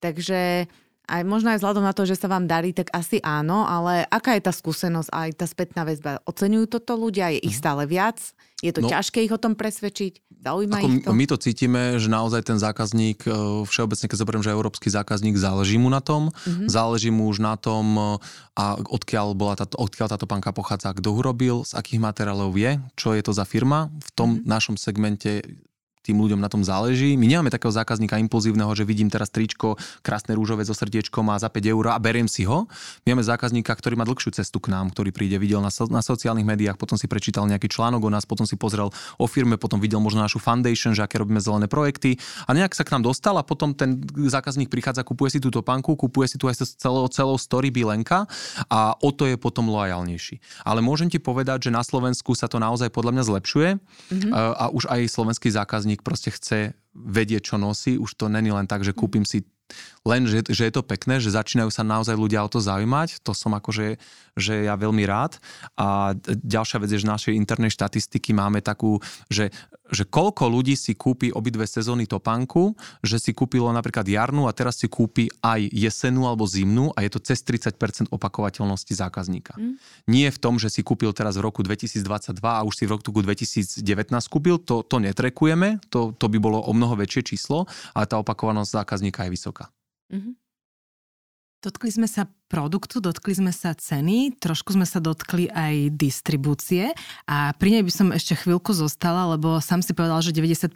Takže 0.01 0.71
aj 1.11 1.23
možno 1.27 1.51
aj 1.51 1.59
vzhľadom 1.59 1.83
na 1.83 1.91
to, 1.91 2.07
že 2.07 2.15
sa 2.15 2.31
vám 2.31 2.47
darí, 2.47 2.71
tak 2.71 2.95
asi 2.95 3.19
áno, 3.21 3.67
ale 3.67 4.07
aká 4.07 4.39
je 4.39 4.47
tá 4.47 4.55
skúsenosť 4.55 5.11
aj 5.11 5.29
tá 5.35 5.47
spätná 5.51 5.83
väzba? 5.83 6.23
Oceňujú 6.23 6.71
toto 6.71 6.95
ľudia? 6.95 7.35
Je 7.35 7.43
ich 7.43 7.59
mhm. 7.59 7.61
stále 7.61 7.83
viac? 7.91 8.23
Je 8.61 8.71
to 8.77 8.85
no, 8.85 8.93
ťažké 8.93 9.25
ich 9.25 9.33
o 9.33 9.41
tom 9.41 9.57
presvedčiť? 9.57 10.21
Zaujíma 10.41 10.81
ako 10.81 10.89
ich 10.89 11.05
to? 11.05 11.17
My 11.17 11.25
to 11.25 11.37
cítime, 11.41 11.83
že 11.97 12.13
naozaj 12.13 12.45
ten 12.45 12.61
zákazník, 12.61 13.25
e, 13.25 13.33
všeobecne 13.65 14.05
keď 14.05 14.17
zoberiem, 14.21 14.45
že 14.45 14.53
európsky 14.53 14.93
zákazník, 14.93 15.37
záleží 15.37 15.81
mu 15.81 15.89
na 15.89 16.05
tom, 16.05 16.29
mm-hmm. 16.29 16.69
záleží 16.69 17.09
mu 17.09 17.29
už 17.29 17.41
na 17.41 17.57
tom, 17.57 17.97
e, 17.97 18.05
a 18.61 18.77
odkiaľ, 18.77 19.33
bola 19.33 19.57
táto, 19.57 19.81
odkiaľ 19.81 20.13
táto 20.13 20.29
panka 20.29 20.53
pochádza, 20.53 20.93
kto 20.93 21.09
ho 21.17 21.21
robil, 21.25 21.65
z 21.65 21.73
akých 21.73 22.05
materiálov 22.05 22.53
je, 22.53 22.77
čo 23.01 23.17
je 23.17 23.23
to 23.25 23.33
za 23.33 23.49
firma. 23.49 23.89
V 23.97 24.11
tom 24.13 24.29
mm-hmm. 24.37 24.49
našom 24.49 24.77
segmente 24.77 25.41
tým 26.01 26.17
ľuďom 26.17 26.41
na 26.41 26.49
tom 26.49 26.65
záleží. 26.65 27.15
My 27.21 27.29
nemáme 27.29 27.53
takého 27.53 27.71
zákazníka 27.71 28.17
impulzívneho, 28.17 28.73
že 28.73 28.89
vidím 28.89 29.13
teraz 29.13 29.29
tričko 29.29 29.77
krásne 30.01 30.33
rúžové 30.33 30.65
so 30.65 30.73
srdiečkom 30.73 31.29
a 31.29 31.37
za 31.37 31.53
5 31.53 31.61
eur 31.61 31.85
a 31.93 32.01
beriem 32.01 32.25
si 32.25 32.49
ho. 32.49 32.65
My 33.05 33.13
máme 33.13 33.25
zákazníka, 33.25 33.73
ktorý 33.77 34.01
má 34.01 34.09
dlhšiu 34.09 34.33
cestu 34.33 34.59
k 34.65 34.73
nám, 34.73 34.93
ktorý 34.93 35.13
príde, 35.13 35.37
videl 35.37 35.61
na, 35.61 35.69
so, 35.69 35.85
na 35.93 36.01
sociálnych 36.01 36.49
médiách, 36.49 36.81
potom 36.81 36.97
si 36.97 37.05
prečítal 37.05 37.45
nejaký 37.45 37.69
článok 37.69 38.09
o 38.09 38.11
nás, 38.11 38.25
potom 38.25 38.49
si 38.49 38.57
pozrel 38.57 38.89
o 39.21 39.27
firme, 39.29 39.61
potom 39.61 39.77
videl 39.77 40.01
možno 40.01 40.25
našu 40.25 40.41
foundation, 40.41 40.97
že 40.97 41.05
aké 41.05 41.21
robíme 41.21 41.41
zelené 41.43 41.69
projekty 41.69 42.17
a 42.49 42.57
nejak 42.57 42.73
sa 42.73 42.87
k 42.87 42.97
nám 42.97 43.05
dostal 43.05 43.37
a 43.37 43.45
potom 43.45 43.77
ten 43.77 44.01
zákazník 44.09 44.73
prichádza, 44.73 45.05
kupuje 45.05 45.37
si 45.37 45.39
túto 45.43 45.61
panku, 45.61 45.93
kupuje 45.99 46.31
si 46.31 46.37
tu 46.41 46.47
aj 46.47 46.65
celou, 46.81 47.11
celou 47.13 47.37
story 47.37 47.69
Bilenka 47.69 48.25
a 48.71 48.95
o 48.97 49.11
to 49.13 49.27
je 49.27 49.35
potom 49.35 49.69
lojalnejší. 49.69 50.41
Ale 50.65 50.81
môžem 50.81 51.11
ti 51.11 51.19
povedať, 51.19 51.69
že 51.69 51.71
na 51.75 51.83
Slovensku 51.83 52.33
sa 52.33 52.47
to 52.47 52.63
naozaj 52.63 52.89
podľa 52.95 53.19
mňa 53.19 53.25
zlepšuje 53.27 53.69
mm-hmm. 53.77 54.31
a 54.35 54.65
už 54.71 54.87
aj 54.87 55.01
slovenský 55.11 55.51
zákazník 55.51 55.90
proste 55.99 56.31
chce 56.31 56.79
vedieť, 56.95 57.55
čo 57.55 57.57
nosí. 57.59 57.99
Už 57.99 58.15
to 58.15 58.31
není 58.31 58.55
len 58.55 58.71
tak, 58.71 58.87
že 58.87 58.95
kúpim 58.95 59.27
si 59.27 59.43
len, 60.09 60.25
že, 60.25 60.41
že 60.49 60.69
je 60.69 60.73
to 60.73 60.87
pekné, 60.87 61.21
že 61.21 61.37
začínajú 61.37 61.69
sa 61.69 61.85
naozaj 61.85 62.17
ľudia 62.17 62.41
o 62.41 62.49
to 62.49 62.57
zaujímať. 62.57 63.21
To 63.21 63.37
som 63.37 63.53
akože 63.53 64.01
že 64.39 64.65
ja 64.65 64.75
veľmi 64.79 65.05
rád. 65.05 65.37
A 65.77 66.17
ďalšia 66.25 66.81
vec 66.81 66.91
je, 66.95 67.03
že 67.03 67.09
našej 67.09 67.35
internej 67.37 67.69
štatistiky 67.75 68.33
máme 68.33 68.65
takú, 68.65 68.97
že, 69.29 69.53
že 69.93 70.09
koľko 70.09 70.49
ľudí 70.49 70.79
si 70.79 70.97
kúpi 70.97 71.29
obidve 71.35 71.69
sezóny 71.69 72.09
topánku, 72.09 72.73
že 73.05 73.21
si 73.21 73.37
kúpilo 73.37 73.69
napríklad 73.75 74.09
jarnú 74.09 74.49
a 74.49 74.57
teraz 74.57 74.81
si 74.81 74.89
kúpi 74.89 75.29
aj 75.45 75.69
jesenú 75.69 76.25
alebo 76.25 76.49
zimnú 76.49 76.95
a 76.97 77.05
je 77.05 77.11
to 77.13 77.21
cez 77.21 77.45
30% 77.45 78.09
opakovateľnosti 78.09 78.93
zákazníka. 78.97 79.53
Mm. 79.61 79.77
Nie 80.09 80.33
v 80.33 80.39
tom, 80.41 80.57
že 80.57 80.73
si 80.73 80.81
kúpil 80.81 81.13
teraz 81.13 81.37
v 81.37 81.45
roku 81.45 81.61
2022 81.61 82.41
a 82.41 82.65
už 82.65 82.75
si 82.75 82.85
v 82.89 82.97
roku 82.97 83.05
2019 83.13 83.85
kúpil, 84.33 84.57
to, 84.63 84.81
to 84.87 84.97
netrekujeme, 84.97 85.83
to, 85.93 86.17
to 86.17 86.27
by 86.33 86.39
bolo 86.41 86.65
o 86.65 86.73
mnoho 86.73 86.97
väčšie 86.97 87.37
číslo, 87.37 87.69
ale 87.93 88.09
tá 88.09 88.17
opakovanosť 88.17 88.71
zákazníka 88.83 89.29
je 89.29 89.37
vysoká. 89.37 89.69
Mm-hmm. 90.11 90.35
Dotkli 91.61 91.93
sme 91.93 92.09
sa 92.09 92.25
produktu, 92.49 93.05
dotkli 93.05 93.37
sme 93.37 93.53
sa 93.53 93.77
ceny, 93.77 94.41
trošku 94.41 94.73
sme 94.73 94.89
sa 94.89 94.97
dotkli 94.97 95.53
aj 95.53 95.93
distribúcie 95.93 96.89
a 97.29 97.53
pri 97.53 97.69
nej 97.77 97.83
by 97.85 97.93
som 97.93 98.09
ešte 98.17 98.33
chvíľku 98.33 98.73
zostala, 98.73 99.37
lebo 99.37 99.61
sám 99.61 99.85
si 99.85 99.93
povedal, 99.93 100.25
že 100.25 100.33
95% 100.33 100.73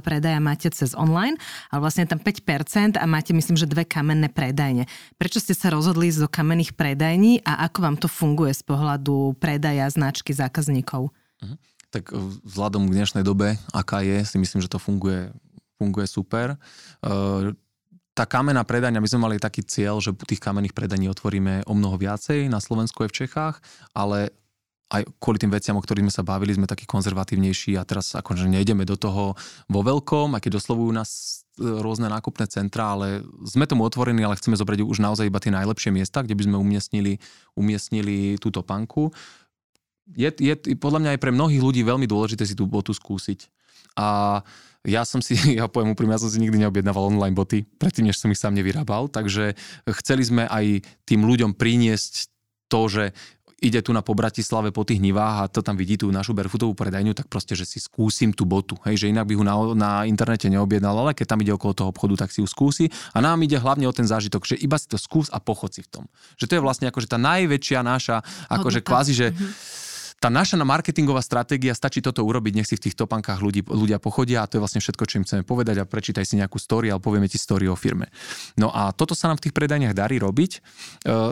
predaja 0.00 0.40
máte 0.40 0.72
cez 0.72 0.96
online, 0.96 1.36
ale 1.68 1.84
vlastne 1.84 2.08
tam 2.08 2.16
5% 2.16 2.96
a 2.96 3.04
máte 3.04 3.36
myslím, 3.36 3.60
že 3.60 3.68
dve 3.68 3.84
kamenné 3.84 4.32
predajne. 4.32 4.88
Prečo 5.20 5.36
ste 5.36 5.52
sa 5.52 5.68
rozhodli 5.68 6.08
ísť 6.08 6.24
do 6.24 6.32
kamenných 6.32 6.72
predajní 6.80 7.44
a 7.44 7.68
ako 7.68 7.78
vám 7.84 7.96
to 8.00 8.08
funguje 8.08 8.56
z 8.56 8.64
pohľadu 8.64 9.36
predaja 9.36 9.84
značky 9.92 10.32
zákazníkov? 10.32 11.12
Mhm. 11.44 11.56
Tak 11.92 12.08
e, 12.08 12.16
vzhľadom 12.48 12.88
k 12.88 12.96
dnešnej 12.96 13.20
dobe, 13.20 13.60
aká 13.76 14.00
je, 14.00 14.24
si 14.24 14.40
myslím, 14.40 14.64
že 14.64 14.72
to 14.72 14.80
funguje, 14.80 15.28
funguje 15.76 16.08
super. 16.08 16.56
Uh, 17.04 17.52
tá 18.20 18.28
kamenná 18.28 18.60
predajňa, 18.68 19.00
my 19.00 19.08
sme 19.08 19.24
mali 19.24 19.36
taký 19.40 19.64
cieľ, 19.64 19.96
že 20.04 20.12
tých 20.12 20.44
kamenných 20.44 20.76
predaní 20.76 21.08
otvoríme 21.08 21.64
o 21.64 21.72
mnoho 21.72 21.96
viacej 21.96 22.52
na 22.52 22.60
Slovensku 22.60 23.00
aj 23.00 23.08
v 23.08 23.18
Čechách, 23.24 23.56
ale 23.96 24.36
aj 24.92 25.08
kvôli 25.16 25.40
tým 25.40 25.48
veciam, 25.48 25.78
o 25.78 25.80
ktorých 25.80 26.04
sme 26.04 26.12
sa 26.12 26.26
bavili, 26.26 26.52
sme 26.52 26.68
takí 26.68 26.84
konzervatívnejší 26.84 27.80
a 27.80 27.86
teraz 27.88 28.12
akože 28.12 28.44
nejdeme 28.44 28.84
do 28.84 29.00
toho 29.00 29.38
vo 29.72 29.80
veľkom, 29.80 30.36
aj 30.36 30.42
keď 30.44 30.52
nás 30.92 31.40
e, 31.56 31.64
rôzne 31.64 32.12
nákupné 32.12 32.44
centra, 32.50 32.92
ale 32.92 33.24
sme 33.48 33.64
tomu 33.64 33.88
otvorení, 33.88 34.20
ale 34.20 34.36
chceme 34.36 34.58
zobrať 34.58 34.84
už 34.84 35.00
naozaj 35.00 35.30
iba 35.30 35.40
tie 35.40 35.54
najlepšie 35.54 35.88
miesta, 35.88 36.20
kde 36.20 36.36
by 36.36 36.44
sme 36.44 36.56
umiestnili, 36.60 37.22
umiestnili 37.56 38.36
túto 38.36 38.60
panku. 38.60 39.14
Je, 40.12 40.28
je 40.28 40.76
podľa 40.76 41.00
mňa 41.06 41.10
aj 41.16 41.22
pre 41.22 41.32
mnohých 41.32 41.62
ľudí 41.64 41.80
veľmi 41.86 42.04
dôležité 42.04 42.44
si 42.44 42.58
tú 42.58 42.68
botu 42.68 42.92
skúsiť. 42.92 43.48
A 43.94 44.42
ja 44.86 45.04
som 45.04 45.20
si, 45.20 45.36
ja 45.58 45.68
poviem 45.68 45.92
úprimne, 45.92 46.16
ja 46.16 46.22
som 46.22 46.32
si 46.32 46.40
nikdy 46.40 46.60
neobjednával 46.66 47.12
online 47.12 47.36
boty, 47.36 47.64
predtým, 47.78 48.08
než 48.08 48.20
som 48.20 48.32
ich 48.32 48.40
sám 48.40 48.56
nevyrábal, 48.56 49.12
takže 49.12 49.56
chceli 50.02 50.22
sme 50.24 50.42
aj 50.48 50.84
tým 51.04 51.24
ľuďom 51.26 51.56
priniesť 51.56 52.32
to, 52.70 52.86
že 52.86 53.04
ide 53.60 53.84
tu 53.84 53.92
na 53.92 54.00
po 54.00 54.16
Bratislave 54.16 54.72
po 54.72 54.88
tých 54.88 55.04
nivách 55.04 55.36
a 55.36 55.50
to 55.52 55.60
tam 55.60 55.76
vidí 55.76 56.00
tú 56.00 56.08
našu 56.08 56.32
barefootovú 56.32 56.72
predajňu, 56.72 57.12
tak 57.12 57.28
proste, 57.28 57.52
že 57.52 57.68
si 57.68 57.76
skúsim 57.76 58.32
tú 58.32 58.48
botu. 58.48 58.72
Hej, 58.88 59.04
že 59.04 59.06
inak 59.12 59.28
by 59.28 59.36
ho 59.36 59.44
na, 59.44 59.54
na 59.76 59.90
internete 60.08 60.48
neobjednal, 60.48 60.96
ale 60.96 61.12
keď 61.12 61.36
tam 61.36 61.44
ide 61.44 61.52
okolo 61.52 61.76
toho 61.76 61.92
obchodu, 61.92 62.24
tak 62.24 62.32
si 62.32 62.40
ju 62.40 62.48
skúsi. 62.48 62.88
A 63.12 63.20
nám 63.20 63.36
ide 63.44 63.60
hlavne 63.60 63.84
o 63.84 63.92
ten 63.92 64.08
zážitok, 64.08 64.48
že 64.48 64.56
iba 64.56 64.80
si 64.80 64.88
to 64.88 64.96
skús 64.96 65.28
a 65.28 65.36
pochod 65.44 65.68
si 65.76 65.84
v 65.84 65.92
tom. 65.92 66.04
Že 66.40 66.48
to 66.48 66.52
je 66.56 66.64
vlastne 66.64 66.86
akože 66.88 67.12
tá 67.12 67.20
najväčšia 67.20 67.84
naša, 67.84 68.24
akože 68.48 68.80
kvázi, 68.80 69.12
že 69.12 69.28
mm-hmm 69.36 69.88
tá 70.20 70.28
naša 70.28 70.60
marketingová 70.60 71.24
stratégia, 71.24 71.72
stačí 71.72 72.04
toto 72.04 72.20
urobiť, 72.20 72.52
nech 72.52 72.68
si 72.68 72.76
v 72.76 72.84
tých 72.86 72.94
topankách 73.00 73.40
ľudí, 73.40 73.64
ľudia 73.64 73.96
pochodia 73.96 74.44
a 74.44 74.48
to 74.48 74.60
je 74.60 74.62
vlastne 74.62 74.84
všetko, 74.84 75.08
čo 75.08 75.16
im 75.16 75.24
chceme 75.24 75.42
povedať 75.48 75.80
a 75.80 75.88
prečítaj 75.88 76.28
si 76.28 76.36
nejakú 76.36 76.60
story, 76.60 76.92
ale 76.92 77.00
povieme 77.00 77.24
ti 77.24 77.40
story 77.40 77.64
o 77.72 77.74
firme. 77.74 78.12
No 78.60 78.68
a 78.68 78.92
toto 78.92 79.16
sa 79.16 79.32
nám 79.32 79.40
v 79.40 79.48
tých 79.48 79.56
predajniach 79.56 79.96
darí 79.96 80.20
robiť. 80.20 80.52
E, 80.52 80.60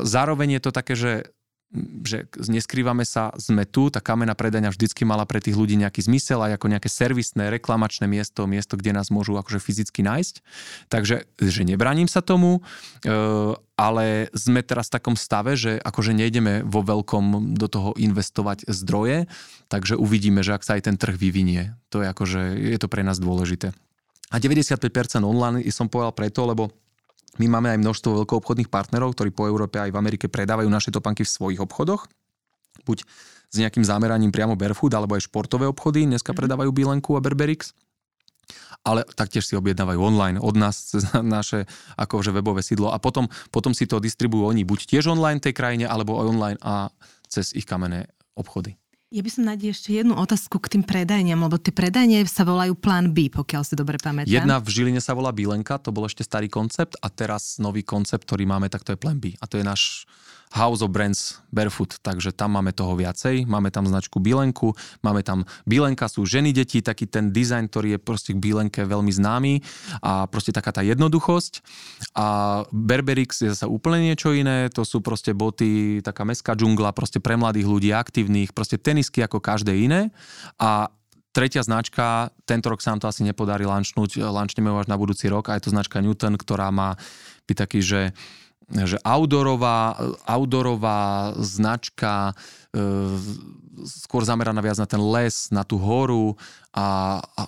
zároveň 0.09 0.57
je 0.57 0.63
to 0.65 0.71
také, 0.73 0.97
že 0.97 1.29
že 2.05 2.25
neskrývame 2.49 3.05
sa, 3.05 3.29
sme 3.37 3.69
tu, 3.69 3.93
tá 3.93 4.01
kamená 4.01 4.33
predania 4.33 4.73
vždycky 4.73 5.05
mala 5.05 5.29
pre 5.29 5.37
tých 5.37 5.53
ľudí 5.53 5.77
nejaký 5.77 6.01
zmysel 6.01 6.41
aj 6.41 6.57
ako 6.57 6.67
nejaké 6.73 6.89
servisné, 6.89 7.53
reklamačné 7.53 8.09
miesto, 8.09 8.49
miesto, 8.49 8.81
kde 8.81 8.97
nás 8.97 9.13
môžu 9.13 9.37
akože 9.37 9.61
fyzicky 9.61 10.01
nájsť. 10.01 10.35
Takže, 10.89 11.29
že 11.37 11.63
nebraním 11.69 12.09
sa 12.09 12.25
tomu, 12.25 12.65
e, 13.05 13.13
ale 13.77 14.33
sme 14.33 14.65
teraz 14.65 14.89
v 14.89 14.97
takom 14.97 15.17
stave, 15.21 15.61
že 15.61 15.77
akože 15.77 16.17
nejdeme 16.17 16.65
vo 16.65 16.81
veľkom 16.81 17.53
do 17.61 17.69
toho 17.69 17.93
investovať 18.01 18.65
zdroje, 18.65 19.29
takže 19.69 20.01
uvidíme, 20.01 20.41
že 20.41 20.57
ak 20.57 20.65
sa 20.65 20.81
aj 20.81 20.89
ten 20.89 20.97
trh 20.97 21.21
vyvinie. 21.21 21.77
To 21.93 22.01
je 22.01 22.09
akože, 22.09 22.43
je 22.57 22.79
to 22.81 22.89
pre 22.89 23.05
nás 23.05 23.21
dôležité. 23.21 23.77
A 24.33 24.37
95% 24.41 24.89
online 25.25 25.65
som 25.69 25.89
povedal 25.89 26.17
preto, 26.17 26.49
lebo 26.49 26.73
my 27.37 27.47
máme 27.47 27.69
aj 27.77 27.79
množstvo 27.85 28.25
veľkoobchodných 28.25 28.73
partnerov, 28.73 29.13
ktorí 29.13 29.31
po 29.37 29.45
Európe 29.45 29.77
aj 29.77 29.93
v 29.93 30.01
Amerike 30.01 30.27
predávajú 30.33 30.67
naše 30.73 30.89
topanky 30.89 31.29
v 31.29 31.31
svojich 31.31 31.61
obchodoch. 31.61 32.09
Buď 32.89 33.05
s 33.49 33.57
nejakým 33.61 33.85
zameraním 33.85 34.33
priamo 34.33 34.57
Barefoot, 34.57 34.97
alebo 34.97 35.17
aj 35.17 35.29
športové 35.29 35.69
obchody 35.69 36.09
dneska 36.09 36.33
mm-hmm. 36.33 36.41
predávajú 36.41 36.71
Bilenku 36.73 37.13
a 37.17 37.21
Berberix 37.21 37.77
ale 38.87 39.05
taktiež 39.05 39.45
si 39.45 39.59
objednávajú 39.59 40.01
online 40.01 40.39
od 40.41 40.55
nás 40.57 40.95
cez 40.95 41.05
naše 41.21 41.69
akože 41.99 42.33
webové 42.33 42.65
sídlo 42.65 42.95
a 42.95 42.97
potom, 42.97 43.29
potom 43.53 43.77
si 43.77 43.85
to 43.85 44.01
distribujú 44.01 44.49
oni 44.49 44.65
buď 44.65 44.89
tiež 44.89 45.13
online 45.13 45.43
tej 45.43 45.53
krajine, 45.53 45.85
alebo 45.85 46.17
aj 46.17 46.27
online 46.27 46.59
a 46.65 46.89
cez 47.29 47.53
ich 47.53 47.69
kamenné 47.69 48.09
obchody. 48.39 48.79
Ja 49.09 49.25
by 49.25 49.31
som 49.33 49.49
nájde 49.49 49.73
ešte 49.73 49.97
jednu 49.97 50.13
otázku 50.21 50.61
k 50.61 50.77
tým 50.77 50.85
predajniam, 50.85 51.41
lebo 51.41 51.57
tie 51.57 51.73
predajne 51.73 52.29
sa 52.29 52.45
volajú 52.45 52.77
plán 52.77 53.17
B, 53.17 53.33
pokiaľ 53.33 53.65
si 53.65 53.73
dobre 53.73 53.97
pamätám. 53.97 54.29
Jedna 54.29 54.61
v 54.61 54.69
Žiline 54.69 55.01
sa 55.01 55.17
volá 55.17 55.33
Bilenka, 55.33 55.81
to 55.81 55.97
bol 55.97 56.05
ešte 56.05 56.29
starý 56.29 56.53
koncept 56.53 56.93
a 57.01 57.09
teraz 57.09 57.57
nový 57.57 57.81
koncept, 57.81 58.29
ktorý 58.29 58.45
máme, 58.45 58.69
tak 58.69 58.85
to 58.85 58.93
je 58.93 59.01
plán 59.01 59.17
B. 59.17 59.33
A 59.41 59.49
to 59.49 59.57
je 59.57 59.65
náš 59.65 60.05
House 60.53 60.81
of 60.81 60.93
Brands 60.93 61.41
Barefoot, 61.53 62.01
takže 62.01 62.33
tam 62.33 62.57
máme 62.57 62.73
toho 62.73 62.97
viacej. 62.97 63.45
Máme 63.45 63.69
tam 63.69 63.85
značku 63.85 64.21
Bilenku, 64.21 64.73
máme 65.05 65.21
tam 65.21 65.45
Bilenka 65.69 66.09
sú 66.09 66.25
ženy, 66.25 66.57
deti, 66.57 66.81
taký 66.81 67.05
ten 67.09 67.33
dizajn, 67.33 67.69
ktorý 67.69 67.89
je 67.97 68.01
proste 68.01 68.33
k 68.37 68.41
Bilenke 68.41 68.85
veľmi 68.85 69.13
známy 69.13 69.61
a 70.01 70.25
proste 70.29 70.53
taká 70.53 70.73
tá 70.73 70.81
jednoduchosť. 70.81 71.61
A 72.17 72.27
Berberix 72.73 73.45
je 73.45 73.53
zase 73.53 73.69
úplne 73.69 74.01
niečo 74.01 74.33
iné, 74.33 74.73
to 74.73 74.85
sú 74.85 75.05
proste 75.05 75.37
boty, 75.37 76.01
taká 76.01 76.25
mestská 76.25 76.57
džungla, 76.57 76.97
proste 76.97 77.21
pre 77.21 77.37
mladých 77.37 77.69
ľudí, 77.69 77.91
aktívnych, 77.93 78.57
proste 78.57 78.81
tenisky 78.81 79.21
ako 79.21 79.41
každé 79.41 79.77
iné. 79.77 80.09
A 80.57 80.89
tretia 81.33 81.63
značka, 81.63 82.35
tento 82.49 82.73
rok 82.73 82.83
sa 82.83 82.97
nám 82.97 83.05
to 83.05 83.11
asi 83.11 83.23
nepodarí 83.23 83.63
lančnúť, 83.69 84.27
lančneme 84.27 84.73
ho 84.73 84.81
až 84.81 84.89
na 84.91 84.99
budúci 84.99 85.29
rok 85.31 85.53
a 85.53 85.57
je 85.61 85.69
to 85.69 85.75
značka 85.77 86.03
Newton, 86.03 86.35
ktorá 86.35 86.73
má 86.75 86.99
byť 87.47 87.57
taký, 87.57 87.81
že 87.81 88.01
že 88.69 89.01
outdoorová, 89.01 89.97
outdoorová 90.29 91.33
značka 91.41 92.37
e, 92.71 92.83
skôr 93.89 94.23
zameraná 94.29 94.61
viac 94.61 94.77
na 94.77 94.89
ten 94.89 95.01
les, 95.01 95.49
na 95.49 95.65
tú 95.65 95.81
horu 95.81 96.37
a, 96.77 97.19
a 97.23 97.43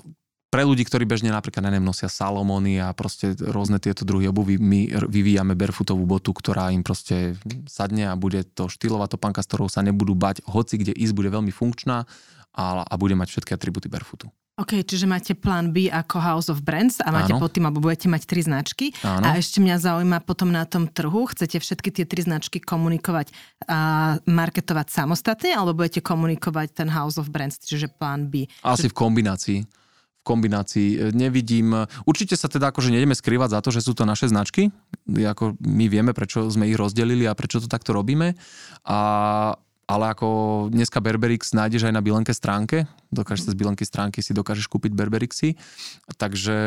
pre 0.50 0.66
ľudí, 0.66 0.82
ktorí 0.82 1.06
bežne 1.06 1.30
napríklad 1.30 1.62
neviem, 1.62 1.86
nosia 1.86 2.10
Salomony 2.10 2.82
a 2.82 2.90
proste 2.90 3.38
rôzne 3.38 3.78
tieto 3.78 4.02
druhy 4.02 4.26
obuvy, 4.26 4.58
my 4.58 4.90
vyvíjame 5.06 5.54
barefootovú 5.54 6.02
botu, 6.10 6.34
ktorá 6.34 6.74
im 6.74 6.82
proste 6.82 7.38
sadne 7.70 8.10
a 8.10 8.18
bude 8.18 8.42
to 8.42 8.66
štýlová 8.66 9.06
topanka, 9.06 9.46
s 9.46 9.48
ktorou 9.48 9.70
sa 9.70 9.86
nebudú 9.86 10.18
bať, 10.18 10.42
hoci 10.50 10.82
kde 10.82 10.90
ísť, 10.90 11.14
bude 11.14 11.30
veľmi 11.30 11.54
funkčná 11.54 12.02
a, 12.50 12.64
a 12.82 12.94
bude 12.98 13.14
mať 13.14 13.30
všetky 13.30 13.54
atributy 13.54 13.86
barefootu. 13.86 14.26
OK, 14.60 14.84
čiže 14.84 15.08
máte 15.08 15.32
plán 15.32 15.72
B 15.72 15.88
ako 15.88 16.20
House 16.20 16.48
of 16.52 16.60
Brands 16.60 17.00
a 17.00 17.08
máte 17.08 17.32
Áno. 17.32 17.40
pod 17.40 17.56
tým, 17.56 17.64
alebo 17.64 17.80
budete 17.80 18.12
mať 18.12 18.28
tri 18.28 18.44
značky. 18.44 18.92
Áno. 19.00 19.24
A 19.24 19.40
ešte 19.40 19.64
mňa 19.64 19.80
zaujíma 19.80 20.20
potom 20.20 20.52
na 20.52 20.68
tom 20.68 20.84
trhu, 20.84 21.24
chcete 21.32 21.56
všetky 21.56 21.88
tie 21.88 22.04
tri 22.04 22.20
značky 22.20 22.60
komunikovať 22.60 23.32
a 23.64 24.20
marketovať 24.28 24.92
samostatne, 24.92 25.56
alebo 25.56 25.80
budete 25.80 26.04
komunikovať 26.04 26.76
ten 26.76 26.92
House 26.92 27.16
of 27.16 27.32
Brands, 27.32 27.56
čiže 27.56 27.88
plán 27.88 28.28
B? 28.28 28.52
Asi 28.60 28.92
v 28.92 28.94
kombinácii 28.94 29.60
v 30.20 30.28
kombinácii. 30.28 31.16
Nevidím, 31.16 31.88
určite 32.04 32.36
sa 32.36 32.44
teda 32.44 32.68
akože 32.68 32.92
nejdeme 32.92 33.16
skrývať 33.16 33.56
za 33.56 33.60
to, 33.64 33.72
že 33.72 33.80
sú 33.80 33.96
to 33.96 34.04
naše 34.04 34.28
značky, 34.28 34.68
ako 35.08 35.56
my 35.64 35.88
vieme, 35.88 36.12
prečo 36.12 36.44
sme 36.52 36.68
ich 36.68 36.76
rozdelili 36.76 37.24
a 37.24 37.32
prečo 37.32 37.56
to 37.56 37.72
takto 37.72 37.96
robíme 37.96 38.36
a 38.84 38.98
ale 39.90 40.14
ako 40.14 40.28
dneska 40.70 41.02
Berberix 41.02 41.50
nájdeš 41.50 41.90
aj 41.90 41.94
na 41.98 42.02
Bilenke 42.04 42.30
stránke, 42.30 42.86
dokážeš 43.10 43.50
mm. 43.50 43.50
z 43.50 43.58
Bilenky 43.58 43.84
stránky 43.84 44.18
si 44.22 44.30
dokážeš 44.30 44.70
kúpiť 44.70 44.94
Berberixy, 44.94 45.58
takže 46.14 46.58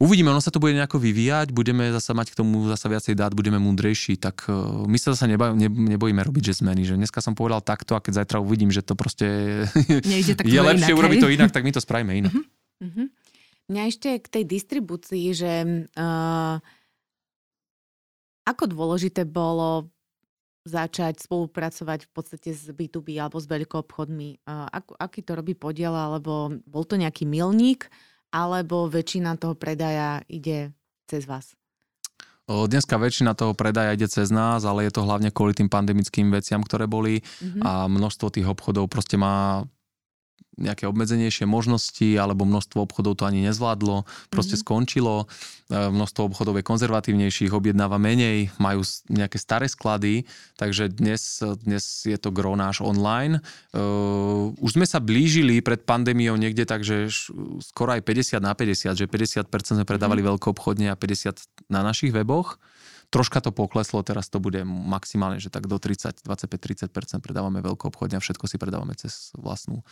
Uvidíme, 0.00 0.32
ono 0.32 0.40
sa 0.40 0.48
to 0.48 0.64
bude 0.64 0.72
nejako 0.72 0.96
vyvíjať, 0.96 1.52
budeme 1.52 1.92
zase 1.92 2.16
mať 2.16 2.32
k 2.32 2.38
tomu 2.40 2.64
zase 2.72 2.88
viacej 2.88 3.20
dát, 3.20 3.36
budeme 3.36 3.60
múdrejší, 3.60 4.16
tak 4.16 4.48
e, 4.48 4.56
my 4.88 4.96
sa 4.96 5.12
zase 5.12 5.28
neba, 5.28 5.52
ne, 5.52 5.68
nebojíme 5.68 6.24
robiť 6.24 6.40
že 6.40 6.64
zmeny, 6.64 6.88
že 6.88 6.96
dneska 6.96 7.20
som 7.20 7.36
povedal 7.36 7.60
takto 7.60 7.92
a 7.92 8.00
keď 8.00 8.24
zajtra 8.24 8.40
uvidím, 8.40 8.72
že 8.72 8.80
to 8.80 8.96
proste 8.96 9.28
Nejde, 10.08 10.40
tak 10.40 10.48
je 10.56 10.56
lepšie 10.56 10.96
inak, 10.96 11.00
urobiť 11.04 11.18
hej? 11.20 11.24
to 11.28 11.34
inak, 11.36 11.50
tak 11.52 11.68
my 11.68 11.72
to 11.76 11.84
spravíme 11.84 12.16
inak. 12.16 12.32
Uh-huh. 12.32 12.88
Uh-huh. 12.88 13.06
Mňa 13.68 13.82
ešte 13.92 14.08
k 14.24 14.26
tej 14.40 14.44
distribúcii, 14.48 15.36
že 15.36 15.52
uh, 15.92 16.56
ako 18.48 18.64
dôležité 18.72 19.28
bolo 19.28 19.92
začať 20.70 21.18
spolupracovať 21.18 22.06
v 22.06 22.10
podstate 22.14 22.54
s 22.54 22.70
B2B 22.70 23.18
alebo 23.18 23.42
s 23.42 23.50
veľkoobchodmi? 23.50 24.46
Ak, 24.46 24.94
aký 25.02 25.26
to 25.26 25.34
robí 25.34 25.58
podiel, 25.58 25.90
alebo 25.90 26.54
bol 26.62 26.86
to 26.86 26.94
nejaký 26.94 27.26
milník? 27.26 27.90
alebo 28.30 28.86
väčšina 28.86 29.36
toho 29.36 29.58
predaja 29.58 30.22
ide 30.30 30.70
cez 31.10 31.26
vás? 31.26 31.54
Dneska 32.50 32.98
väčšina 32.98 33.38
toho 33.38 33.54
predaja 33.54 33.94
ide 33.94 34.10
cez 34.10 34.26
nás, 34.34 34.66
ale 34.66 34.82
je 34.86 34.92
to 34.94 35.06
hlavne 35.06 35.30
kvôli 35.30 35.54
tým 35.54 35.70
pandemickým 35.70 36.34
veciam, 36.34 36.58
ktoré 36.66 36.90
boli 36.90 37.22
mm-hmm. 37.22 37.62
a 37.62 37.86
množstvo 37.86 38.26
tých 38.34 38.46
obchodov 38.50 38.90
proste 38.90 39.14
má 39.14 39.62
nejaké 40.60 40.84
obmedzenejšie 40.84 41.48
možnosti 41.48 42.04
alebo 42.20 42.44
množstvo 42.44 42.84
obchodov 42.84 43.16
to 43.16 43.24
ani 43.24 43.48
nezvládlo, 43.48 44.04
proste 44.28 44.54
mm-hmm. 44.54 44.68
skončilo, 44.68 45.14
e, 45.24 45.76
množstvo 45.90 46.30
obchodov 46.30 46.60
je 46.60 46.68
konzervatívnejších, 46.68 47.50
objednáva 47.50 47.96
menej, 47.96 48.52
majú 48.60 48.84
nejaké 49.08 49.40
staré 49.40 49.66
sklady, 49.66 50.28
takže 50.60 50.92
dnes, 50.92 51.40
dnes 51.64 51.82
je 52.04 52.18
to 52.20 52.28
gro 52.28 52.54
náš 52.54 52.84
online. 52.84 53.40
Uh, 53.72 54.52
už 54.60 54.76
sme 54.76 54.84
sa 54.84 55.00
blížili 55.00 55.64
pred 55.64 55.80
pandémiou 55.80 56.36
niekde 56.36 56.68
tak, 56.68 56.84
že 56.84 57.08
skoro 57.64 57.96
aj 57.96 58.04
50 58.04 58.44
na 58.44 58.52
50, 58.52 58.94
že 58.94 59.06
50% 59.08 59.48
sme 59.80 59.88
predávali 59.88 60.20
mm-hmm. 60.20 60.36
veľkoobchodne 60.36 60.92
a 60.92 60.96
50 60.96 61.72
na 61.72 61.80
našich 61.80 62.12
weboch. 62.12 62.60
Troška 63.10 63.42
to 63.42 63.50
pokleslo, 63.50 64.06
teraz 64.06 64.30
to 64.30 64.38
bude 64.38 64.62
maximálne, 64.62 65.42
že 65.42 65.50
tak 65.50 65.66
do 65.66 65.82
30, 65.82 66.22
25-30% 66.22 67.18
predávame 67.18 67.58
veľko 67.58 67.90
obchodne 67.90 68.22
a 68.22 68.22
všetko 68.22 68.46
si 68.46 68.54
predávame 68.54 68.94
cez 68.94 69.34
vlastnú, 69.34 69.82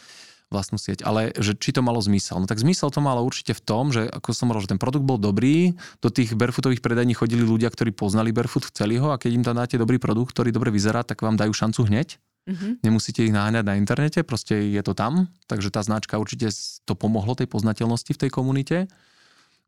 vlastnú 0.48 0.80
sieť. 0.80 1.04
Ale 1.04 1.32
že 1.36 1.54
či 1.56 1.76
to 1.76 1.84
malo 1.84 2.00
zmysel? 2.00 2.40
No 2.40 2.46
tak 2.48 2.60
zmysel 2.60 2.88
to 2.88 3.04
malo 3.04 3.20
určite 3.24 3.52
v 3.52 3.62
tom, 3.62 3.92
že 3.92 4.08
ako 4.08 4.32
som 4.32 4.48
hovoril, 4.48 4.64
že 4.64 4.72
ten 4.72 4.80
produkt 4.80 5.04
bol 5.04 5.20
dobrý, 5.20 5.76
do 6.00 6.08
tých 6.08 6.32
barefootových 6.32 6.80
predajní 6.80 7.12
chodili 7.16 7.44
ľudia, 7.44 7.68
ktorí 7.68 7.92
poznali 7.92 8.32
barefoot, 8.32 8.72
chceli 8.72 8.96
ho 8.96 9.12
a 9.12 9.20
keď 9.20 9.30
im 9.36 9.44
tam 9.44 9.56
dáte 9.60 9.76
dobrý 9.76 10.00
produkt, 10.00 10.32
ktorý 10.32 10.50
dobre 10.52 10.72
vyzerá, 10.72 11.04
tak 11.04 11.20
vám 11.20 11.36
dajú 11.36 11.52
šancu 11.52 11.84
hneď. 11.88 12.16
Mm-hmm. 12.48 12.72
Nemusíte 12.80 13.20
ich 13.20 13.32
naháňať 13.32 13.64
na 13.68 13.76
internete, 13.76 14.24
proste 14.24 14.56
je 14.72 14.80
to 14.80 14.96
tam, 14.96 15.28
takže 15.44 15.68
tá 15.68 15.84
značka 15.84 16.16
určite 16.16 16.48
to 16.88 16.96
pomohlo 16.96 17.36
tej 17.36 17.44
poznateľnosti 17.44 18.16
v 18.16 18.20
tej 18.24 18.30
komunite. 18.32 18.88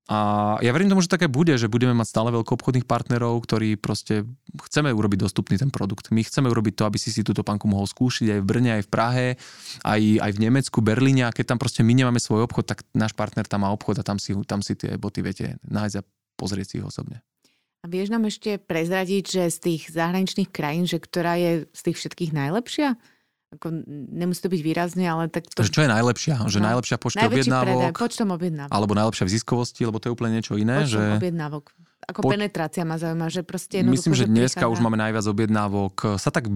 A 0.08 0.58
ja 0.58 0.74
verím 0.74 0.90
tomu, 0.90 1.04
že 1.04 1.12
také 1.12 1.30
bude, 1.30 1.54
že 1.54 1.70
budeme 1.70 1.94
mať 1.94 2.10
stále 2.10 2.34
veľko 2.34 2.58
obchodných 2.58 2.88
partnerov, 2.88 3.46
ktorí 3.46 3.78
proste 3.78 4.26
chceme 4.66 4.90
urobiť 4.90 5.22
dostupný 5.22 5.54
ten 5.54 5.70
produkt. 5.70 6.10
My 6.10 6.26
chceme 6.26 6.50
urobiť 6.50 6.74
to, 6.80 6.84
aby 6.88 6.98
si 6.98 7.14
si 7.14 7.22
túto 7.22 7.46
panku 7.46 7.70
mohol 7.70 7.86
skúšiť 7.86 8.34
aj 8.34 8.40
v 8.42 8.48
Brne, 8.48 8.70
aj 8.80 8.84
v 8.86 8.90
Prahe, 8.90 9.26
aj, 9.86 10.00
aj 10.18 10.30
v 10.34 10.42
Nemecku, 10.42 10.82
Berlíne. 10.82 11.30
A 11.30 11.34
keď 11.34 11.54
tam 11.54 11.58
proste 11.62 11.86
my 11.86 11.94
nemáme 11.94 12.18
svoj 12.18 12.48
obchod, 12.50 12.66
tak 12.66 12.82
náš 12.90 13.14
partner 13.14 13.46
tam 13.46 13.62
má 13.62 13.70
obchod 13.70 14.02
a 14.02 14.06
tam 14.06 14.18
si, 14.18 14.34
tam 14.50 14.66
si 14.66 14.74
tie 14.74 14.98
boty 14.98 15.22
viete 15.22 15.62
nájsť 15.62 15.96
a 15.98 16.06
pozrieť 16.34 16.66
si 16.66 16.74
ich 16.82 16.86
osobne. 16.86 17.22
A 17.80 17.88
vieš 17.88 18.12
nám 18.12 18.28
ešte 18.28 18.60
prezradiť, 18.60 19.24
že 19.24 19.44
z 19.48 19.58
tých 19.62 19.82
zahraničných 19.94 20.52
krajín, 20.52 20.84
že 20.84 21.00
ktorá 21.00 21.40
je 21.40 21.64
z 21.72 21.80
tých 21.86 21.96
všetkých 21.96 22.36
najlepšia? 22.36 22.98
Ako 23.50 23.66
nemusí 24.14 24.46
to 24.46 24.50
byť 24.50 24.62
výrazne, 24.62 25.10
ale 25.10 25.26
tak 25.26 25.50
to... 25.50 25.66
Čo 25.66 25.82
je 25.82 25.90
najlepšia? 25.90 26.46
Že 26.46 26.58
no. 26.62 26.66
najlepšia 26.70 26.96
počte 27.02 27.18
objednávok? 27.26 27.66
Predaj, 27.66 27.92
počtom 27.98 28.28
objednávok. 28.30 28.70
Alebo 28.70 28.92
najlepšia 28.94 29.26
v 29.26 29.30
ziskovosti, 29.34 29.82
lebo 29.82 29.98
to 29.98 30.06
je 30.06 30.12
úplne 30.14 30.38
niečo 30.38 30.54
iné. 30.54 30.86
Počtom 30.86 31.02
že... 31.02 31.18
objednávok. 31.18 31.64
Ako 32.06 32.20
po... 32.22 32.30
penetrácia 32.30 32.86
ma 32.86 32.94
zaujíma, 32.94 33.26
že 33.26 33.42
proste 33.42 33.82
Myslím, 33.82 34.14
že 34.14 34.30
dneska 34.30 34.62
prichádza. 34.62 34.74
už 34.74 34.78
máme 34.86 34.98
najviac 35.02 35.26
objednávok. 35.26 35.94
Sa 36.22 36.30
tak, 36.30 36.46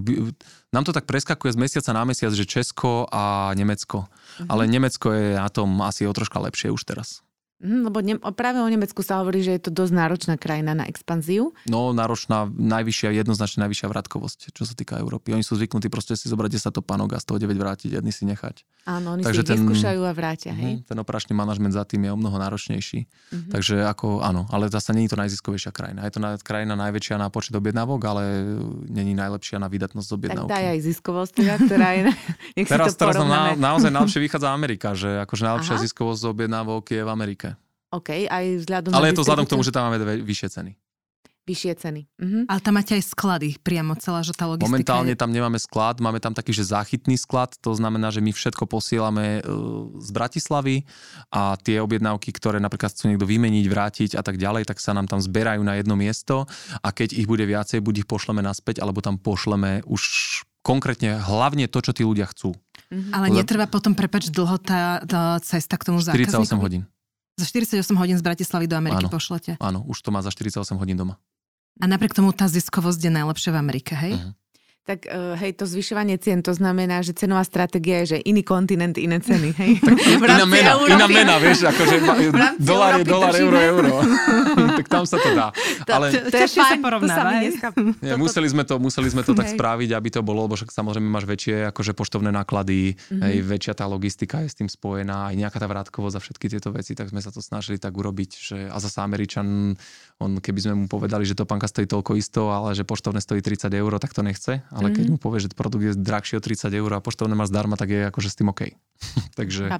nám 0.70 0.84
to 0.86 0.94
tak 0.94 1.10
preskakuje 1.10 1.50
z 1.50 1.58
mesiaca 1.58 1.90
na 1.90 2.06
mesiac, 2.06 2.30
že 2.30 2.46
Česko 2.46 3.10
a 3.10 3.50
Nemecko. 3.58 4.06
Uh-huh. 4.06 4.46
Ale 4.46 4.70
Nemecko 4.70 5.10
je 5.10 5.34
na 5.34 5.50
tom 5.50 5.74
asi 5.82 6.06
o 6.06 6.14
troška 6.14 6.38
lepšie 6.38 6.70
už 6.70 6.86
teraz. 6.86 7.23
Mm, 7.62 7.86
lebo 7.86 7.98
ne, 8.02 8.18
práve 8.34 8.58
o 8.58 8.66
Nemecku 8.66 9.00
sa 9.06 9.22
hovorí, 9.22 9.40
že 9.40 9.54
je 9.54 9.62
to 9.66 9.70
dosť 9.70 9.92
náročná 9.94 10.34
krajina 10.34 10.74
na 10.74 10.90
expanziu. 10.90 11.54
No, 11.70 11.94
náročná, 11.94 12.50
najvyššia, 12.50 13.14
jednoznačne 13.14 13.64
najvyššia 13.64 13.88
vratkovosť, 13.88 14.38
čo 14.50 14.66
sa 14.66 14.74
týka 14.74 14.98
Európy. 14.98 15.32
Oni 15.32 15.46
sú 15.46 15.54
zvyknutí 15.54 15.86
proste 15.86 16.18
si 16.18 16.26
zobrať 16.26 16.58
10 16.58 16.74
topánok 16.82 17.14
a 17.14 17.18
z 17.22 17.26
toho 17.30 17.38
9 17.38 17.54
vrátiť, 17.54 18.02
jedný 18.02 18.10
si 18.10 18.26
nechať. 18.26 18.66
Áno, 18.84 19.16
oni 19.16 19.24
Takže 19.24 19.42
si 19.42 19.48
ten, 19.48 19.64
vyskúšajú 19.64 20.00
a 20.04 20.12
vrátia, 20.12 20.52
hej? 20.52 20.84
Mhm, 20.84 20.92
ten 20.92 20.98
operačný 21.00 21.32
manažment 21.32 21.72
za 21.72 21.88
tým 21.88 22.04
je 22.04 22.10
o 22.12 22.18
mnoho 22.20 22.36
náročnejší. 22.36 23.08
Mm-hmm. 23.08 23.52
Takže 23.56 23.80
ako, 23.88 24.20
áno, 24.20 24.44
ale 24.52 24.68
zase 24.68 24.92
není 24.92 25.08
to 25.08 25.16
najziskovejšia 25.16 25.72
krajina. 25.72 26.04
Je 26.04 26.12
to 26.12 26.20
na, 26.20 26.36
krajina 26.36 26.76
najväčšia 26.76 27.16
na 27.16 27.32
počet 27.32 27.56
objednávok, 27.56 28.00
ale 28.04 28.22
není 28.92 29.16
najlepšia 29.16 29.56
na 29.56 29.72
vydatnosť 29.72 30.08
objednávky. 30.12 30.52
Tak 30.52 30.58
daj 30.60 30.66
aj 30.68 30.78
ziskovosť, 30.84 31.32
teda, 31.32 31.54
ktorá 31.64 31.88
je... 31.96 32.02
Nech 32.60 32.68
teraz, 32.68 32.92
to 32.92 33.08
teraz 33.08 33.16
na, 33.24 33.56
naozaj 33.56 33.88
najlepšie 33.88 34.20
vychádza 34.20 34.52
Amerika, 34.52 34.92
že 34.92 35.24
akože 35.24 35.42
najlepšia 35.48 35.76
Aha. 35.80 35.82
ziskovosť 35.88 36.22
objednávok 36.28 36.84
je 36.92 37.00
v 37.00 37.10
Amerike. 37.10 37.53
OK, 37.94 38.26
aj 38.26 38.44
vzhľadom 38.66 38.90
Ale 38.90 39.14
je 39.14 39.16
to 39.16 39.22
vzhľadom 39.22 39.46
k 39.46 39.52
tomu, 39.54 39.62
že 39.62 39.70
tam 39.70 39.86
máme 39.86 40.02
vyššie 40.26 40.48
ceny. 40.50 40.72
Vyššie 41.44 41.72
ceny. 41.76 42.08
Mhm. 42.16 42.38
Ale 42.48 42.60
tam 42.64 42.72
máte 42.72 42.96
aj 42.96 43.04
sklady 43.04 43.60
priamo 43.60 43.92
celá, 44.00 44.24
že 44.24 44.32
tá 44.32 44.48
logistika 44.48 44.64
Momentálne 44.64 45.12
je... 45.12 45.20
tam 45.20 45.28
nemáme 45.28 45.60
sklad, 45.60 46.00
máme 46.00 46.16
tam 46.16 46.32
taký, 46.32 46.56
že 46.56 46.72
záchytný 46.72 47.20
sklad, 47.20 47.52
to 47.60 47.76
znamená, 47.76 48.08
že 48.08 48.24
my 48.24 48.32
všetko 48.32 48.64
posielame 48.64 49.44
e, 49.44 49.52
z 50.00 50.08
Bratislavy 50.08 50.88
a 51.28 51.60
tie 51.60 51.84
objednávky, 51.84 52.32
ktoré 52.32 52.64
napríklad 52.64 52.96
chcú 52.96 53.12
niekto 53.12 53.28
vymeniť, 53.28 53.64
vrátiť 53.68 54.10
a 54.16 54.24
tak 54.24 54.40
ďalej, 54.40 54.64
tak 54.64 54.80
sa 54.80 54.96
nám 54.96 55.04
tam 55.04 55.20
zberajú 55.20 55.60
na 55.60 55.76
jedno 55.76 56.00
miesto 56.00 56.48
a 56.80 56.88
keď 56.88 57.12
ich 57.12 57.28
bude 57.28 57.44
viacej, 57.44 57.84
buď 57.84 57.94
ich 58.02 58.08
pošleme 58.08 58.40
naspäť, 58.40 58.80
alebo 58.80 59.04
tam 59.04 59.20
pošleme 59.20 59.84
už 59.84 60.00
konkrétne 60.64 61.20
hlavne 61.20 61.68
to, 61.68 61.84
čo 61.84 61.92
tí 61.92 62.08
ľudia 62.08 62.24
chcú. 62.32 62.56
Mhm. 62.88 63.12
Ale 63.12 63.26
netrvá 63.28 63.68
potom, 63.68 63.92
prepač, 63.92 64.32
dlho 64.32 64.56
tá, 64.56 65.04
tá 65.04 65.36
cesta 65.44 65.76
k 65.76 65.92
tomu 65.92 66.00
48 66.00 66.56
hodín. 66.56 66.88
Za 67.34 67.44
48 67.50 67.98
hodín 67.98 68.16
z 68.18 68.22
Bratislavy 68.22 68.70
do 68.70 68.78
Ameriky 68.78 69.06
áno, 69.06 69.12
pošlete. 69.12 69.58
Áno, 69.58 69.82
už 69.90 69.98
to 69.98 70.14
má 70.14 70.22
za 70.22 70.30
48 70.30 70.78
hodín 70.78 70.94
doma. 70.94 71.18
A 71.82 71.90
napriek 71.90 72.14
tomu 72.14 72.30
tá 72.30 72.46
ziskovosť 72.46 73.00
je 73.02 73.10
najlepšia 73.10 73.50
v 73.50 73.58
Amerike, 73.58 73.98
hej? 73.98 74.14
Uh-huh 74.14 74.43
tak 74.84 75.08
uh, 75.08 75.32
hej, 75.40 75.56
to 75.56 75.64
zvyšovanie 75.64 76.20
cien, 76.20 76.44
to 76.44 76.52
znamená, 76.52 77.00
že 77.00 77.16
cenová 77.16 77.40
stratégia 77.40 78.04
je, 78.04 78.16
že 78.16 78.18
iný 78.20 78.44
kontinent, 78.44 78.92
iné 79.00 79.16
ceny, 79.16 79.56
hej? 79.56 79.80
iná 80.20 80.44
mena, 80.44 80.76
Európy. 80.76 80.92
iná 80.92 81.06
mena, 81.08 81.34
vieš, 81.40 81.64
akože 81.72 82.04
dolár 82.68 83.00
je 83.00 83.04
dolár, 83.08 83.32
euro, 83.32 83.58
euro. 83.64 83.92
tak 84.84 84.86
tam 84.92 85.08
sa 85.08 85.16
to 85.16 85.32
dá. 85.32 85.48
To, 85.88 85.90
Ale... 85.96 86.12
To, 86.12 86.28
to, 86.28 86.36
to 86.36 86.36
je 86.36 86.48
fajn, 86.52 86.80
to 86.84 87.08
sa 87.08 87.22
mi 87.24 87.48
Nie, 88.04 88.20
museli 88.20 88.44
sme 88.44 88.68
to, 88.68 88.76
museli 88.76 89.08
sme 89.08 89.24
to 89.24 89.32
tak 89.32 89.48
spraviť, 89.56 89.96
aby 89.96 90.08
to 90.12 90.20
bolo, 90.20 90.44
lebo 90.44 90.52
však 90.52 90.68
samozrejme 90.68 91.08
máš 91.08 91.24
väčšie 91.24 91.72
akože 91.72 91.96
poštovné 91.96 92.28
náklady, 92.28 92.92
mm-hmm. 92.92 93.24
hej, 93.24 93.36
väčšia 93.40 93.72
tá 93.80 93.88
logistika 93.88 94.44
je 94.44 94.52
s 94.52 94.56
tým 94.60 94.68
spojená, 94.68 95.32
aj 95.32 95.34
nejaká 95.40 95.56
tá 95.56 95.64
vrátkovosť 95.64 96.16
a 96.16 96.20
všetky 96.20 96.46
tieto 96.52 96.68
veci, 96.76 96.92
tak 96.92 97.08
sme 97.08 97.24
sa 97.24 97.32
to 97.32 97.40
snažili 97.40 97.80
tak 97.80 97.96
urobiť, 97.96 98.30
že 98.36 98.58
a 98.68 98.76
zase 98.76 99.00
Američan, 99.00 99.80
on 100.20 100.44
keby 100.44 100.60
sme 100.60 100.74
mu 100.84 100.86
povedali, 100.92 101.24
že 101.24 101.32
to 101.32 101.48
panka 101.48 101.64
stojí 101.64 101.88
toľko 101.88 102.20
isto, 102.20 102.52
ale 102.52 102.76
že 102.76 102.84
poštovné 102.84 103.24
stojí 103.24 103.40
30 103.40 103.72
eur, 103.72 103.96
tak 103.96 104.12
to 104.12 104.20
nechce 104.20 104.60
ale 104.74 104.90
keď 104.90 105.06
mm-hmm. 105.06 105.22
mu 105.22 105.22
povie, 105.22 105.38
že 105.38 105.54
produkt 105.54 105.86
je 105.86 105.94
drahší 105.94 106.34
o 106.34 106.42
30 106.42 106.66
eur 106.74 106.90
a 106.90 106.98
poštovné 106.98 107.38
má 107.38 107.46
zdarma, 107.46 107.78
tak 107.78 107.94
je 107.94 108.10
akože 108.10 108.28
s 108.28 108.38
tým 108.42 108.50
OK. 108.50 108.74
Takže 109.38 109.70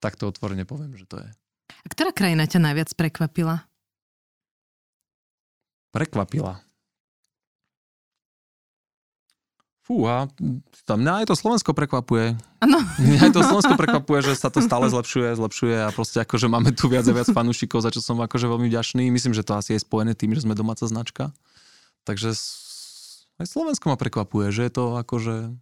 tak 0.00 0.16
to 0.16 0.32
otvorene 0.32 0.64
poviem, 0.64 0.96
že 0.96 1.04
to 1.04 1.20
je. 1.20 1.28
A 1.70 1.86
ktorá 1.92 2.10
krajina 2.16 2.48
ťa 2.48 2.60
najviac 2.64 2.88
prekvapila? 2.96 3.68
Prekvapila. 5.92 6.64
Fúha, 9.90 10.30
tam 10.86 11.02
mňa 11.02 11.26
aj 11.26 11.26
to 11.26 11.34
Slovensko 11.34 11.74
prekvapuje. 11.74 12.38
Ano. 12.62 12.78
Mňa 13.02 13.20
aj 13.26 13.32
to 13.34 13.42
Slovensko 13.42 13.74
prekvapuje, 13.74 14.22
že 14.22 14.38
sa 14.38 14.46
to 14.46 14.62
stále 14.62 14.86
zlepšuje, 14.86 15.34
zlepšuje 15.34 15.76
a 15.82 15.90
proste 15.90 16.22
akože 16.22 16.46
máme 16.46 16.70
tu 16.70 16.86
viac 16.86 17.02
a 17.04 17.12
viac 17.12 17.28
fanúšikov, 17.28 17.82
za 17.82 17.90
čo 17.90 17.98
som 17.98 18.16
akože 18.22 18.46
veľmi 18.46 18.70
vďačný. 18.70 19.10
Myslím, 19.10 19.34
že 19.34 19.42
to 19.42 19.58
asi 19.58 19.74
je 19.74 19.82
spojené 19.82 20.14
tým, 20.14 20.30
že 20.32 20.46
sme 20.46 20.54
domáca 20.54 20.86
značka. 20.86 21.34
Takže 22.06 22.32
aj 23.40 23.48
Slovensko 23.48 23.88
ma 23.88 23.96
prekvapuje, 23.96 24.52
že 24.52 24.68
je 24.68 24.72
to 24.72 24.84
akože 25.00 25.56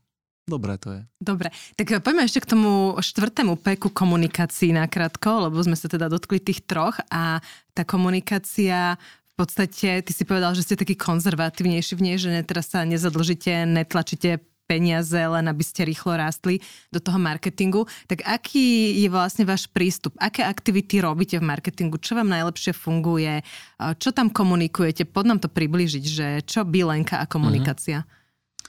Dobre 0.48 0.80
to 0.80 0.96
je. 0.96 1.02
Dobre, 1.20 1.52
tak 1.76 2.00
poďme 2.00 2.24
ešte 2.24 2.40
k 2.40 2.56
tomu 2.56 2.96
štvrtému 2.96 3.60
peku 3.60 3.92
komunikácií 3.92 4.72
nakrátko, 4.72 5.44
lebo 5.44 5.60
sme 5.60 5.76
sa 5.76 5.92
teda 5.92 6.08
dotkli 6.08 6.40
tých 6.40 6.64
troch 6.64 6.96
a 7.12 7.44
tá 7.76 7.84
komunikácia 7.84 8.96
v 9.28 9.34
podstate, 9.36 10.00
ty 10.00 10.12
si 10.16 10.24
povedal, 10.24 10.56
že 10.56 10.64
ste 10.64 10.80
taký 10.80 10.96
konzervatívnejší 10.96 11.94
v 11.94 12.02
nej, 12.02 12.16
že 12.16 12.32
teraz 12.48 12.72
sa 12.72 12.88
nezadlžíte, 12.88 13.68
netlačíte 13.68 14.40
peniaze, 14.68 15.16
len 15.16 15.48
aby 15.48 15.64
ste 15.64 15.88
rýchlo 15.88 16.20
rástli 16.20 16.60
do 16.92 17.00
toho 17.00 17.16
marketingu. 17.16 17.88
Tak 18.04 18.28
aký 18.28 19.00
je 19.00 19.08
vlastne 19.08 19.48
váš 19.48 19.64
prístup? 19.72 20.12
Aké 20.20 20.44
aktivity 20.44 21.00
robíte 21.00 21.40
v 21.40 21.48
marketingu? 21.48 21.96
Čo 21.96 22.20
vám 22.20 22.28
najlepšie 22.28 22.76
funguje? 22.76 23.40
Čo 23.80 24.12
tam 24.12 24.28
komunikujete? 24.28 25.08
Pod 25.08 25.24
nám 25.24 25.40
to 25.40 25.48
približiť, 25.48 26.04
že 26.04 26.26
čo 26.44 26.68
Bilenka 26.68 27.16
a 27.16 27.24
komunikácia? 27.24 28.04
Mm-hmm. 28.04 28.16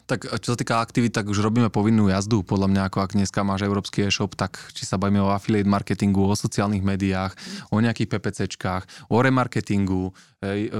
Tak 0.09 0.25
čo 0.41 0.55
sa 0.55 0.57
týka 0.57 0.81
aktivít, 0.81 1.13
tak 1.13 1.29
už 1.29 1.37
robíme 1.37 1.69
povinnú 1.69 2.09
jazdu. 2.09 2.41
Podľa 2.41 2.65
mňa, 2.65 2.81
ako 2.89 2.97
ak 3.05 3.13
dneska 3.13 3.45
máš 3.45 3.61
európsky 3.61 4.09
e-shop, 4.09 4.33
tak 4.33 4.57
či 4.73 4.81
sa 4.81 4.97
bavíme 4.97 5.21
o 5.21 5.29
affiliate 5.29 5.69
marketingu, 5.69 6.25
o 6.25 6.33
sociálnych 6.33 6.81
médiách, 6.81 7.37
o 7.69 7.77
nejakých 7.77 8.17
PPCčkách, 8.17 9.13
o 9.13 9.21
remarketingu, 9.21 10.09
hej, 10.41 10.73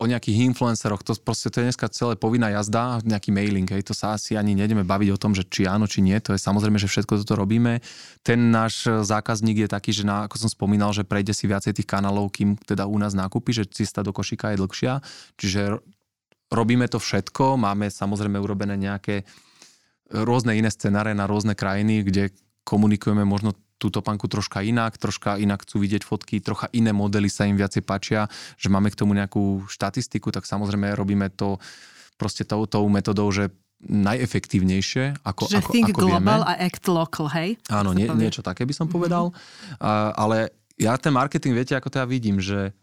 o 0.00 0.08
nejakých 0.08 0.48
influenceroch, 0.48 1.04
to 1.04 1.12
proste 1.20 1.52
to 1.52 1.60
je 1.60 1.68
dneska 1.68 1.84
celé 1.92 2.16
povinná 2.16 2.48
jazda, 2.48 3.04
nejaký 3.04 3.28
mailing, 3.36 3.68
hej, 3.68 3.84
to 3.84 3.92
sa 3.92 4.16
asi 4.16 4.32
ani 4.32 4.56
nejdeme 4.56 4.80
baviť 4.80 5.12
o 5.12 5.20
tom, 5.20 5.36
že 5.36 5.44
či 5.44 5.68
áno, 5.68 5.84
či 5.84 6.00
nie, 6.00 6.16
to 6.24 6.32
je 6.32 6.40
samozrejme, 6.40 6.80
že 6.80 6.88
všetko 6.88 7.20
toto 7.20 7.36
robíme. 7.36 7.84
Ten 8.24 8.48
náš 8.48 8.88
zákazník 8.88 9.68
je 9.68 9.68
taký, 9.68 9.92
že 9.92 10.08
na, 10.08 10.24
ako 10.24 10.40
som 10.40 10.48
spomínal, 10.48 10.96
že 10.96 11.04
prejde 11.04 11.36
si 11.36 11.44
viacej 11.44 11.76
tých 11.76 11.88
kanálov, 11.88 12.32
kým 12.32 12.56
teda 12.64 12.88
u 12.88 12.96
nás 12.96 13.12
nákupy, 13.12 13.52
že 13.52 13.68
cesta 13.68 14.00
do 14.00 14.16
košíka 14.16 14.56
je 14.56 14.64
dlhšia, 14.64 15.04
čiže 15.36 15.84
robíme 16.48 16.88
to 16.88 16.96
všetko, 16.96 17.60
máme 17.60 17.92
samozrejme 17.92 18.40
urobené 18.40 18.80
nejaké 18.80 19.28
rôzne 20.10 20.56
iné 20.56 20.72
scenáre 20.72 21.12
na 21.12 21.28
rôzne 21.28 21.52
krajiny, 21.52 22.02
kde 22.02 22.32
komunikujeme 22.64 23.22
možno 23.28 23.52
tú 23.80 23.88
topanku 23.88 24.28
troška 24.28 24.60
inak, 24.60 25.00
troška 25.00 25.40
inak 25.40 25.64
chcú 25.64 25.80
vidieť 25.80 26.04
fotky, 26.04 26.44
trocha 26.44 26.68
iné 26.76 26.92
modely 26.92 27.32
sa 27.32 27.48
im 27.48 27.56
viacej 27.56 27.80
páčia, 27.80 28.28
že 28.60 28.68
máme 28.68 28.92
k 28.92 29.00
tomu 29.00 29.16
nejakú 29.16 29.64
štatistiku, 29.72 30.28
tak 30.28 30.44
samozrejme 30.44 30.92
robíme 30.92 31.32
to 31.32 31.56
proste 32.20 32.44
tou, 32.44 32.68
tou 32.68 32.84
metodou, 32.92 33.32
že 33.32 33.48
najefektívnejšie, 33.80 35.24
ako, 35.24 35.48
Čiže 35.48 35.64
ako, 35.64 35.72
think 35.72 35.88
ako 35.96 36.00
global 36.04 36.44
vieme. 36.44 36.52
a 36.52 36.60
act 36.60 36.84
local, 36.84 37.32
hej? 37.32 37.56
Áno, 37.72 37.96
nie, 37.96 38.04
niečo 38.12 38.44
také 38.44 38.68
by 38.68 38.76
som 38.76 38.84
mm-hmm. 38.84 38.92
povedal. 38.92 39.32
Uh, 39.80 40.12
ale 40.20 40.52
ja 40.76 40.92
ten 41.00 41.16
marketing, 41.16 41.56
viete, 41.56 41.72
ako 41.72 41.88
to 41.88 41.96
ja 42.04 42.06
vidím, 42.08 42.44
že, 42.44 42.76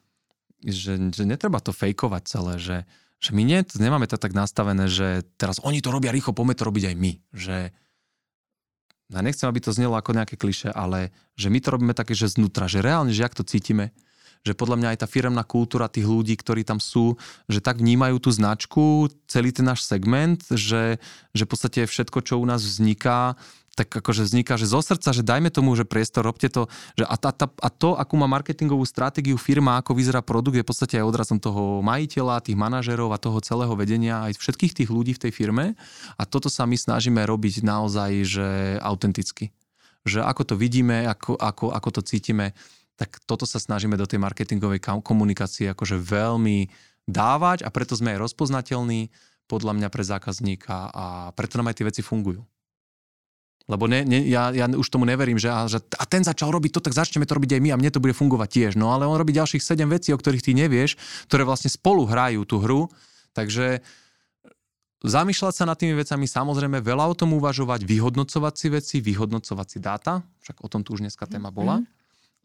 že, 0.65 0.97
že 1.13 1.23
netreba 1.29 1.61
to 1.61 1.69
fejkovať 1.69 2.23
celé, 2.25 2.53
že, 2.57 2.77
že 3.21 3.29
my 3.37 3.45
nie, 3.45 3.61
nemáme 3.77 4.09
to 4.09 4.17
tak 4.17 4.33
nastavené, 4.33 4.89
že 4.89 5.21
teraz 5.37 5.61
oni 5.61 5.85
to 5.85 5.93
robia 5.93 6.09
rýchlo, 6.09 6.33
poďme 6.33 6.57
to 6.57 6.65
robiť 6.65 6.83
aj 6.89 6.95
my. 6.97 7.11
Že, 7.29 7.57
ja 9.07 9.23
nechcem, 9.23 9.47
aby 9.47 9.63
to 9.63 9.71
znelo 9.71 9.95
ako 9.95 10.11
nejaké 10.11 10.35
kliše, 10.35 10.67
ale 10.71 11.15
že 11.39 11.47
my 11.47 11.59
to 11.63 11.71
robíme 11.71 11.93
také, 11.95 12.11
že 12.11 12.27
znútra, 12.27 12.67
že 12.67 12.83
reálne, 12.83 13.15
že 13.15 13.23
jak 13.23 13.37
to 13.37 13.47
cítime, 13.47 13.95
že 14.43 14.55
podľa 14.55 14.79
mňa 14.79 14.89
aj 14.95 14.99
tá 15.03 15.07
firemná 15.07 15.43
kultúra 15.47 15.91
tých 15.91 16.07
ľudí, 16.07 16.35
ktorí 16.35 16.67
tam 16.67 16.79
sú, 16.79 17.15
že 17.47 17.63
tak 17.63 17.79
vnímajú 17.79 18.19
tú 18.19 18.29
značku, 18.31 19.11
celý 19.27 19.55
ten 19.55 19.67
náš 19.67 19.87
segment, 19.87 20.43
že, 20.51 20.99
že 21.31 21.43
v 21.43 21.51
podstate 21.51 21.87
všetko, 21.87 22.19
čo 22.23 22.39
u 22.39 22.45
nás 22.47 22.63
vzniká, 22.63 23.39
tak 23.78 23.93
akože 23.93 24.25
vzniká, 24.25 24.57
že 24.57 24.65
zo 24.65 24.82
srdca, 24.82 25.13
že 25.13 25.21
dajme 25.21 25.53
tomu, 25.53 25.78
že 25.78 25.86
priestor, 25.86 26.25
robte 26.25 26.49
to. 26.49 26.65
Že 26.97 27.05
a, 27.05 27.15
tá, 27.21 27.30
tá, 27.30 27.45
a 27.45 27.69
to, 27.69 27.93
akú 27.93 28.17
má 28.17 28.25
marketingovú 28.25 28.82
stratégiu 28.89 29.38
firma, 29.38 29.78
ako 29.78 29.93
vyzerá 29.93 30.25
produkt, 30.25 30.57
je 30.57 30.65
v 30.65 30.69
podstate 30.73 30.97
aj 30.97 31.05
odrazom 31.05 31.38
toho 31.38 31.86
majiteľa, 31.86 32.41
tých 32.41 32.57
manažerov 32.57 33.13
a 33.13 33.21
toho 33.21 33.38
celého 33.38 33.78
vedenia, 33.78 34.25
aj 34.25 34.41
všetkých 34.41 34.82
tých 34.82 34.89
ľudí 34.89 35.13
v 35.13 35.30
tej 35.30 35.32
firme. 35.32 35.78
A 36.17 36.25
toto 36.25 36.49
sa 36.49 36.65
my 36.65 36.73
snažíme 36.73 37.21
robiť 37.21 37.61
naozaj, 37.61 38.11
že 38.25 38.47
autenticky. 38.82 39.53
Že 40.09 40.25
ako 40.25 40.41
to 40.49 40.55
vidíme, 40.57 41.05
ako, 41.05 41.38
ako, 41.38 41.69
ako 41.69 41.89
to 41.93 42.01
cítime, 42.01 42.57
tak 42.97 43.21
toto 43.30 43.45
sa 43.45 43.61
snažíme 43.61 43.93
do 43.93 44.09
tej 44.09 44.17
marketingovej 44.17 44.82
komunikácie 45.05 45.69
akože 45.69 46.01
veľmi 46.01 46.65
dávať 47.05 47.61
a 47.61 47.69
preto 47.69 47.93
sme 47.93 48.17
aj 48.17 48.25
rozpoznateľní 48.25 49.13
podľa 49.45 49.78
mňa 49.78 49.88
pre 49.93 50.01
zákazníka 50.03 50.89
a 50.89 51.05
preto 51.38 51.61
nám 51.61 51.69
aj 51.69 51.78
tie 51.78 51.88
veci 51.88 52.01
fungujú. 52.01 52.41
Lebo 53.68 53.84
ne, 53.91 54.07
ne, 54.07 54.24
ja, 54.24 54.55
ja 54.55 54.63
už 54.72 54.88
tomu 54.88 55.03
neverím, 55.03 55.36
že 55.36 55.51
a, 55.51 55.68
že 55.68 55.84
a 55.99 56.07
ten 56.07 56.24
začal 56.24 56.55
robiť 56.55 56.80
to, 56.80 56.82
tak 56.88 56.95
začneme 56.95 57.28
to 57.28 57.36
robiť 57.36 57.59
aj 57.59 57.61
my 57.61 57.70
a 57.76 57.80
mne 57.80 57.91
to 57.91 57.99
bude 57.99 58.15
fungovať 58.15 58.47
tiež. 58.47 58.72
No 58.80 58.95
ale 58.95 59.03
on 59.03 59.20
robí 59.20 59.36
ďalších 59.36 59.59
7 59.59 59.84
vecí, 59.91 60.15
o 60.15 60.20
ktorých 60.20 60.43
ty 60.43 60.55
nevieš, 60.55 60.95
ktoré 61.28 61.43
vlastne 61.43 61.68
spolu 61.68 62.07
hrajú 62.07 62.47
tú 62.47 62.63
hru. 62.63 62.88
Takže 63.36 63.84
zamýšľať 65.03 65.53
sa 65.53 65.68
nad 65.68 65.76
tými 65.76 65.99
vecami, 65.99 66.26
samozrejme 66.32 66.80
veľa 66.80 67.11
o 67.11 67.15
tom 67.20 67.36
uvažovať, 67.36 67.84
vyhodnocovať 67.84 68.53
si 68.55 68.68
veci, 68.72 68.95
vyhodnocovať 69.03 69.68
si 69.68 69.78
dáta, 69.84 70.24
však 70.47 70.63
o 70.63 70.68
tom 70.72 70.88
tu 70.88 70.95
už 70.95 71.03
dneska 71.03 71.28
téma 71.28 71.51
bola. 71.51 71.84
Mm-hmm 71.84 71.96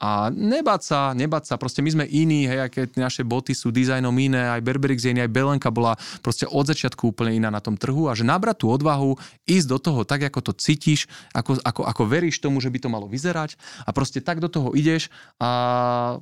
a 0.02 0.32
nebáť 0.34 0.82
sa, 0.82 1.00
nebáť 1.14 1.52
sa, 1.52 1.54
proste 1.60 1.78
my 1.78 1.90
sme 1.94 2.04
iní, 2.10 2.50
hej, 2.50 2.66
aké 2.66 2.90
naše 2.98 3.22
boty 3.22 3.54
sú 3.54 3.70
dizajnom 3.70 4.12
iné, 4.18 4.50
aj 4.50 4.64
Berberix 4.66 5.06
je 5.06 5.14
iný, 5.14 5.22
aj 5.22 5.30
Belenka 5.30 5.70
bola 5.70 5.94
proste 6.24 6.42
od 6.48 6.66
začiatku 6.66 7.14
úplne 7.14 7.38
iná 7.38 7.54
na 7.54 7.62
tom 7.62 7.78
trhu 7.78 8.10
a 8.10 8.16
že 8.18 8.26
nabrať 8.26 8.66
tú 8.66 8.66
odvahu, 8.74 9.14
ísť 9.46 9.66
do 9.70 9.78
toho 9.78 10.00
tak, 10.02 10.26
ako 10.26 10.50
to 10.50 10.52
cítiš, 10.58 11.06
ako, 11.30 11.62
ako, 11.62 11.86
ako 11.86 12.02
veríš 12.08 12.42
tomu, 12.42 12.58
že 12.58 12.70
by 12.70 12.78
to 12.82 12.88
malo 12.90 13.06
vyzerať 13.06 13.54
a 13.86 13.94
proste 13.94 14.18
tak 14.18 14.42
do 14.42 14.50
toho 14.50 14.74
ideš 14.74 15.06
a 15.38 16.18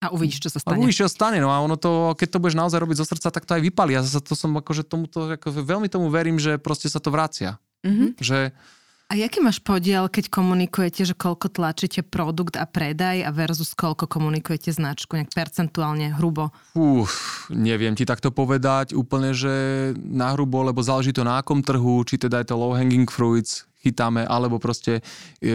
a 0.00 0.08
uvidíš, 0.16 0.40
čo 0.40 0.48
sa 0.48 0.64
stane. 0.64 0.72
A 0.72 0.80
uvidíš, 0.80 1.04
čo 1.04 1.06
sa 1.12 1.12
stane. 1.12 1.44
No 1.44 1.52
a 1.52 1.60
ono 1.60 1.76
to, 1.76 2.16
keď 2.16 2.28
to 2.32 2.40
budeš 2.40 2.56
naozaj 2.56 2.80
robiť 2.80 3.04
zo 3.04 3.06
srdca, 3.06 3.28
tak 3.28 3.44
to 3.44 3.52
aj 3.52 3.60
vypali. 3.60 3.92
Ja 3.92 4.00
zase 4.00 4.24
to 4.24 4.32
som 4.32 4.56
akože 4.56 4.88
tomuto, 4.88 5.28
ako 5.28 5.52
veľmi 5.60 5.92
tomu 5.92 6.08
verím, 6.08 6.40
že 6.40 6.56
proste 6.56 6.88
sa 6.88 7.04
to 7.04 7.12
vracia. 7.12 7.60
Mm-hmm. 7.84 8.16
Že, 8.16 8.56
a 9.10 9.18
jaký 9.18 9.42
máš 9.42 9.58
podiel, 9.58 10.06
keď 10.06 10.30
komunikujete, 10.30 11.02
že 11.02 11.18
koľko 11.18 11.50
tlačíte 11.50 12.06
produkt 12.06 12.54
a 12.54 12.62
predaj 12.62 13.26
a 13.26 13.34
versus 13.34 13.74
koľko 13.74 14.06
komunikujete 14.06 14.70
značku, 14.70 15.18
nejak 15.18 15.34
percentuálne, 15.34 16.14
hrubo? 16.14 16.54
Fú, 16.70 17.02
neviem 17.50 17.98
ti 17.98 18.06
takto 18.06 18.30
povedať 18.30 18.94
úplne, 18.94 19.34
že 19.34 19.50
na 19.98 20.30
hrubo, 20.30 20.62
lebo 20.62 20.78
záleží 20.78 21.10
to 21.10 21.26
na 21.26 21.42
akom 21.42 21.58
trhu, 21.58 22.06
či 22.06 22.22
teda 22.22 22.38
je 22.38 22.54
to 22.54 22.54
low 22.54 22.70
hanging 22.70 23.10
fruits, 23.10 23.66
chytáme, 23.82 24.22
alebo 24.28 24.62
proste 24.62 25.02
e, 25.40 25.52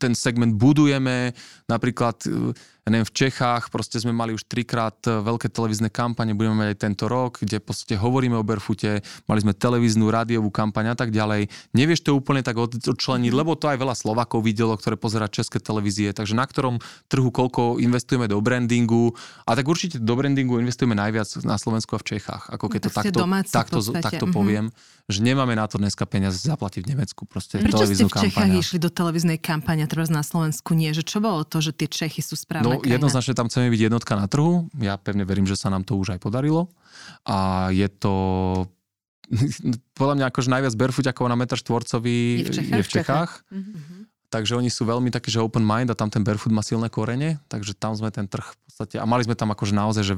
ten 0.00 0.16
segment 0.16 0.56
budujeme. 0.56 1.36
Napríklad 1.68 2.16
e, 2.24 2.56
ja 2.80 2.88
neviem, 2.88 3.04
v 3.04 3.12
Čechách 3.12 3.68
proste 3.68 4.00
sme 4.00 4.16
mali 4.16 4.32
už 4.32 4.48
trikrát 4.48 4.96
e, 5.04 5.20
veľké 5.20 5.52
televízne 5.52 5.92
kampane, 5.92 6.32
budeme 6.32 6.64
mať 6.64 6.68
aj 6.72 6.78
tento 6.80 7.04
rok, 7.12 7.44
kde 7.44 7.60
proste 7.60 7.92
hovoríme 7.92 8.40
o 8.40 8.44
Barefoote, 8.44 9.04
mali 9.28 9.40
sme 9.44 9.52
televíznu, 9.52 10.08
rádiovú 10.08 10.48
kampaň 10.48 10.92
a 10.92 10.96
tak 10.96 11.12
ďalej. 11.12 11.52
Nevieš 11.76 12.08
to 12.08 12.16
úplne 12.16 12.40
tak 12.40 12.56
odčleniť, 12.56 13.32
lebo 13.36 13.52
to 13.52 13.68
aj 13.68 13.76
veľa 13.76 13.92
Slovakov 13.92 14.40
videlo, 14.40 14.72
ktoré 14.80 14.96
pozera 14.96 15.28
české 15.28 15.60
televízie, 15.60 16.16
takže 16.16 16.32
na 16.32 16.48
ktorom 16.48 16.80
trhu 17.12 17.28
koľko 17.28 17.76
investujeme 17.84 18.24
do 18.32 18.40
brandingu 18.40 19.12
a 19.44 19.52
tak 19.52 19.68
určite 19.68 20.00
do 20.00 20.14
brandingu 20.16 20.56
investujeme 20.56 20.96
najviac 20.96 21.28
na 21.44 21.60
Slovensku 21.60 21.94
a 21.94 21.98
v 22.00 22.16
Čechách, 22.16 22.48
ako 22.48 22.64
keď 22.72 22.80
to 22.80 22.90
takto, 22.90 23.20
takto, 23.52 23.78
takto 23.92 24.24
mm-hmm. 24.24 24.32
poviem, 24.32 24.66
že 25.10 25.20
nemáme 25.20 25.52
na 25.58 25.66
to 25.66 25.76
dneska 25.76 26.06
peniaze 26.06 26.38
zaplatiť 26.40 26.86
v 26.86 26.88
Nemecku 26.96 27.26
proste 27.26 27.58
Prečo 27.58 27.84
ste 27.84 28.06
v 28.06 28.30
Čechách 28.30 28.46
kampaňa. 28.46 28.62
išli 28.62 28.78
do 28.78 28.88
televíznej 28.88 29.38
kampane, 29.42 29.84
teraz 29.90 30.08
na 30.08 30.22
Slovensku 30.22 30.72
nie? 30.72 30.94
Že 30.94 31.02
čo 31.02 31.18
bolo 31.18 31.42
to, 31.42 31.58
že 31.58 31.74
tie 31.74 31.90
Čechy 31.90 32.22
sú 32.22 32.38
správne 32.38 32.69
No 32.70 32.82
krajina. 32.82 32.94
jednoznačne 32.98 33.34
tam 33.34 33.46
chceme 33.50 33.66
byť 33.74 33.80
jednotka 33.90 34.12
na 34.14 34.26
trhu. 34.30 34.70
Ja 34.78 34.94
pevne 34.96 35.26
verím, 35.26 35.46
že 35.46 35.58
sa 35.58 35.68
nám 35.68 35.82
to 35.82 35.98
už 35.98 36.14
aj 36.14 36.20
podarilo. 36.22 36.70
A 37.26 37.68
je 37.74 37.88
to 37.90 38.14
podľa 39.98 40.14
mňa 40.18 40.26
akože 40.30 40.48
najviac 40.50 40.74
barefoot 40.74 41.06
na 41.06 41.36
metr 41.38 41.56
štvorcový 41.58 42.18
je 42.42 42.44
v 42.46 42.50
Čechách. 42.50 42.76
Je 42.76 42.82
v 42.82 42.90
Čechách. 42.90 43.32
Mm-hmm. 43.50 44.00
Takže 44.30 44.54
oni 44.54 44.70
sú 44.70 44.86
veľmi 44.86 45.10
takí, 45.10 45.28
že 45.34 45.42
open 45.42 45.66
mind 45.66 45.90
a 45.90 45.98
tam 45.98 46.06
ten 46.06 46.22
barefoot 46.22 46.54
má 46.54 46.62
silné 46.62 46.86
korene, 46.86 47.42
takže 47.50 47.74
tam 47.74 47.98
sme 47.98 48.14
ten 48.14 48.30
trh 48.30 48.46
v 48.46 48.56
podstate, 48.62 48.96
a 48.96 49.04
mali 49.04 49.26
sme 49.26 49.34
tam 49.34 49.50
akože 49.50 49.74
naozaj, 49.74 50.04
že 50.06 50.14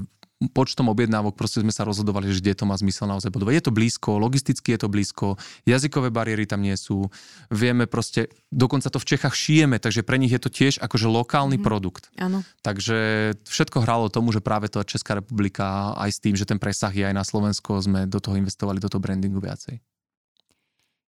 počtom 0.51 0.91
objednávok 0.91 1.39
proste 1.39 1.63
sme 1.63 1.71
sa 1.71 1.87
rozhodovali, 1.87 2.27
že 2.35 2.43
kde 2.43 2.59
to 2.59 2.65
má 2.67 2.75
zmysel 2.75 3.07
naozaj 3.07 3.31
budovať. 3.31 3.55
Je 3.55 3.65
to 3.71 3.73
blízko, 3.73 4.19
logisticky 4.19 4.75
je 4.75 4.81
to 4.83 4.89
blízko, 4.91 5.39
jazykové 5.63 6.11
bariéry 6.11 6.51
tam 6.51 6.67
nie 6.67 6.75
sú. 6.75 7.07
Vieme 7.47 7.87
proste, 7.87 8.27
dokonca 8.51 8.91
to 8.91 8.99
v 8.99 9.09
Čechách 9.15 9.35
šijeme, 9.39 9.79
takže 9.79 10.03
pre 10.03 10.19
nich 10.19 10.35
je 10.35 10.43
to 10.43 10.51
tiež 10.51 10.83
akože 10.83 11.07
lokálny 11.07 11.63
mm. 11.63 11.65
produkt. 11.65 12.11
Áno. 12.19 12.43
Takže 12.67 13.33
všetko 13.47 13.87
hralo 13.87 14.11
tomu, 14.11 14.35
že 14.35 14.43
práve 14.43 14.67
to 14.67 14.83
Česká 14.83 15.15
republika 15.15 15.95
aj 15.95 16.11
s 16.11 16.19
tým, 16.19 16.35
že 16.35 16.49
ten 16.49 16.59
presah 16.59 16.91
je 16.91 17.07
aj 17.07 17.15
na 17.15 17.23
Slovensko, 17.23 17.79
sme 17.79 18.11
do 18.11 18.19
toho 18.19 18.35
investovali, 18.35 18.83
do 18.83 18.91
toho 18.91 19.03
brandingu 19.03 19.39
viacej. 19.39 19.79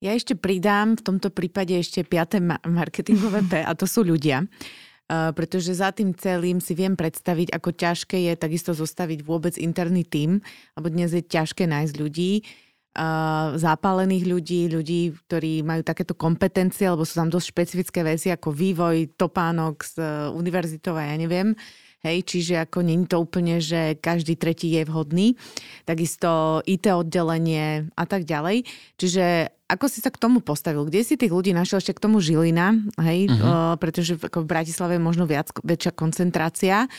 Ja 0.02 0.18
ešte 0.18 0.34
pridám 0.34 0.98
v 0.98 1.04
tomto 1.06 1.30
prípade 1.30 1.78
ešte 1.78 2.02
piaté 2.02 2.42
marketingové 2.42 3.46
P 3.46 3.62
a 3.62 3.70
to 3.78 3.86
sú 3.86 4.02
ľudia 4.02 4.42
pretože 5.12 5.76
za 5.76 5.92
tým 5.92 6.16
celým 6.16 6.56
si 6.62 6.72
viem 6.72 6.96
predstaviť, 6.96 7.52
ako 7.52 7.76
ťažké 7.76 8.16
je 8.16 8.34
takisto 8.38 8.72
zostaviť 8.72 9.20
vôbec 9.20 9.60
interný 9.60 10.08
tím, 10.08 10.40
lebo 10.72 10.88
dnes 10.88 11.12
je 11.12 11.20
ťažké 11.20 11.68
nájsť 11.68 11.94
ľudí, 12.00 12.40
zapálených 13.56 14.24
ľudí, 14.28 14.60
ľudí, 14.68 15.16
ktorí 15.28 15.64
majú 15.64 15.80
takéto 15.80 16.12
kompetencie, 16.12 16.84
alebo 16.84 17.08
sú 17.08 17.24
tam 17.24 17.32
dosť 17.32 17.46
špecifické 17.48 18.04
veci 18.04 18.28
ako 18.28 18.52
vývoj, 18.52 19.16
topánok 19.16 19.80
z 19.80 19.94
e, 19.96 20.04
univerzitou 20.36 20.92
a 21.00 21.08
ja 21.08 21.16
neviem. 21.16 21.56
Hej, 22.02 22.26
čiže 22.26 22.58
ako 22.58 22.82
není 22.82 23.06
to 23.06 23.22
úplne, 23.22 23.62
že 23.62 23.94
každý 23.94 24.34
tretí 24.34 24.66
je 24.74 24.82
vhodný. 24.82 25.38
Takisto 25.86 26.58
IT 26.66 26.90
oddelenie 26.90 27.94
a 27.94 28.04
tak 28.10 28.26
ďalej. 28.26 28.66
Čiže 28.98 29.54
ako 29.70 29.86
si 29.86 30.02
sa 30.02 30.10
k 30.10 30.18
tomu 30.18 30.42
postavil? 30.42 30.82
Kde 30.82 31.06
si 31.06 31.14
tých 31.14 31.30
ľudí 31.30 31.54
našiel 31.54 31.78
ešte 31.78 31.94
k 31.94 32.02
tomu 32.02 32.18
Žilina? 32.18 32.74
Hej, 32.98 33.30
uh-huh. 33.30 33.38
uh, 33.38 33.74
pretože 33.78 34.18
ako 34.18 34.42
v 34.42 34.50
Bratislave 34.50 34.98
je 34.98 35.06
možno 35.06 35.30
viac, 35.30 35.54
väčšia 35.62 35.94
koncentrácia. 35.94 36.90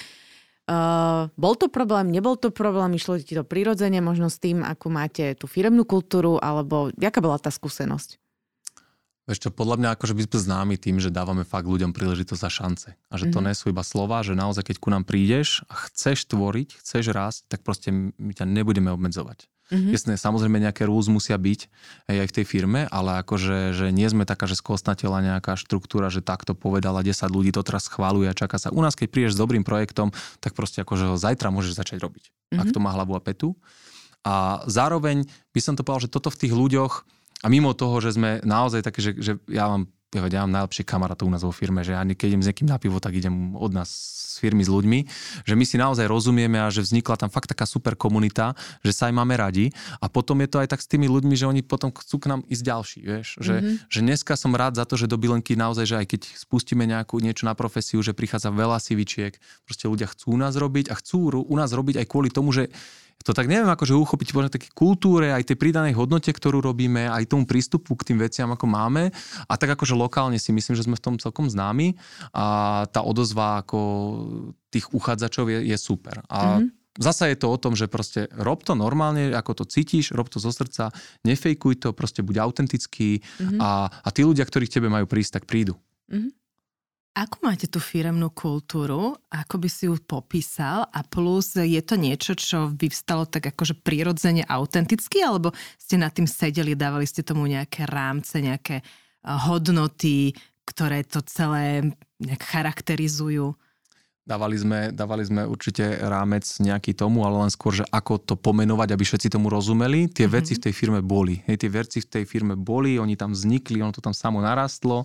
Uh, 0.63 1.27
bol 1.35 1.59
to 1.59 1.67
problém, 1.67 2.07
nebol 2.07 2.39
to 2.39 2.47
problém, 2.47 2.95
išlo 2.95 3.19
ti 3.19 3.35
to 3.35 3.43
prirodzene, 3.43 3.99
možno 3.99 4.31
s 4.31 4.39
tým, 4.39 4.63
ako 4.63 4.87
máte 4.87 5.35
tú 5.35 5.51
firemnú 5.51 5.83
kultúru, 5.83 6.39
alebo 6.39 6.87
jaká 6.95 7.19
bola 7.19 7.35
tá 7.35 7.51
skúsenosť? 7.51 8.22
Vieš 9.23 9.47
čo, 9.47 9.49
podľa 9.55 9.79
mňa 9.79 9.89
akože 9.95 10.19
by 10.19 10.23
sme 10.27 10.39
známi 10.43 10.75
tým, 10.75 10.99
že 10.99 11.07
dávame 11.07 11.47
fakt 11.47 11.63
ľuďom 11.63 11.95
príležitosť 11.95 12.41
za 12.43 12.51
šance. 12.51 12.89
A 13.07 13.13
že 13.15 13.31
to 13.31 13.39
mm-hmm. 13.39 13.47
nie 13.47 13.55
sú 13.55 13.71
iba 13.71 13.79
slova, 13.79 14.19
že 14.19 14.35
naozaj 14.35 14.67
keď 14.67 14.77
ku 14.83 14.91
nám 14.91 15.07
prídeš 15.07 15.63
a 15.71 15.79
chceš 15.87 16.27
tvoriť, 16.27 16.83
chceš 16.83 17.15
rásť, 17.15 17.47
tak 17.47 17.63
proste 17.63 17.95
my 17.95 18.33
ťa 18.35 18.43
nebudeme 18.43 18.91
obmedzovať. 18.91 19.47
Mm-hmm. 19.71 19.95
Jasné, 19.95 20.13
samozrejme 20.19 20.59
nejaké 20.59 20.83
rules 20.83 21.07
musia 21.07 21.39
byť 21.39 21.71
aj 22.11 22.27
v 22.27 22.35
tej 22.35 22.45
firme, 22.45 22.83
ale 22.91 23.23
akože 23.23 23.71
že 23.71 23.95
nie 23.95 24.11
sme 24.11 24.27
taká, 24.27 24.43
že 24.43 24.59
skostnatela 24.59 25.23
nejaká 25.23 25.55
štruktúra, 25.55 26.11
že 26.11 26.19
takto 26.19 26.51
povedala 26.51 26.99
10 26.99 27.15
ľudí, 27.31 27.55
to 27.55 27.63
teraz 27.63 27.87
schváluje 27.87 28.27
a 28.27 28.35
čaká 28.35 28.59
sa. 28.59 28.75
U 28.75 28.83
nás, 28.83 28.99
keď 28.99 29.07
prídeš 29.07 29.33
s 29.33 29.41
dobrým 29.41 29.63
projektom, 29.63 30.11
tak 30.43 30.51
proste 30.51 30.83
akože 30.83 31.09
ho 31.09 31.15
zajtra 31.15 31.47
môžeš 31.47 31.79
začať 31.79 32.03
robiť, 32.03 32.23
mm-hmm. 32.27 32.59
ak 32.59 32.67
to 32.75 32.79
má 32.83 32.91
hlavu 32.91 33.15
a 33.15 33.23
petu. 33.23 33.55
A 34.27 34.67
zároveň 34.67 35.23
by 35.55 35.59
som 35.63 35.79
to 35.79 35.87
povedal, 35.87 36.11
že 36.11 36.11
toto 36.11 36.27
v 36.27 36.39
tých 36.43 36.53
ľuďoch, 36.55 37.07
a 37.43 37.45
mimo 37.51 37.75
toho, 37.75 37.99
že 37.99 38.15
sme 38.15 38.39
naozaj 38.47 38.87
také, 38.87 39.03
že, 39.03 39.11
že 39.19 39.31
ja 39.51 39.67
mám 39.67 39.91
ja, 40.13 40.21
ja 40.29 40.41
mám 40.45 40.53
najlepšie 40.53 40.85
kamarátov 40.85 41.25
u 41.25 41.33
nás 41.33 41.41
vo 41.41 41.49
firme, 41.49 41.81
že 41.81 41.97
ja 41.97 42.05
keď 42.05 42.27
idem 42.29 42.43
s 42.45 42.49
niekým 42.49 42.69
na 42.69 42.77
pivo, 42.77 43.01
tak 43.01 43.17
idem 43.17 43.57
od 43.57 43.73
nás 43.73 43.89
z 44.33 44.35
firmy 44.41 44.65
s 44.65 44.69
ľuďmi, 44.69 44.99
že 45.45 45.53
my 45.53 45.65
si 45.65 45.77
naozaj 45.77 46.09
rozumieme 46.09 46.57
a 46.57 46.69
že 46.73 46.81
vznikla 46.81 47.17
tam 47.17 47.29
fakt 47.29 47.49
taká 47.49 47.69
super 47.69 47.93
komunita, 47.93 48.57
že 48.81 48.93
sa 48.93 49.09
aj 49.09 49.13
máme 49.13 49.37
radi 49.37 49.69
a 50.01 50.09
potom 50.09 50.41
je 50.41 50.49
to 50.49 50.57
aj 50.61 50.69
tak 50.73 50.81
s 50.81 50.89
tými 50.89 51.05
ľuďmi, 51.05 51.33
že 51.37 51.45
oni 51.45 51.61
potom 51.61 51.93
chcú 51.93 52.17
k 52.17 52.29
nám 52.29 52.41
ísť 52.49 52.63
ďalší, 52.65 52.99
vieš, 53.05 53.27
že, 53.41 53.55
mm-hmm. 53.61 53.75
že 53.89 53.99
dneska 54.01 54.33
som 54.33 54.53
rád 54.53 54.77
za 54.77 54.85
to, 54.89 54.97
že 54.97 55.09
do 55.09 55.17
Bilenky 55.17 55.53
naozaj, 55.53 55.85
že 55.85 55.95
aj 56.01 56.07
keď 56.17 56.21
spustíme 56.33 56.85
nejakú 56.85 57.21
niečo 57.21 57.45
na 57.45 57.53
profesiu, 57.53 58.01
že 58.01 58.17
prichádza 58.17 58.49
veľa 58.53 58.81
sivičiek, 58.81 59.37
proste 59.65 59.85
ľudia 59.85 60.09
chcú 60.09 60.33
u 60.33 60.39
nás 60.41 60.57
robiť 60.57 60.89
a 60.89 60.97
chcú 60.97 61.45
u 61.45 61.55
nás 61.57 61.69
robiť 61.73 62.01
aj 62.01 62.05
kvôli 62.09 62.29
tomu, 62.33 62.53
že 62.53 62.73
to 63.23 63.31
tak 63.31 63.47
neviem 63.47 63.71
akože 63.71 63.95
uchopiť 63.95 64.27
možno 64.35 64.51
také 64.51 64.67
kultúre, 64.75 65.31
aj 65.31 65.47
tej 65.47 65.57
pridanej 65.57 65.95
hodnote, 65.95 66.29
ktorú 66.29 66.59
robíme, 66.59 67.07
aj 67.07 67.31
tomu 67.31 67.47
prístupu 67.47 67.95
k 67.95 68.11
tým 68.11 68.19
veciam, 68.19 68.51
ako 68.51 68.67
máme. 68.67 69.09
A 69.47 69.53
tak 69.55 69.73
akože 69.79 69.95
lokálne 69.95 70.35
si 70.35 70.51
myslím, 70.51 70.75
že 70.75 70.83
sme 70.83 70.99
v 70.99 71.05
tom 71.07 71.15
celkom 71.15 71.47
známi 71.47 71.95
a 72.35 72.83
tá 72.91 72.99
odozva 72.99 73.63
ako 73.63 73.79
tých 74.67 74.91
uchádzačov 74.91 75.47
je, 75.47 75.59
je 75.71 75.77
super. 75.79 76.19
A 76.27 76.59
mm-hmm. 76.59 76.83
Zasa 76.93 77.25
je 77.25 77.41
to 77.41 77.49
o 77.49 77.57
tom, 77.57 77.73
že 77.73 77.89
proste 77.89 78.29
rob 78.37 78.61
to 78.61 78.77
normálne, 78.77 79.33
ako 79.33 79.57
to 79.57 79.63
cítiš, 79.65 80.13
rob 80.13 80.29
to 80.29 80.37
zo 80.37 80.53
srdca, 80.53 80.93
nefejkuj 81.25 81.81
to, 81.81 81.89
proste 81.89 82.21
buď 82.21 82.37
autentický 82.45 83.17
mm-hmm. 83.17 83.57
a, 83.57 83.89
a 83.89 84.09
tí 84.13 84.21
ľudia, 84.21 84.45
ktorí 84.45 84.69
k 84.69 84.77
tebe 84.77 84.93
majú 84.93 85.09
prísť, 85.09 85.41
tak 85.41 85.49
prídu. 85.49 85.73
Mm-hmm. 86.13 86.42
Ako 87.13 87.45
máte 87.45 87.69
tú 87.69 87.77
firemnú 87.77 88.33
kultúru? 88.33 89.13
Ako 89.29 89.61
by 89.61 89.69
si 89.69 89.85
ju 89.85 90.01
popísal? 90.01 90.89
A 90.89 91.05
plus, 91.05 91.53
je 91.53 91.77
to 91.85 91.93
niečo, 91.93 92.33
čo 92.33 92.73
vyvstalo 92.73 93.29
tak 93.29 93.53
akože 93.53 93.85
prirodzene 93.85 94.41
autenticky? 94.49 95.21
Alebo 95.21 95.53
ste 95.77 96.01
nad 96.01 96.09
tým 96.09 96.25
sedeli, 96.25 96.73
dávali 96.73 97.05
ste 97.05 97.21
tomu 97.21 97.45
nejaké 97.45 97.85
rámce, 97.85 98.41
nejaké 98.41 98.81
eh, 98.81 98.85
hodnoty, 99.29 100.33
ktoré 100.65 101.05
to 101.05 101.21
celé 101.21 101.93
nejak 102.17 102.41
charakterizujú? 102.49 103.53
Dávali 104.23 104.55
sme, 104.55 104.95
dávali 104.95 105.27
sme 105.27 105.43
určite 105.43 105.99
rámec 105.99 106.47
nejaký 106.63 106.95
tomu, 106.95 107.27
ale 107.27 107.43
len 107.43 107.51
skôr, 107.51 107.75
že 107.75 107.83
ako 107.91 108.23
to 108.23 108.39
pomenovať, 108.39 108.95
aby 108.95 109.03
všetci 109.03 109.27
tomu 109.27 109.51
rozumeli. 109.51 110.07
Tie 110.07 110.23
mm-hmm. 110.23 110.37
veci 110.39 110.55
v 110.55 110.63
tej 110.63 110.71
firme 110.71 111.03
boli. 111.03 111.43
Hej, 111.43 111.67
tie 111.67 111.67
veci 111.67 111.99
v 111.99 112.07
tej 112.07 112.23
firme 112.23 112.55
boli, 112.55 112.95
oni 112.95 113.19
tam 113.19 113.35
vznikli, 113.35 113.83
ono 113.83 113.91
to 113.91 113.99
tam 113.99 114.15
samo 114.15 114.39
narastlo. 114.39 115.03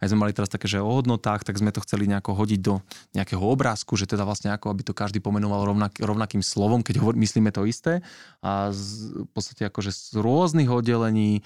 Aj 0.00 0.08
sme 0.08 0.24
mali 0.24 0.32
teraz 0.32 0.48
také, 0.48 0.64
že 0.64 0.80
o 0.80 0.88
hodnotách, 0.88 1.44
tak 1.44 1.60
sme 1.60 1.76
to 1.76 1.84
chceli 1.84 2.08
nejako 2.08 2.32
hodiť 2.32 2.60
do 2.64 2.80
nejakého 3.12 3.44
obrázku, 3.44 4.00
že 4.00 4.08
teda 4.08 4.24
vlastne 4.24 4.48
ako, 4.56 4.72
aby 4.72 4.80
to 4.80 4.96
každý 4.96 5.20
pomenoval 5.20 5.68
rovnak, 5.68 6.00
rovnakým 6.00 6.40
slovom, 6.40 6.80
keď 6.80 7.04
hovor, 7.04 7.20
myslíme 7.20 7.52
to 7.52 7.68
isté. 7.68 8.00
A 8.40 8.72
z, 8.72 9.12
v 9.12 9.30
podstate 9.36 9.68
akože 9.68 9.92
z 9.92 10.16
rôznych 10.16 10.72
oddelení 10.72 11.44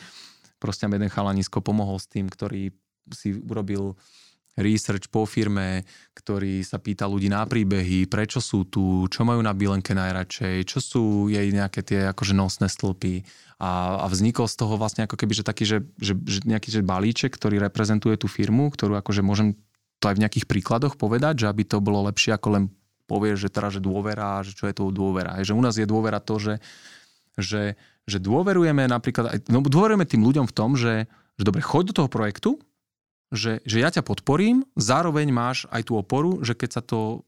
proste 0.63 0.87
jeden 0.87 1.11
chalanisko 1.11 1.67
pomohol 1.67 1.99
s 1.99 2.07
tým, 2.07 2.31
ktorý 2.31 2.71
si 3.11 3.35
urobil 3.35 3.99
research 4.59 5.07
po 5.09 5.25
firme, 5.25 5.87
ktorý 6.19 6.67
sa 6.67 6.83
pýta 6.83 7.07
ľudí 7.07 7.31
na 7.31 7.47
príbehy, 7.47 8.11
prečo 8.11 8.43
sú 8.43 8.67
tu, 8.67 9.07
čo 9.07 9.23
majú 9.23 9.39
na 9.39 9.55
bilenke 9.55 9.95
najradšej, 9.95 10.67
čo 10.67 10.79
sú 10.83 11.05
jej 11.31 11.49
nejaké 11.55 11.81
tie 11.87 12.11
akože 12.11 12.35
nosné 12.35 12.67
stĺpy 12.67 13.23
a, 13.63 14.03
a 14.03 14.07
vznikol 14.11 14.51
z 14.51 14.59
toho 14.59 14.75
vlastne 14.75 15.07
ako 15.07 15.15
keby, 15.15 15.33
že 15.39 15.47
taký, 15.47 15.65
že, 15.65 15.79
že, 15.99 16.19
že 16.27 16.39
nejaký 16.45 16.69
že 16.75 16.83
balíček, 16.83 17.31
ktorý 17.35 17.63
reprezentuje 17.63 18.19
tú 18.19 18.27
firmu, 18.27 18.71
ktorú 18.75 18.99
akože 18.99 19.23
môžem 19.23 19.55
to 19.99 20.11
aj 20.11 20.15
v 20.19 20.23
nejakých 20.27 20.47
príkladoch 20.47 20.95
povedať, 20.95 21.47
že 21.47 21.51
aby 21.51 21.67
to 21.67 21.83
bolo 21.83 22.07
lepšie 22.07 22.35
ako 22.35 22.49
len 22.55 22.65
povie, 23.09 23.35
že 23.35 23.49
teraz, 23.49 23.75
že 23.75 23.83
dôvera, 23.83 24.45
že 24.45 24.53
čo 24.53 24.69
je 24.69 24.75
to 24.77 24.93
dôvera. 24.93 25.41
Že 25.41 25.57
u 25.57 25.63
nás 25.65 25.75
je 25.75 25.89
dôvera 25.89 26.21
to, 26.21 26.37
že, 26.39 26.55
že, 27.41 27.75
že 28.05 28.19
dôverujeme 28.21 28.85
napríklad, 28.85 29.49
no 29.49 29.65
dôverujeme 29.65 30.05
tým 30.05 30.23
ľuďom 30.23 30.47
v 30.47 30.55
tom, 30.55 30.77
že, 30.77 31.09
že 31.41 31.43
dobre, 31.43 31.65
choď 31.65 31.91
do 31.91 31.97
toho 32.05 32.09
projektu, 32.13 32.61
že, 33.29 33.61
že 33.69 33.79
ja 33.81 33.93
ťa 33.93 34.05
podporím, 34.05 34.65
zároveň 34.77 35.29
máš 35.29 35.69
aj 35.69 35.89
tú 35.89 36.01
oporu, 36.01 36.41
že 36.41 36.57
keď 36.57 36.71
sa 36.81 36.83
to 36.85 37.28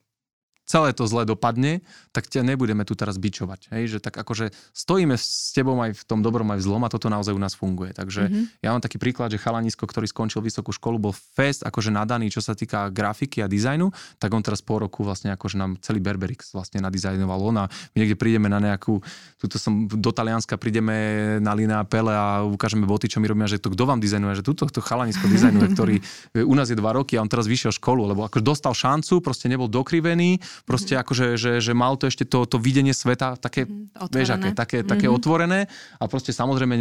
celé 0.71 0.95
to 0.95 1.11
zle 1.11 1.27
dopadne, 1.27 1.83
tak 2.15 2.31
ťa 2.31 2.47
nebudeme 2.47 2.87
tu 2.87 2.95
teraz 2.95 3.19
bičovať. 3.19 3.75
Hej? 3.75 3.99
Že 3.99 3.99
tak 4.07 4.15
akože 4.23 4.55
stojíme 4.71 5.19
s 5.19 5.51
tebou 5.51 5.75
aj 5.83 5.99
v 5.99 6.03
tom 6.07 6.23
dobrom, 6.23 6.47
aj 6.55 6.63
v 6.63 6.67
zlom 6.71 6.83
a 6.87 6.93
toto 6.93 7.11
naozaj 7.11 7.35
u 7.35 7.43
nás 7.43 7.59
funguje. 7.59 7.91
Takže 7.91 8.31
mm-hmm. 8.31 8.63
ja 8.63 8.71
mám 8.71 8.79
taký 8.79 9.03
príklad, 9.03 9.35
že 9.35 9.43
chalanisko, 9.43 9.83
ktorý 9.83 10.07
skončil 10.07 10.47
vysokú 10.47 10.71
školu, 10.71 11.03
bol 11.03 11.15
fest 11.15 11.67
akože 11.67 11.91
nadaný, 11.91 12.31
čo 12.31 12.39
sa 12.39 12.55
týka 12.55 12.87
grafiky 12.95 13.43
a 13.43 13.51
dizajnu, 13.51 13.91
tak 14.23 14.31
on 14.31 14.47
teraz 14.47 14.63
po 14.63 14.79
roku 14.79 15.03
vlastne 15.03 15.35
akože 15.35 15.57
nám 15.59 15.83
celý 15.83 15.99
Berberix 15.99 16.55
vlastne 16.55 16.79
nadizajnoval 16.79 17.41
on 17.41 17.57
a 17.57 17.65
my 17.67 17.97
niekde 18.05 18.15
prídeme 18.15 18.47
na 18.47 18.63
nejakú, 18.63 19.03
tuto 19.41 19.57
som 19.59 19.91
do 19.91 20.11
Talianska 20.15 20.55
prídeme 20.61 21.41
na 21.43 21.57
Lina 21.57 21.83
Pele 21.89 22.15
a 22.15 22.47
ukážeme 22.47 22.87
boty, 22.87 23.11
čo 23.11 23.19
my 23.19 23.27
robíme, 23.27 23.49
že 23.51 23.59
to 23.59 23.73
kto 23.73 23.89
vám 23.89 23.99
dizajnuje, 23.99 24.39
že 24.39 24.45
tuto 24.47 24.69
to 24.69 24.85
chalanisko 24.85 25.27
dizajnuje, 25.27 25.67
ktorý 25.75 25.97
u 26.45 26.55
nás 26.55 26.69
je 26.69 26.77
dva 26.79 26.95
roky 26.95 27.17
a 27.17 27.25
on 27.25 27.31
teraz 27.33 27.49
vyšiel 27.49 27.73
školu, 27.75 28.07
lebo 28.07 28.29
akože 28.29 28.45
dostal 28.45 28.77
šancu, 28.77 29.25
proste 29.25 29.49
nebol 29.49 29.67
dokrivený, 29.67 30.39
proste 30.65 30.95
mm-hmm. 30.95 31.05
akože, 31.07 31.27
že, 31.37 31.53
že 31.61 31.73
mal 31.73 31.97
to 31.97 32.09
ešte 32.09 32.25
to, 32.29 32.45
to 32.45 32.57
videnie 32.57 32.93
sveta 32.93 33.37
také, 33.37 33.65
mm-hmm. 33.65 34.13
vieš, 34.13 34.31
aké, 34.35 34.49
také, 34.53 34.79
mm-hmm. 34.81 34.91
také 34.91 35.07
otvorené 35.07 35.69
a 35.99 36.05
proste 36.09 36.33
samozrejme 36.35 36.77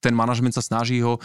ten 0.00 0.16
manažment 0.16 0.56
sa 0.56 0.64
snaží 0.64 1.04
ho 1.04 1.20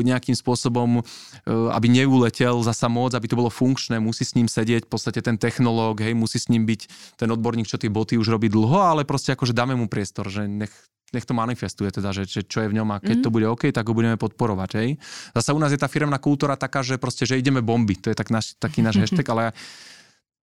nejakým 0.00 0.32
spôsobom, 0.32 1.04
aby 1.46 1.86
neuletel 1.92 2.64
zasa 2.64 2.88
moc, 2.88 3.12
aby 3.12 3.28
to 3.28 3.36
bolo 3.36 3.52
funkčné, 3.52 4.00
musí 4.00 4.24
s 4.24 4.34
ním 4.34 4.48
sedieť 4.48 4.88
v 4.88 4.90
podstate 4.90 5.20
ten 5.20 5.36
technológ, 5.36 6.00
hej, 6.00 6.16
musí 6.16 6.40
s 6.40 6.48
ním 6.48 6.64
byť 6.64 6.80
ten 7.20 7.28
odborník, 7.28 7.68
čo 7.68 7.76
tie 7.76 7.92
boty 7.92 8.16
už 8.16 8.32
robí 8.32 8.48
dlho, 8.48 8.80
ale 8.80 9.04
proste 9.04 9.36
akože 9.36 9.52
dáme 9.52 9.76
mu 9.76 9.86
priestor, 9.92 10.32
že 10.32 10.48
nech, 10.48 10.72
nech 11.12 11.28
to 11.28 11.36
manifestuje 11.36 11.92
teda, 11.92 12.16
že, 12.16 12.24
že 12.24 12.40
čo 12.48 12.64
je 12.64 12.72
v 12.72 12.80
ňom 12.80 12.88
a 12.96 13.04
keď 13.04 13.20
mm. 13.20 13.24
to 13.28 13.32
bude 13.32 13.46
OK, 13.46 13.68
tak 13.68 13.84
ho 13.84 13.92
budeme 13.92 14.16
podporovať. 14.16 14.70
Hej. 14.80 14.88
Zasa 15.36 15.52
u 15.52 15.60
nás 15.60 15.68
je 15.68 15.80
tá 15.80 15.86
firmná 15.86 16.16
kultúra 16.16 16.56
taká, 16.56 16.80
že 16.80 16.96
proste, 16.96 17.28
že 17.28 17.36
ideme 17.36 17.60
bomby, 17.60 18.00
to 18.00 18.08
je 18.08 18.16
tak 18.16 18.32
naš, 18.32 18.56
taký 18.56 18.80
náš 18.80 19.04
hashtag, 19.04 19.28
ale 19.36 19.52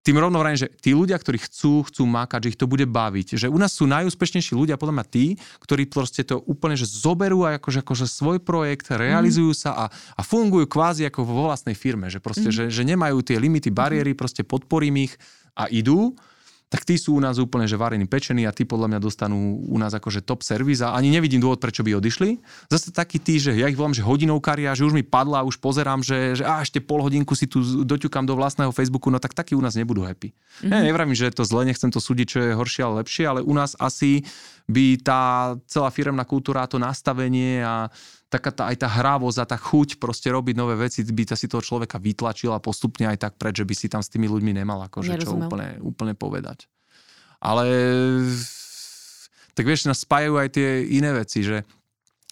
tým 0.05 0.21
rovno 0.21 0.37
vrajím, 0.37 0.69
že 0.69 0.69
tí 0.69 0.93
ľudia, 0.93 1.17
ktorí 1.17 1.41
chcú, 1.41 1.81
chcú 1.89 2.05
mákať, 2.05 2.45
že 2.45 2.49
ich 2.53 2.59
to 2.61 2.69
bude 2.69 2.85
baviť. 2.85 3.41
Že 3.41 3.47
u 3.49 3.57
nás 3.57 3.73
sú 3.73 3.89
najúspešnejší 3.89 4.53
ľudia, 4.53 4.77
podľa 4.77 5.01
mňa 5.01 5.05
tí, 5.09 5.33
ktorí 5.65 5.89
proste 5.89 6.21
to 6.21 6.45
úplne 6.45 6.77
že 6.77 6.85
zoberú 6.85 7.41
a 7.41 7.57
akože, 7.57 7.81
akože 7.81 8.05
svoj 8.05 8.37
projekt, 8.37 8.93
realizujú 8.93 9.57
mm. 9.57 9.57
sa 9.57 9.71
a, 9.73 9.85
a 9.89 10.21
fungujú 10.21 10.69
kvázi 10.69 11.09
ako 11.09 11.25
vo 11.25 11.49
vlastnej 11.49 11.73
firme. 11.73 12.13
Že 12.13 12.21
proste, 12.21 12.49
mm. 12.53 12.53
že, 12.53 12.63
že 12.69 12.81
nemajú 12.85 13.17
tie 13.25 13.41
limity, 13.41 13.73
bariéry, 13.73 14.13
mm. 14.13 14.19
proste 14.21 14.45
podporím 14.45 15.09
ich 15.09 15.17
a 15.57 15.65
idú 15.73 16.13
tak 16.75 16.83
tí 16.83 16.99
sú 16.99 17.15
u 17.15 17.23
nás 17.23 17.39
úplne 17.39 17.71
že 17.71 17.79
varení 17.79 18.03
pečení 18.03 18.43
a 18.43 18.51
tí 18.51 18.67
podľa 18.67 18.91
mňa 18.91 18.99
dostanú 18.99 19.63
u 19.63 19.77
nás 19.79 19.95
akože 19.95 20.27
top 20.27 20.43
servis 20.43 20.83
a 20.83 20.91
ani 20.91 21.07
nevidím 21.07 21.39
dôvod, 21.39 21.63
prečo 21.63 21.87
by 21.87 21.95
odišli. 21.95 22.43
Zase 22.67 22.91
takí 22.91 23.15
tí, 23.15 23.39
že 23.39 23.55
ja 23.55 23.71
ich 23.71 23.79
volám, 23.79 23.95
že 23.95 24.03
hodinovkári 24.03 24.67
a 24.67 24.75
že 24.75 24.83
už 24.83 24.91
mi 24.91 24.99
padla, 24.99 25.47
už 25.47 25.63
pozerám, 25.63 26.03
že, 26.03 26.35
že 26.35 26.43
a 26.43 26.59
ešte 26.59 26.83
pol 26.83 26.99
hodinku 26.99 27.31
si 27.31 27.47
tu 27.47 27.63
doťukám 27.63 28.27
do 28.27 28.35
vlastného 28.35 28.75
Facebooku, 28.75 29.07
no 29.07 29.23
tak 29.23 29.31
takí 29.31 29.55
u 29.55 29.63
nás 29.63 29.79
nebudú 29.79 30.03
happy. 30.03 30.35
Mm-hmm. 30.35 30.75
Ja 30.75 30.83
nevravím, 30.83 31.15
že 31.15 31.31
je 31.31 31.39
to 31.39 31.47
zle, 31.47 31.63
nechcem 31.63 31.87
to 31.95 32.03
súdiť, 32.03 32.27
čo 32.27 32.37
je 32.43 32.51
horšie 32.59 32.83
ale 32.83 33.07
lepšie, 33.07 33.23
ale 33.23 33.39
u 33.39 33.55
nás 33.55 33.79
asi 33.79 34.27
by 34.67 34.99
tá 34.99 35.55
celá 35.71 35.87
firemná 35.95 36.27
kultúra, 36.27 36.67
to 36.67 36.75
nastavenie 36.75 37.63
a 37.63 37.87
taká 38.35 38.51
tá, 38.51 38.63
aj 38.67 38.77
tá 38.83 38.89
hravosť 38.91 39.37
a 39.39 39.45
tá 39.47 39.57
chuť 39.57 39.97
proste 39.97 40.27
robiť 40.27 40.55
nové 40.59 40.75
veci, 40.75 41.07
by 41.07 41.23
si 41.33 41.47
toho 41.47 41.63
človeka 41.63 41.95
vytlačila 41.95 42.59
postupne 42.59 43.07
aj 43.07 43.17
tak 43.23 43.33
preč, 43.39 43.63
že 43.63 43.65
by 43.65 43.75
si 43.75 43.87
tam 43.87 44.03
s 44.03 44.11
tými 44.11 44.27
ľuďmi 44.27 44.51
nemal 44.51 44.83
akože 44.91 45.15
čo 45.23 45.31
úplne, 45.35 45.79
úplne 45.79 46.13
povedať. 46.13 46.67
Ale 47.39 47.65
tak 49.55 49.63
vieš, 49.63 49.87
nás 49.87 50.03
spájajú 50.03 50.35
aj 50.35 50.49
tie 50.51 50.83
iné 50.91 51.15
veci, 51.15 51.39
že 51.47 51.63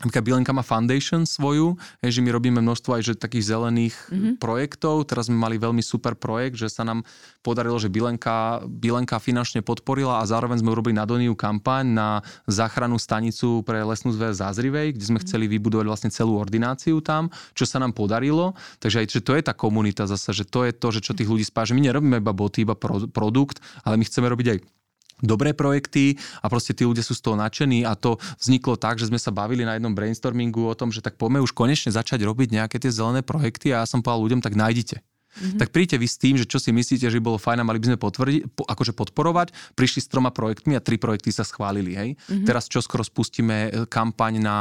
Napríklad 0.04 0.28
Bilenka 0.28 0.52
má 0.52 0.68
foundation 0.68 1.24
svoju, 1.24 1.80
že 2.04 2.20
my 2.20 2.36
robíme 2.36 2.60
množstvo 2.60 3.00
aj 3.00 3.02
že 3.08 3.14
takých 3.16 3.56
zelených 3.56 3.96
mm-hmm. 4.12 4.34
projektov. 4.36 5.08
Teraz 5.08 5.32
sme 5.32 5.40
mali 5.40 5.56
veľmi 5.56 5.80
super 5.80 6.20
projekt, 6.20 6.60
že 6.60 6.68
sa 6.68 6.84
nám 6.84 7.08
podarilo, 7.40 7.80
že 7.80 7.88
Bilenka, 7.88 8.60
Bilenka 8.68 9.16
finančne 9.24 9.64
podporila 9.64 10.20
a 10.20 10.28
zároveň 10.28 10.60
sme 10.60 10.76
urobili 10.76 10.92
na 10.92 11.08
Doniu 11.08 11.40
kampaň 11.40 11.88
na 11.88 12.10
záchranu 12.52 13.00
stanicu 13.00 13.64
pre 13.64 13.80
lesnú 13.80 14.12
zväz 14.12 14.44
Zázrivej, 14.44 14.92
kde 14.92 15.06
sme 15.08 15.24
mm-hmm. 15.24 15.24
chceli 15.24 15.46
vybudovať 15.48 15.86
vlastne 15.88 16.12
celú 16.12 16.36
ordináciu 16.36 17.00
tam, 17.00 17.32
čo 17.56 17.64
sa 17.64 17.80
nám 17.80 17.96
podarilo. 17.96 18.60
Takže 18.84 19.00
aj 19.00 19.08
že 19.08 19.24
to 19.24 19.40
je 19.40 19.44
tá 19.48 19.56
komunita 19.56 20.04
zase, 20.04 20.36
že 20.36 20.44
to 20.44 20.68
je 20.68 20.76
to, 20.76 20.88
že 20.92 21.00
čo 21.00 21.16
tých 21.16 21.32
ľudí 21.32 21.48
spája, 21.48 21.72
že 21.72 21.80
my 21.80 21.88
nerobíme 21.88 22.20
iba 22.20 22.36
boty, 22.36 22.68
iba 22.68 22.76
pro, 22.76 23.08
produkt, 23.08 23.64
ale 23.88 23.96
my 23.96 24.04
chceme 24.04 24.28
robiť 24.28 24.48
aj 24.52 24.58
dobré 25.24 25.56
projekty 25.56 26.20
a 26.44 26.52
proste 26.52 26.76
tí 26.76 26.84
ľudia 26.84 27.02
sú 27.02 27.16
z 27.16 27.24
toho 27.24 27.40
nadšení 27.40 27.88
a 27.88 27.96
to 27.96 28.20
vzniklo 28.38 28.76
tak, 28.76 29.00
že 29.00 29.08
sme 29.08 29.18
sa 29.18 29.32
bavili 29.32 29.64
na 29.64 29.80
jednom 29.80 29.96
brainstormingu 29.96 30.68
o 30.68 30.76
tom, 30.76 30.92
že 30.92 31.00
tak 31.00 31.16
poďme 31.16 31.40
už 31.40 31.56
konečne 31.56 31.90
začať 31.90 32.22
robiť 32.28 32.52
nejaké 32.52 32.78
tie 32.78 32.92
zelené 32.92 33.24
projekty 33.24 33.72
a 33.72 33.82
ja 33.82 33.90
som 33.90 34.04
povedal 34.04 34.28
ľuďom, 34.28 34.44
tak 34.44 34.60
nájdite. 34.60 35.02
Mm-hmm. 35.34 35.60
Tak 35.60 35.74
príďte 35.74 35.98
vy 35.98 36.08
s 36.08 36.18
tým, 36.22 36.36
že 36.38 36.46
čo 36.46 36.62
si 36.62 36.70
myslíte, 36.70 37.10
že 37.10 37.18
bolo 37.18 37.42
fajn 37.42 37.66
a 37.66 37.68
mali 37.68 37.82
by 37.82 37.94
sme 37.94 37.98
potvrdiť, 37.98 38.42
po, 38.54 38.70
akože 38.70 38.94
podporovať. 38.94 39.74
Prišli 39.74 40.00
s 40.06 40.12
troma 40.12 40.30
projektmi 40.30 40.78
a 40.78 40.84
tri 40.84 41.02
projekty 41.02 41.34
sa 41.34 41.42
schválili. 41.42 41.98
Hej? 41.98 42.10
Mm-hmm. 42.14 42.46
Teraz 42.46 42.70
čo 42.70 42.86
skoro 42.86 43.02
spustíme 43.02 43.58
e, 43.66 43.70
kampaň 43.90 44.38
na 44.38 44.58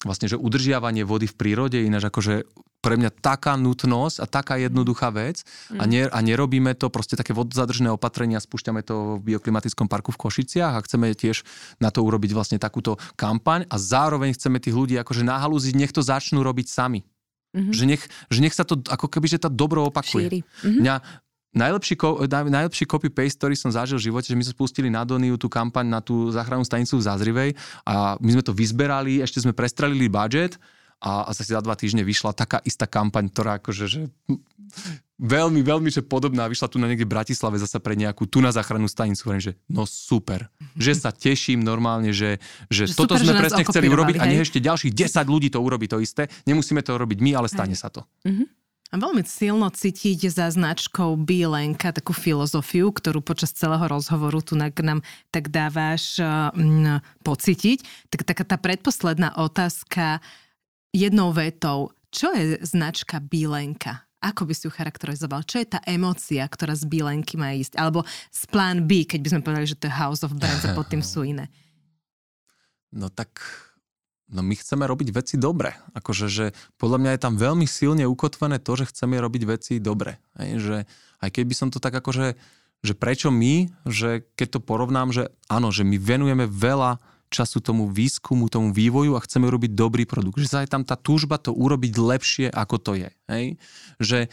vlastne, 0.00 0.32
že 0.32 0.40
udržiavanie 0.40 1.04
vody 1.04 1.28
v 1.28 1.36
prírode, 1.36 1.84
ináč 1.84 2.08
akože 2.08 2.48
pre 2.86 2.94
mňa 2.94 3.10
taká 3.18 3.58
nutnosť 3.58 4.22
a 4.22 4.30
taká 4.30 4.62
jednoduchá 4.62 5.10
vec 5.10 5.42
mm. 5.74 5.82
a, 5.82 5.84
ne, 5.90 6.06
a 6.06 6.18
nerobíme 6.22 6.70
to 6.78 6.86
proste 6.86 7.18
také 7.18 7.34
vodzadržné 7.34 7.90
opatrenia, 7.90 8.38
spúšťame 8.38 8.86
to 8.86 9.18
v 9.18 9.34
bioklimatickom 9.34 9.90
parku 9.90 10.14
v 10.14 10.22
Košiciach 10.22 10.78
a 10.78 10.84
chceme 10.86 11.10
tiež 11.10 11.42
na 11.82 11.90
to 11.90 12.06
urobiť 12.06 12.30
vlastne 12.30 12.62
takúto 12.62 12.94
kampaň 13.18 13.66
a 13.66 13.74
zároveň 13.74 14.38
chceme 14.38 14.62
tých 14.62 14.78
ľudí 14.78 14.94
akože 15.02 15.26
nahalúziť, 15.26 15.74
nech 15.74 15.90
to 15.90 15.98
začnú 15.98 16.46
robiť 16.46 16.70
sami. 16.70 17.02
Mm-hmm. 17.58 17.74
Že, 17.74 17.84
nech, 17.90 18.02
že 18.30 18.38
nech 18.38 18.54
sa 18.54 18.62
to 18.62 18.78
ako 18.86 19.10
keby, 19.10 19.26
že 19.26 19.42
to 19.42 19.50
dobro 19.50 19.90
opakuje. 19.90 20.46
Mm-hmm. 20.46 20.78
Mňa, 20.86 20.94
Najlepší, 21.56 21.96
najlepší 22.28 22.84
copy-paste, 22.84 23.40
ktorý 23.40 23.56
som 23.56 23.72
zažil 23.72 23.96
v 23.96 24.12
živote, 24.12 24.28
že 24.28 24.36
my 24.36 24.44
sme 24.44 24.52
spustili 24.60 24.92
na 24.92 25.08
Doniu 25.08 25.40
tú 25.40 25.48
kampaň 25.48 25.88
na 25.88 26.04
tú 26.04 26.28
záchrannú 26.28 26.68
stanicu 26.68 27.00
v 27.00 27.06
Zazrivej 27.08 27.50
a 27.88 28.20
my 28.20 28.30
sme 28.36 28.44
to 28.44 28.52
vyzberali, 28.52 29.24
ešte 29.24 29.40
sme 29.40 29.56
prestrelili 29.56 30.04
budget 30.04 30.60
a 30.96 31.28
asi 31.28 31.44
za 31.44 31.60
dva 31.60 31.76
týždne 31.76 32.02
vyšla 32.02 32.32
taká 32.32 32.64
istá 32.64 32.88
kampaň, 32.88 33.28
ktorá 33.28 33.60
akože, 33.60 33.84
že 33.84 34.00
veľmi, 35.20 35.60
veľmi 35.60 35.88
že 35.92 36.04
podobná, 36.04 36.48
vyšla 36.48 36.68
tu 36.72 36.76
na 36.80 36.88
niekde 36.88 37.04
v 37.04 37.14
Bratislave 37.16 37.60
zase 37.60 37.80
pre 37.80 37.96
nejakú 37.96 38.24
tu 38.28 38.40
na 38.40 38.52
záchrannú 38.52 38.88
stanicu, 38.88 39.28
hovorím, 39.28 39.44
že 39.44 39.54
no 39.68 39.84
super, 39.84 40.48
že 40.76 40.96
sa 40.96 41.12
teším 41.12 41.60
normálne, 41.60 42.12
že, 42.16 42.40
že, 42.72 42.88
že 42.88 42.96
toto 42.96 43.16
super, 43.16 43.24
sme 43.24 43.32
že 43.32 43.40
presne 43.44 43.62
chceli 43.68 43.86
urobiť 43.92 44.16
hej. 44.16 44.22
a 44.22 44.28
nech 44.28 44.44
ešte 44.44 44.58
ďalších 44.60 44.92
10 44.92 45.32
ľudí 45.32 45.48
to 45.52 45.60
urobí 45.60 45.88
to 45.88 46.00
isté, 46.00 46.28
nemusíme 46.48 46.80
to 46.80 46.96
robiť 46.96 47.18
my, 47.20 47.30
ale 47.36 47.48
stane 47.48 47.76
hej. 47.76 47.80
sa 47.80 47.88
to. 47.92 48.04
Mm-hmm. 48.24 48.48
A 48.94 49.02
veľmi 49.02 49.26
silno 49.26 49.66
cítiť 49.66 50.30
za 50.30 50.46
značkou 50.46 51.18
Bielenka 51.18 51.90
takú 51.90 52.14
filozofiu, 52.14 52.94
ktorú 52.94 53.18
počas 53.18 53.50
celého 53.50 53.82
rozhovoru 53.82 54.38
tu 54.38 54.54
nám 54.54 55.02
tak 55.34 55.50
dávaš 55.50 56.22
um, 56.22 57.02
pocítiť. 57.26 57.82
Tak 58.14 58.22
taká 58.22 58.44
tá 58.46 58.54
predposledná 58.54 59.34
otázka, 59.42 60.22
jednou 60.94 61.34
vetou, 61.34 61.94
čo 62.10 62.32
je 62.32 62.60
značka 62.62 63.20
Bílenka? 63.20 64.06
Ako 64.24 64.48
by 64.48 64.52
si 64.56 64.66
ju 64.66 64.72
charakterizoval? 64.72 65.44
Čo 65.44 65.60
je 65.60 65.68
tá 65.76 65.80
emócia, 65.84 66.42
ktorá 66.48 66.72
z 66.72 66.88
Bílenky 66.88 67.36
má 67.36 67.52
ísť? 67.52 67.76
Alebo 67.76 68.02
z 68.32 68.42
plán 68.48 68.88
B, 68.88 69.04
keď 69.04 69.20
by 69.22 69.28
sme 69.28 69.44
povedali, 69.44 69.68
že 69.68 69.78
to 69.78 69.86
je 69.86 69.98
House 70.00 70.24
of 70.24 70.34
Brands 70.34 70.64
a 70.64 70.72
pod 70.72 70.88
tým 70.88 71.04
sú 71.12 71.22
iné. 71.22 71.52
No 72.90 73.12
tak 73.12 73.36
no 74.32 74.40
my 74.40 74.56
chceme 74.56 74.88
robiť 74.88 75.12
veci 75.12 75.36
dobre. 75.36 75.76
Akože, 75.92 76.26
že 76.26 76.56
podľa 76.80 76.98
mňa 77.04 77.10
je 77.14 77.20
tam 77.22 77.34
veľmi 77.36 77.66
silne 77.68 78.08
ukotvené 78.08 78.58
to, 78.58 78.72
že 78.74 78.88
chceme 78.90 79.20
robiť 79.20 79.42
veci 79.46 79.72
dobre. 79.78 80.18
Hej, 80.40 80.50
že 80.58 80.76
aj 81.20 81.30
keď 81.36 81.44
by 81.46 81.54
som 81.54 81.68
to 81.68 81.78
tak 81.78 81.92
akože, 81.94 82.34
že 82.80 82.94
prečo 82.96 83.28
my, 83.28 83.68
že 83.84 84.24
keď 84.34 84.58
to 84.58 84.60
porovnám, 84.64 85.12
že 85.12 85.28
áno, 85.46 85.68
že 85.70 85.84
my 85.84 86.00
venujeme 86.00 86.48
veľa 86.48 86.98
času 87.28 87.58
tomu 87.58 87.90
výskumu, 87.90 88.46
tomu 88.46 88.70
vývoju 88.70 89.18
a 89.18 89.24
chceme 89.24 89.50
urobiť 89.50 89.74
dobrý 89.74 90.04
produkt. 90.06 90.38
Že 90.38 90.48
sa 90.50 90.58
je 90.62 90.70
tam 90.70 90.82
tá 90.86 90.94
túžba 90.94 91.38
to 91.38 91.50
urobiť 91.50 91.92
lepšie, 91.98 92.46
ako 92.50 92.76
to 92.78 92.92
je. 92.94 93.10
Hej? 93.26 93.44
Že 93.98 94.18
e, 94.24 94.28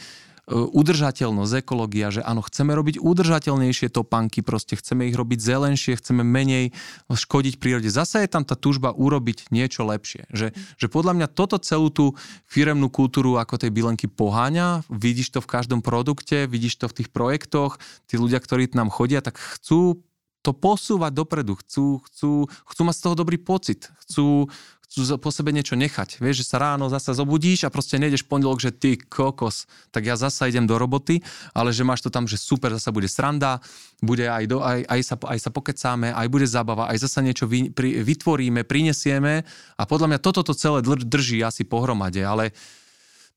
udržateľnosť, 0.54 1.52
ekológia, 1.66 2.14
že 2.14 2.22
áno, 2.22 2.40
chceme 2.46 2.70
robiť 2.70 3.02
udržateľnejšie 3.02 3.90
topanky, 3.90 4.46
proste 4.46 4.78
chceme 4.78 5.10
ich 5.10 5.16
robiť 5.18 5.38
zelenšie, 5.42 5.98
chceme 5.98 6.22
menej 6.22 6.70
škodiť 7.10 7.58
prírode. 7.58 7.90
Zasa 7.90 8.22
je 8.22 8.30
tam 8.30 8.46
tá 8.46 8.54
túžba 8.54 8.94
urobiť 8.94 9.50
niečo 9.50 9.82
lepšie. 9.82 10.30
Že, 10.30 10.54
že 10.54 10.86
podľa 10.86 11.18
mňa 11.18 11.28
toto 11.34 11.58
celú 11.58 11.90
tú 11.90 12.14
firemnú 12.46 12.88
kultúru 12.94 13.42
ako 13.42 13.58
tej 13.58 13.74
bilenky 13.74 14.06
poháňa, 14.06 14.86
vidíš 14.86 15.34
to 15.34 15.40
v 15.42 15.50
každom 15.50 15.82
produkte, 15.82 16.46
vidíš 16.46 16.78
to 16.78 16.86
v 16.86 17.02
tých 17.02 17.08
projektoch, 17.10 17.82
tí 18.06 18.14
ľudia, 18.14 18.38
ktorí 18.38 18.70
nám 18.78 18.94
chodia, 18.94 19.18
tak 19.18 19.34
chcú 19.34 19.98
to 20.44 20.52
posúvať 20.52 21.16
dopredu, 21.16 21.56
chcú, 21.56 22.04
chcú, 22.04 22.44
chcú 22.44 22.80
mať 22.84 22.96
z 23.00 23.02
toho 23.08 23.14
dobrý 23.16 23.40
pocit, 23.40 23.88
chcú, 24.04 24.52
chcú 24.84 25.16
po 25.16 25.32
sebe 25.32 25.56
niečo 25.56 25.72
nechať. 25.72 26.20
Vieš, 26.20 26.44
že 26.44 26.48
sa 26.52 26.60
ráno 26.60 26.92
zase 26.92 27.16
zobudíš 27.16 27.64
a 27.64 27.72
proste 27.72 27.96
nejdeš 27.96 28.28
pondelok, 28.28 28.60
že 28.60 28.76
ty 28.76 29.00
kokos, 29.00 29.64
tak 29.88 30.04
ja 30.04 30.20
zasa 30.20 30.44
idem 30.44 30.68
do 30.68 30.76
roboty, 30.76 31.24
ale 31.56 31.72
že 31.72 31.80
máš 31.80 32.04
to 32.04 32.12
tam, 32.12 32.28
že 32.28 32.36
super, 32.36 32.76
zasa 32.76 32.92
bude 32.92 33.08
sranda, 33.08 33.64
bude 34.04 34.28
aj, 34.28 34.44
do, 34.44 34.60
aj, 34.60 34.84
aj, 34.84 35.00
sa, 35.00 35.16
aj 35.16 35.38
sa 35.40 35.50
pokecáme, 35.50 36.12
aj 36.12 36.28
bude 36.28 36.44
zábava, 36.44 36.92
aj 36.92 37.08
zasa 37.08 37.24
niečo 37.24 37.48
vy, 37.48 37.72
pri, 37.72 38.04
vytvoríme, 38.04 38.68
prinesieme 38.68 39.48
a 39.80 39.82
podľa 39.88 40.12
mňa 40.12 40.18
toto 40.20 40.44
to 40.44 40.52
celé 40.52 40.84
drží 40.84 41.40
asi 41.40 41.64
pohromade, 41.64 42.20
ale 42.20 42.52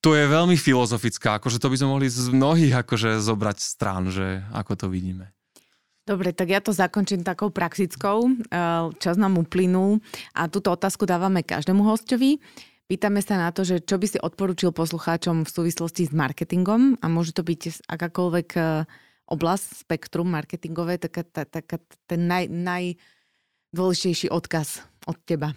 to 0.04 0.14
je 0.14 0.28
veľmi 0.28 0.60
filozofická, 0.60 1.40
akože 1.40 1.58
to 1.58 1.72
by 1.72 1.78
sme 1.80 1.90
mohli 1.90 2.12
z 2.12 2.30
mnohých 2.30 2.86
akože 2.86 3.18
zobrať 3.24 3.58
strán, 3.58 4.14
že 4.14 4.46
ako 4.54 4.76
to 4.76 4.88
vidíme. 4.92 5.37
Dobre, 6.08 6.32
tak 6.32 6.48
ja 6.48 6.64
to 6.64 6.72
zakončím 6.72 7.28
takou 7.28 7.52
praxickou. 7.52 8.32
Eh, 8.32 8.84
čas 8.96 9.20
nám 9.20 9.36
uplynul 9.36 10.00
a 10.32 10.48
túto 10.48 10.72
otázku 10.72 11.04
dávame 11.04 11.44
každému 11.44 11.84
hostovi. 11.84 12.40
Pýtame 12.88 13.20
sa 13.20 13.36
na 13.36 13.52
to, 13.52 13.68
že 13.68 13.84
čo 13.84 14.00
by 14.00 14.08
si 14.08 14.16
odporučil 14.16 14.72
poslucháčom 14.72 15.44
v 15.44 15.52
súvislosti 15.52 16.08
s 16.08 16.16
marketingom 16.16 16.96
a 17.04 17.06
môže 17.12 17.36
to 17.36 17.44
byť 17.44 17.92
akákoľvek 17.92 18.48
eh, 18.56 18.88
oblasť, 19.28 19.84
spektrum 19.84 20.32
marketingové, 20.32 20.96
taká, 20.96 21.28
taká 21.28 21.84
ten 22.08 22.24
naj, 22.24 22.48
najdôležitejší 22.48 24.32
odkaz 24.32 24.88
od 25.12 25.20
teba. 25.28 25.52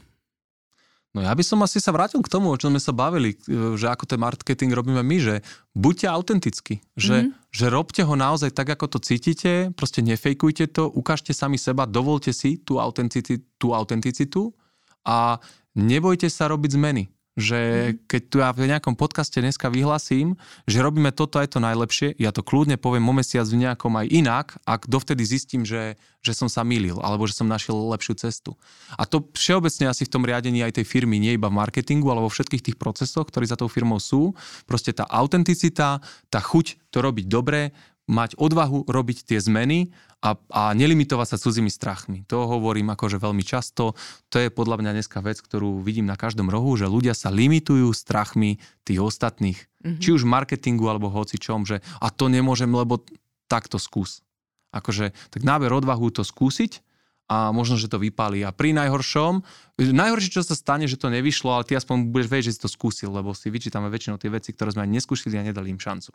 No 1.11 1.27
ja 1.27 1.35
by 1.35 1.43
som 1.43 1.59
asi 1.67 1.83
sa 1.83 1.91
vrátil 1.91 2.23
k 2.23 2.31
tomu, 2.31 2.55
o 2.55 2.59
čom 2.61 2.71
sme 2.71 2.79
sa 2.79 2.95
bavili, 2.95 3.35
e, 3.35 3.75
že 3.75 3.91
ako 3.91 4.07
ten 4.07 4.23
marketing 4.23 4.71
robíme 4.71 5.03
my, 5.03 5.17
že 5.19 5.35
buďte 5.75 6.07
autentickí, 6.07 6.75
že, 6.95 7.27
mm-hmm. 7.27 7.51
že 7.51 7.67
robte 7.67 8.03
ho 8.07 8.15
naozaj 8.15 8.55
tak, 8.55 8.79
ako 8.79 8.95
to 8.95 8.99
cítite, 9.03 9.75
proste 9.75 10.07
nefejkujte 10.07 10.71
to, 10.71 10.87
ukážte 10.87 11.35
sami 11.35 11.59
seba, 11.59 11.83
dovolte 11.91 12.31
si 12.31 12.63
tú 12.63 12.79
autenticitu, 12.79 13.43
tú 13.59 13.75
autenticitu 13.75 14.55
a 15.03 15.43
nebojte 15.75 16.31
sa 16.31 16.47
robiť 16.47 16.79
zmeny 16.79 17.11
že 17.41 17.61
mhm. 17.61 17.93
keď 18.05 18.22
tu 18.28 18.36
ja 18.45 18.53
v 18.53 18.68
nejakom 18.68 18.95
podcaste 18.95 19.41
dneska 19.41 19.72
vyhlasím, 19.72 20.36
že 20.68 20.84
robíme 20.84 21.11
toto 21.11 21.41
aj 21.41 21.57
to 21.57 21.59
najlepšie, 21.59 22.14
ja 22.20 22.30
to 22.30 22.45
kľudne 22.45 22.76
poviem 22.76 23.09
o 23.09 23.14
mesiac 23.16 23.49
v 23.49 23.64
nejakom 23.64 23.97
aj 23.97 24.07
inak, 24.12 24.47
ak 24.68 24.86
dovtedy 24.86 25.24
zistím, 25.24 25.64
že, 25.64 25.97
že 26.20 26.36
som 26.36 26.53
sa 26.53 26.61
milil, 26.62 27.01
alebo 27.01 27.24
že 27.24 27.34
som 27.34 27.49
našiel 27.49 27.74
lepšiu 27.97 28.20
cestu. 28.20 28.55
A 29.01 29.09
to 29.09 29.24
všeobecne 29.32 29.88
asi 29.88 30.05
v 30.05 30.12
tom 30.12 30.22
riadení 30.22 30.61
aj 30.61 30.78
tej 30.78 30.86
firmy, 30.86 31.16
nie 31.16 31.34
iba 31.34 31.49
v 31.49 31.59
marketingu, 31.59 32.12
ale 32.12 32.20
vo 32.20 32.30
všetkých 32.30 32.70
tých 32.70 32.76
procesoch, 32.76 33.26
ktorí 33.32 33.49
za 33.49 33.57
tou 33.57 33.66
firmou 33.72 33.99
sú. 33.99 34.36
Proste 34.68 34.93
tá 34.93 35.09
autenticita, 35.09 36.05
tá 36.28 36.41
chuť 36.45 36.93
to 36.93 37.01
robiť 37.01 37.26
dobre, 37.26 37.72
mať 38.11 38.35
odvahu 38.35 38.91
robiť 38.91 39.23
tie 39.23 39.39
zmeny 39.39 39.95
a, 40.19 40.35
a 40.51 40.75
nelimitovať 40.75 41.27
sa 41.33 41.37
cudzími 41.39 41.71
strachmi. 41.71 42.27
To 42.27 42.51
hovorím 42.51 42.91
akože 42.91 43.23
veľmi 43.23 43.47
často. 43.47 43.95
To 44.35 44.37
je 44.37 44.51
podľa 44.51 44.83
mňa 44.83 44.91
dneska 44.99 45.23
vec, 45.23 45.39
ktorú 45.39 45.79
vidím 45.81 46.11
na 46.11 46.19
každom 46.19 46.51
rohu, 46.51 46.75
že 46.75 46.91
ľudia 46.91 47.15
sa 47.15 47.31
limitujú 47.31 47.95
strachmi 47.95 48.59
tých 48.83 48.99
ostatných. 48.99 49.59
Mm-hmm. 49.81 50.03
Či 50.03 50.09
už 50.19 50.27
marketingu 50.27 50.91
alebo 50.91 51.09
hoci 51.09 51.39
čom, 51.39 51.63
že 51.63 51.81
a 52.03 52.11
to 52.11 52.27
nemôžem, 52.27 52.69
lebo 52.69 53.01
takto 53.47 53.79
skús. 53.79 54.27
Akože 54.75 55.15
tak 55.31 55.43
náber 55.47 55.71
odvahu 55.71 56.11
to 56.11 56.27
skúsiť 56.27 56.83
a 57.31 57.55
možno, 57.55 57.79
že 57.79 57.87
to 57.87 58.03
vypálí. 58.03 58.43
A 58.43 58.51
pri 58.51 58.75
najhoršom, 58.75 59.47
najhoršie, 59.79 60.35
čo 60.35 60.43
sa 60.43 60.59
stane, 60.59 60.91
že 60.91 60.99
to 60.99 61.15
nevyšlo, 61.15 61.55
ale 61.55 61.67
ty 61.67 61.79
aspoň 61.79 62.11
budeš 62.11 62.27
vedieť, 62.27 62.47
že 62.51 62.55
si 62.59 62.63
to 62.67 62.71
skúsil, 62.71 63.15
lebo 63.15 63.31
si 63.39 63.55
vyčítame 63.55 63.87
väčšinou 63.87 64.19
tie 64.19 64.35
veci, 64.35 64.51
ktoré 64.51 64.75
sme 64.75 64.83
ani 64.83 64.99
neskúšili 64.99 65.39
a 65.39 65.47
nedali 65.47 65.71
im 65.71 65.79
šancu. 65.79 66.11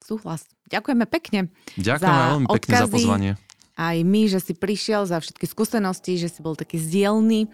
Súhlas. 0.00 0.48
Ďakujeme 0.72 1.04
pekne. 1.06 1.52
Ďakujeme 1.76 2.22
veľmi 2.34 2.46
odkazy, 2.48 2.60
pekne 2.60 2.76
za 2.76 2.88
pozvanie. 2.88 3.32
Aj 3.80 3.96
my, 3.96 4.22
že 4.28 4.38
si 4.44 4.52
prišiel 4.52 5.08
za 5.08 5.20
všetky 5.20 5.46
skúsenosti, 5.48 6.20
že 6.20 6.28
si 6.28 6.40
bol 6.44 6.56
taký 6.56 6.76
zdielný 6.76 7.48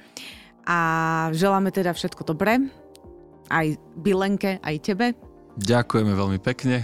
a 0.66 0.78
želáme 1.30 1.70
teda 1.70 1.94
všetko 1.94 2.26
dobré. 2.26 2.59
Aj 3.47 3.66
Bilenke, 3.94 4.59
aj 4.62 4.76
tebe. 4.82 5.07
Ďakujeme 5.57 6.12
veľmi 6.12 6.38
pekne. 6.42 6.82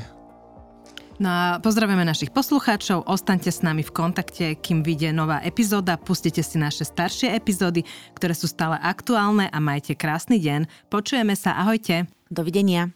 No 1.20 1.28
a 1.28 1.44
pozdravujeme 1.62 2.02
našich 2.02 2.34
poslucháčov, 2.34 3.06
ostaňte 3.06 3.52
s 3.52 3.62
nami 3.62 3.86
v 3.86 3.94
kontakte, 3.94 4.58
kým 4.58 4.82
vyjde 4.82 5.14
nová 5.14 5.38
epizóda, 5.44 5.94
pustite 5.94 6.42
si 6.42 6.58
naše 6.58 6.82
staršie 6.82 7.30
epizódy, 7.36 7.86
ktoré 8.18 8.34
sú 8.34 8.50
stále 8.50 8.80
aktuálne 8.80 9.46
a 9.46 9.58
majte 9.62 9.94
krásny 9.94 10.42
deň. 10.42 10.90
Počujeme 10.90 11.38
sa, 11.38 11.54
ahojte. 11.62 12.10
Dovidenia. 12.32 12.90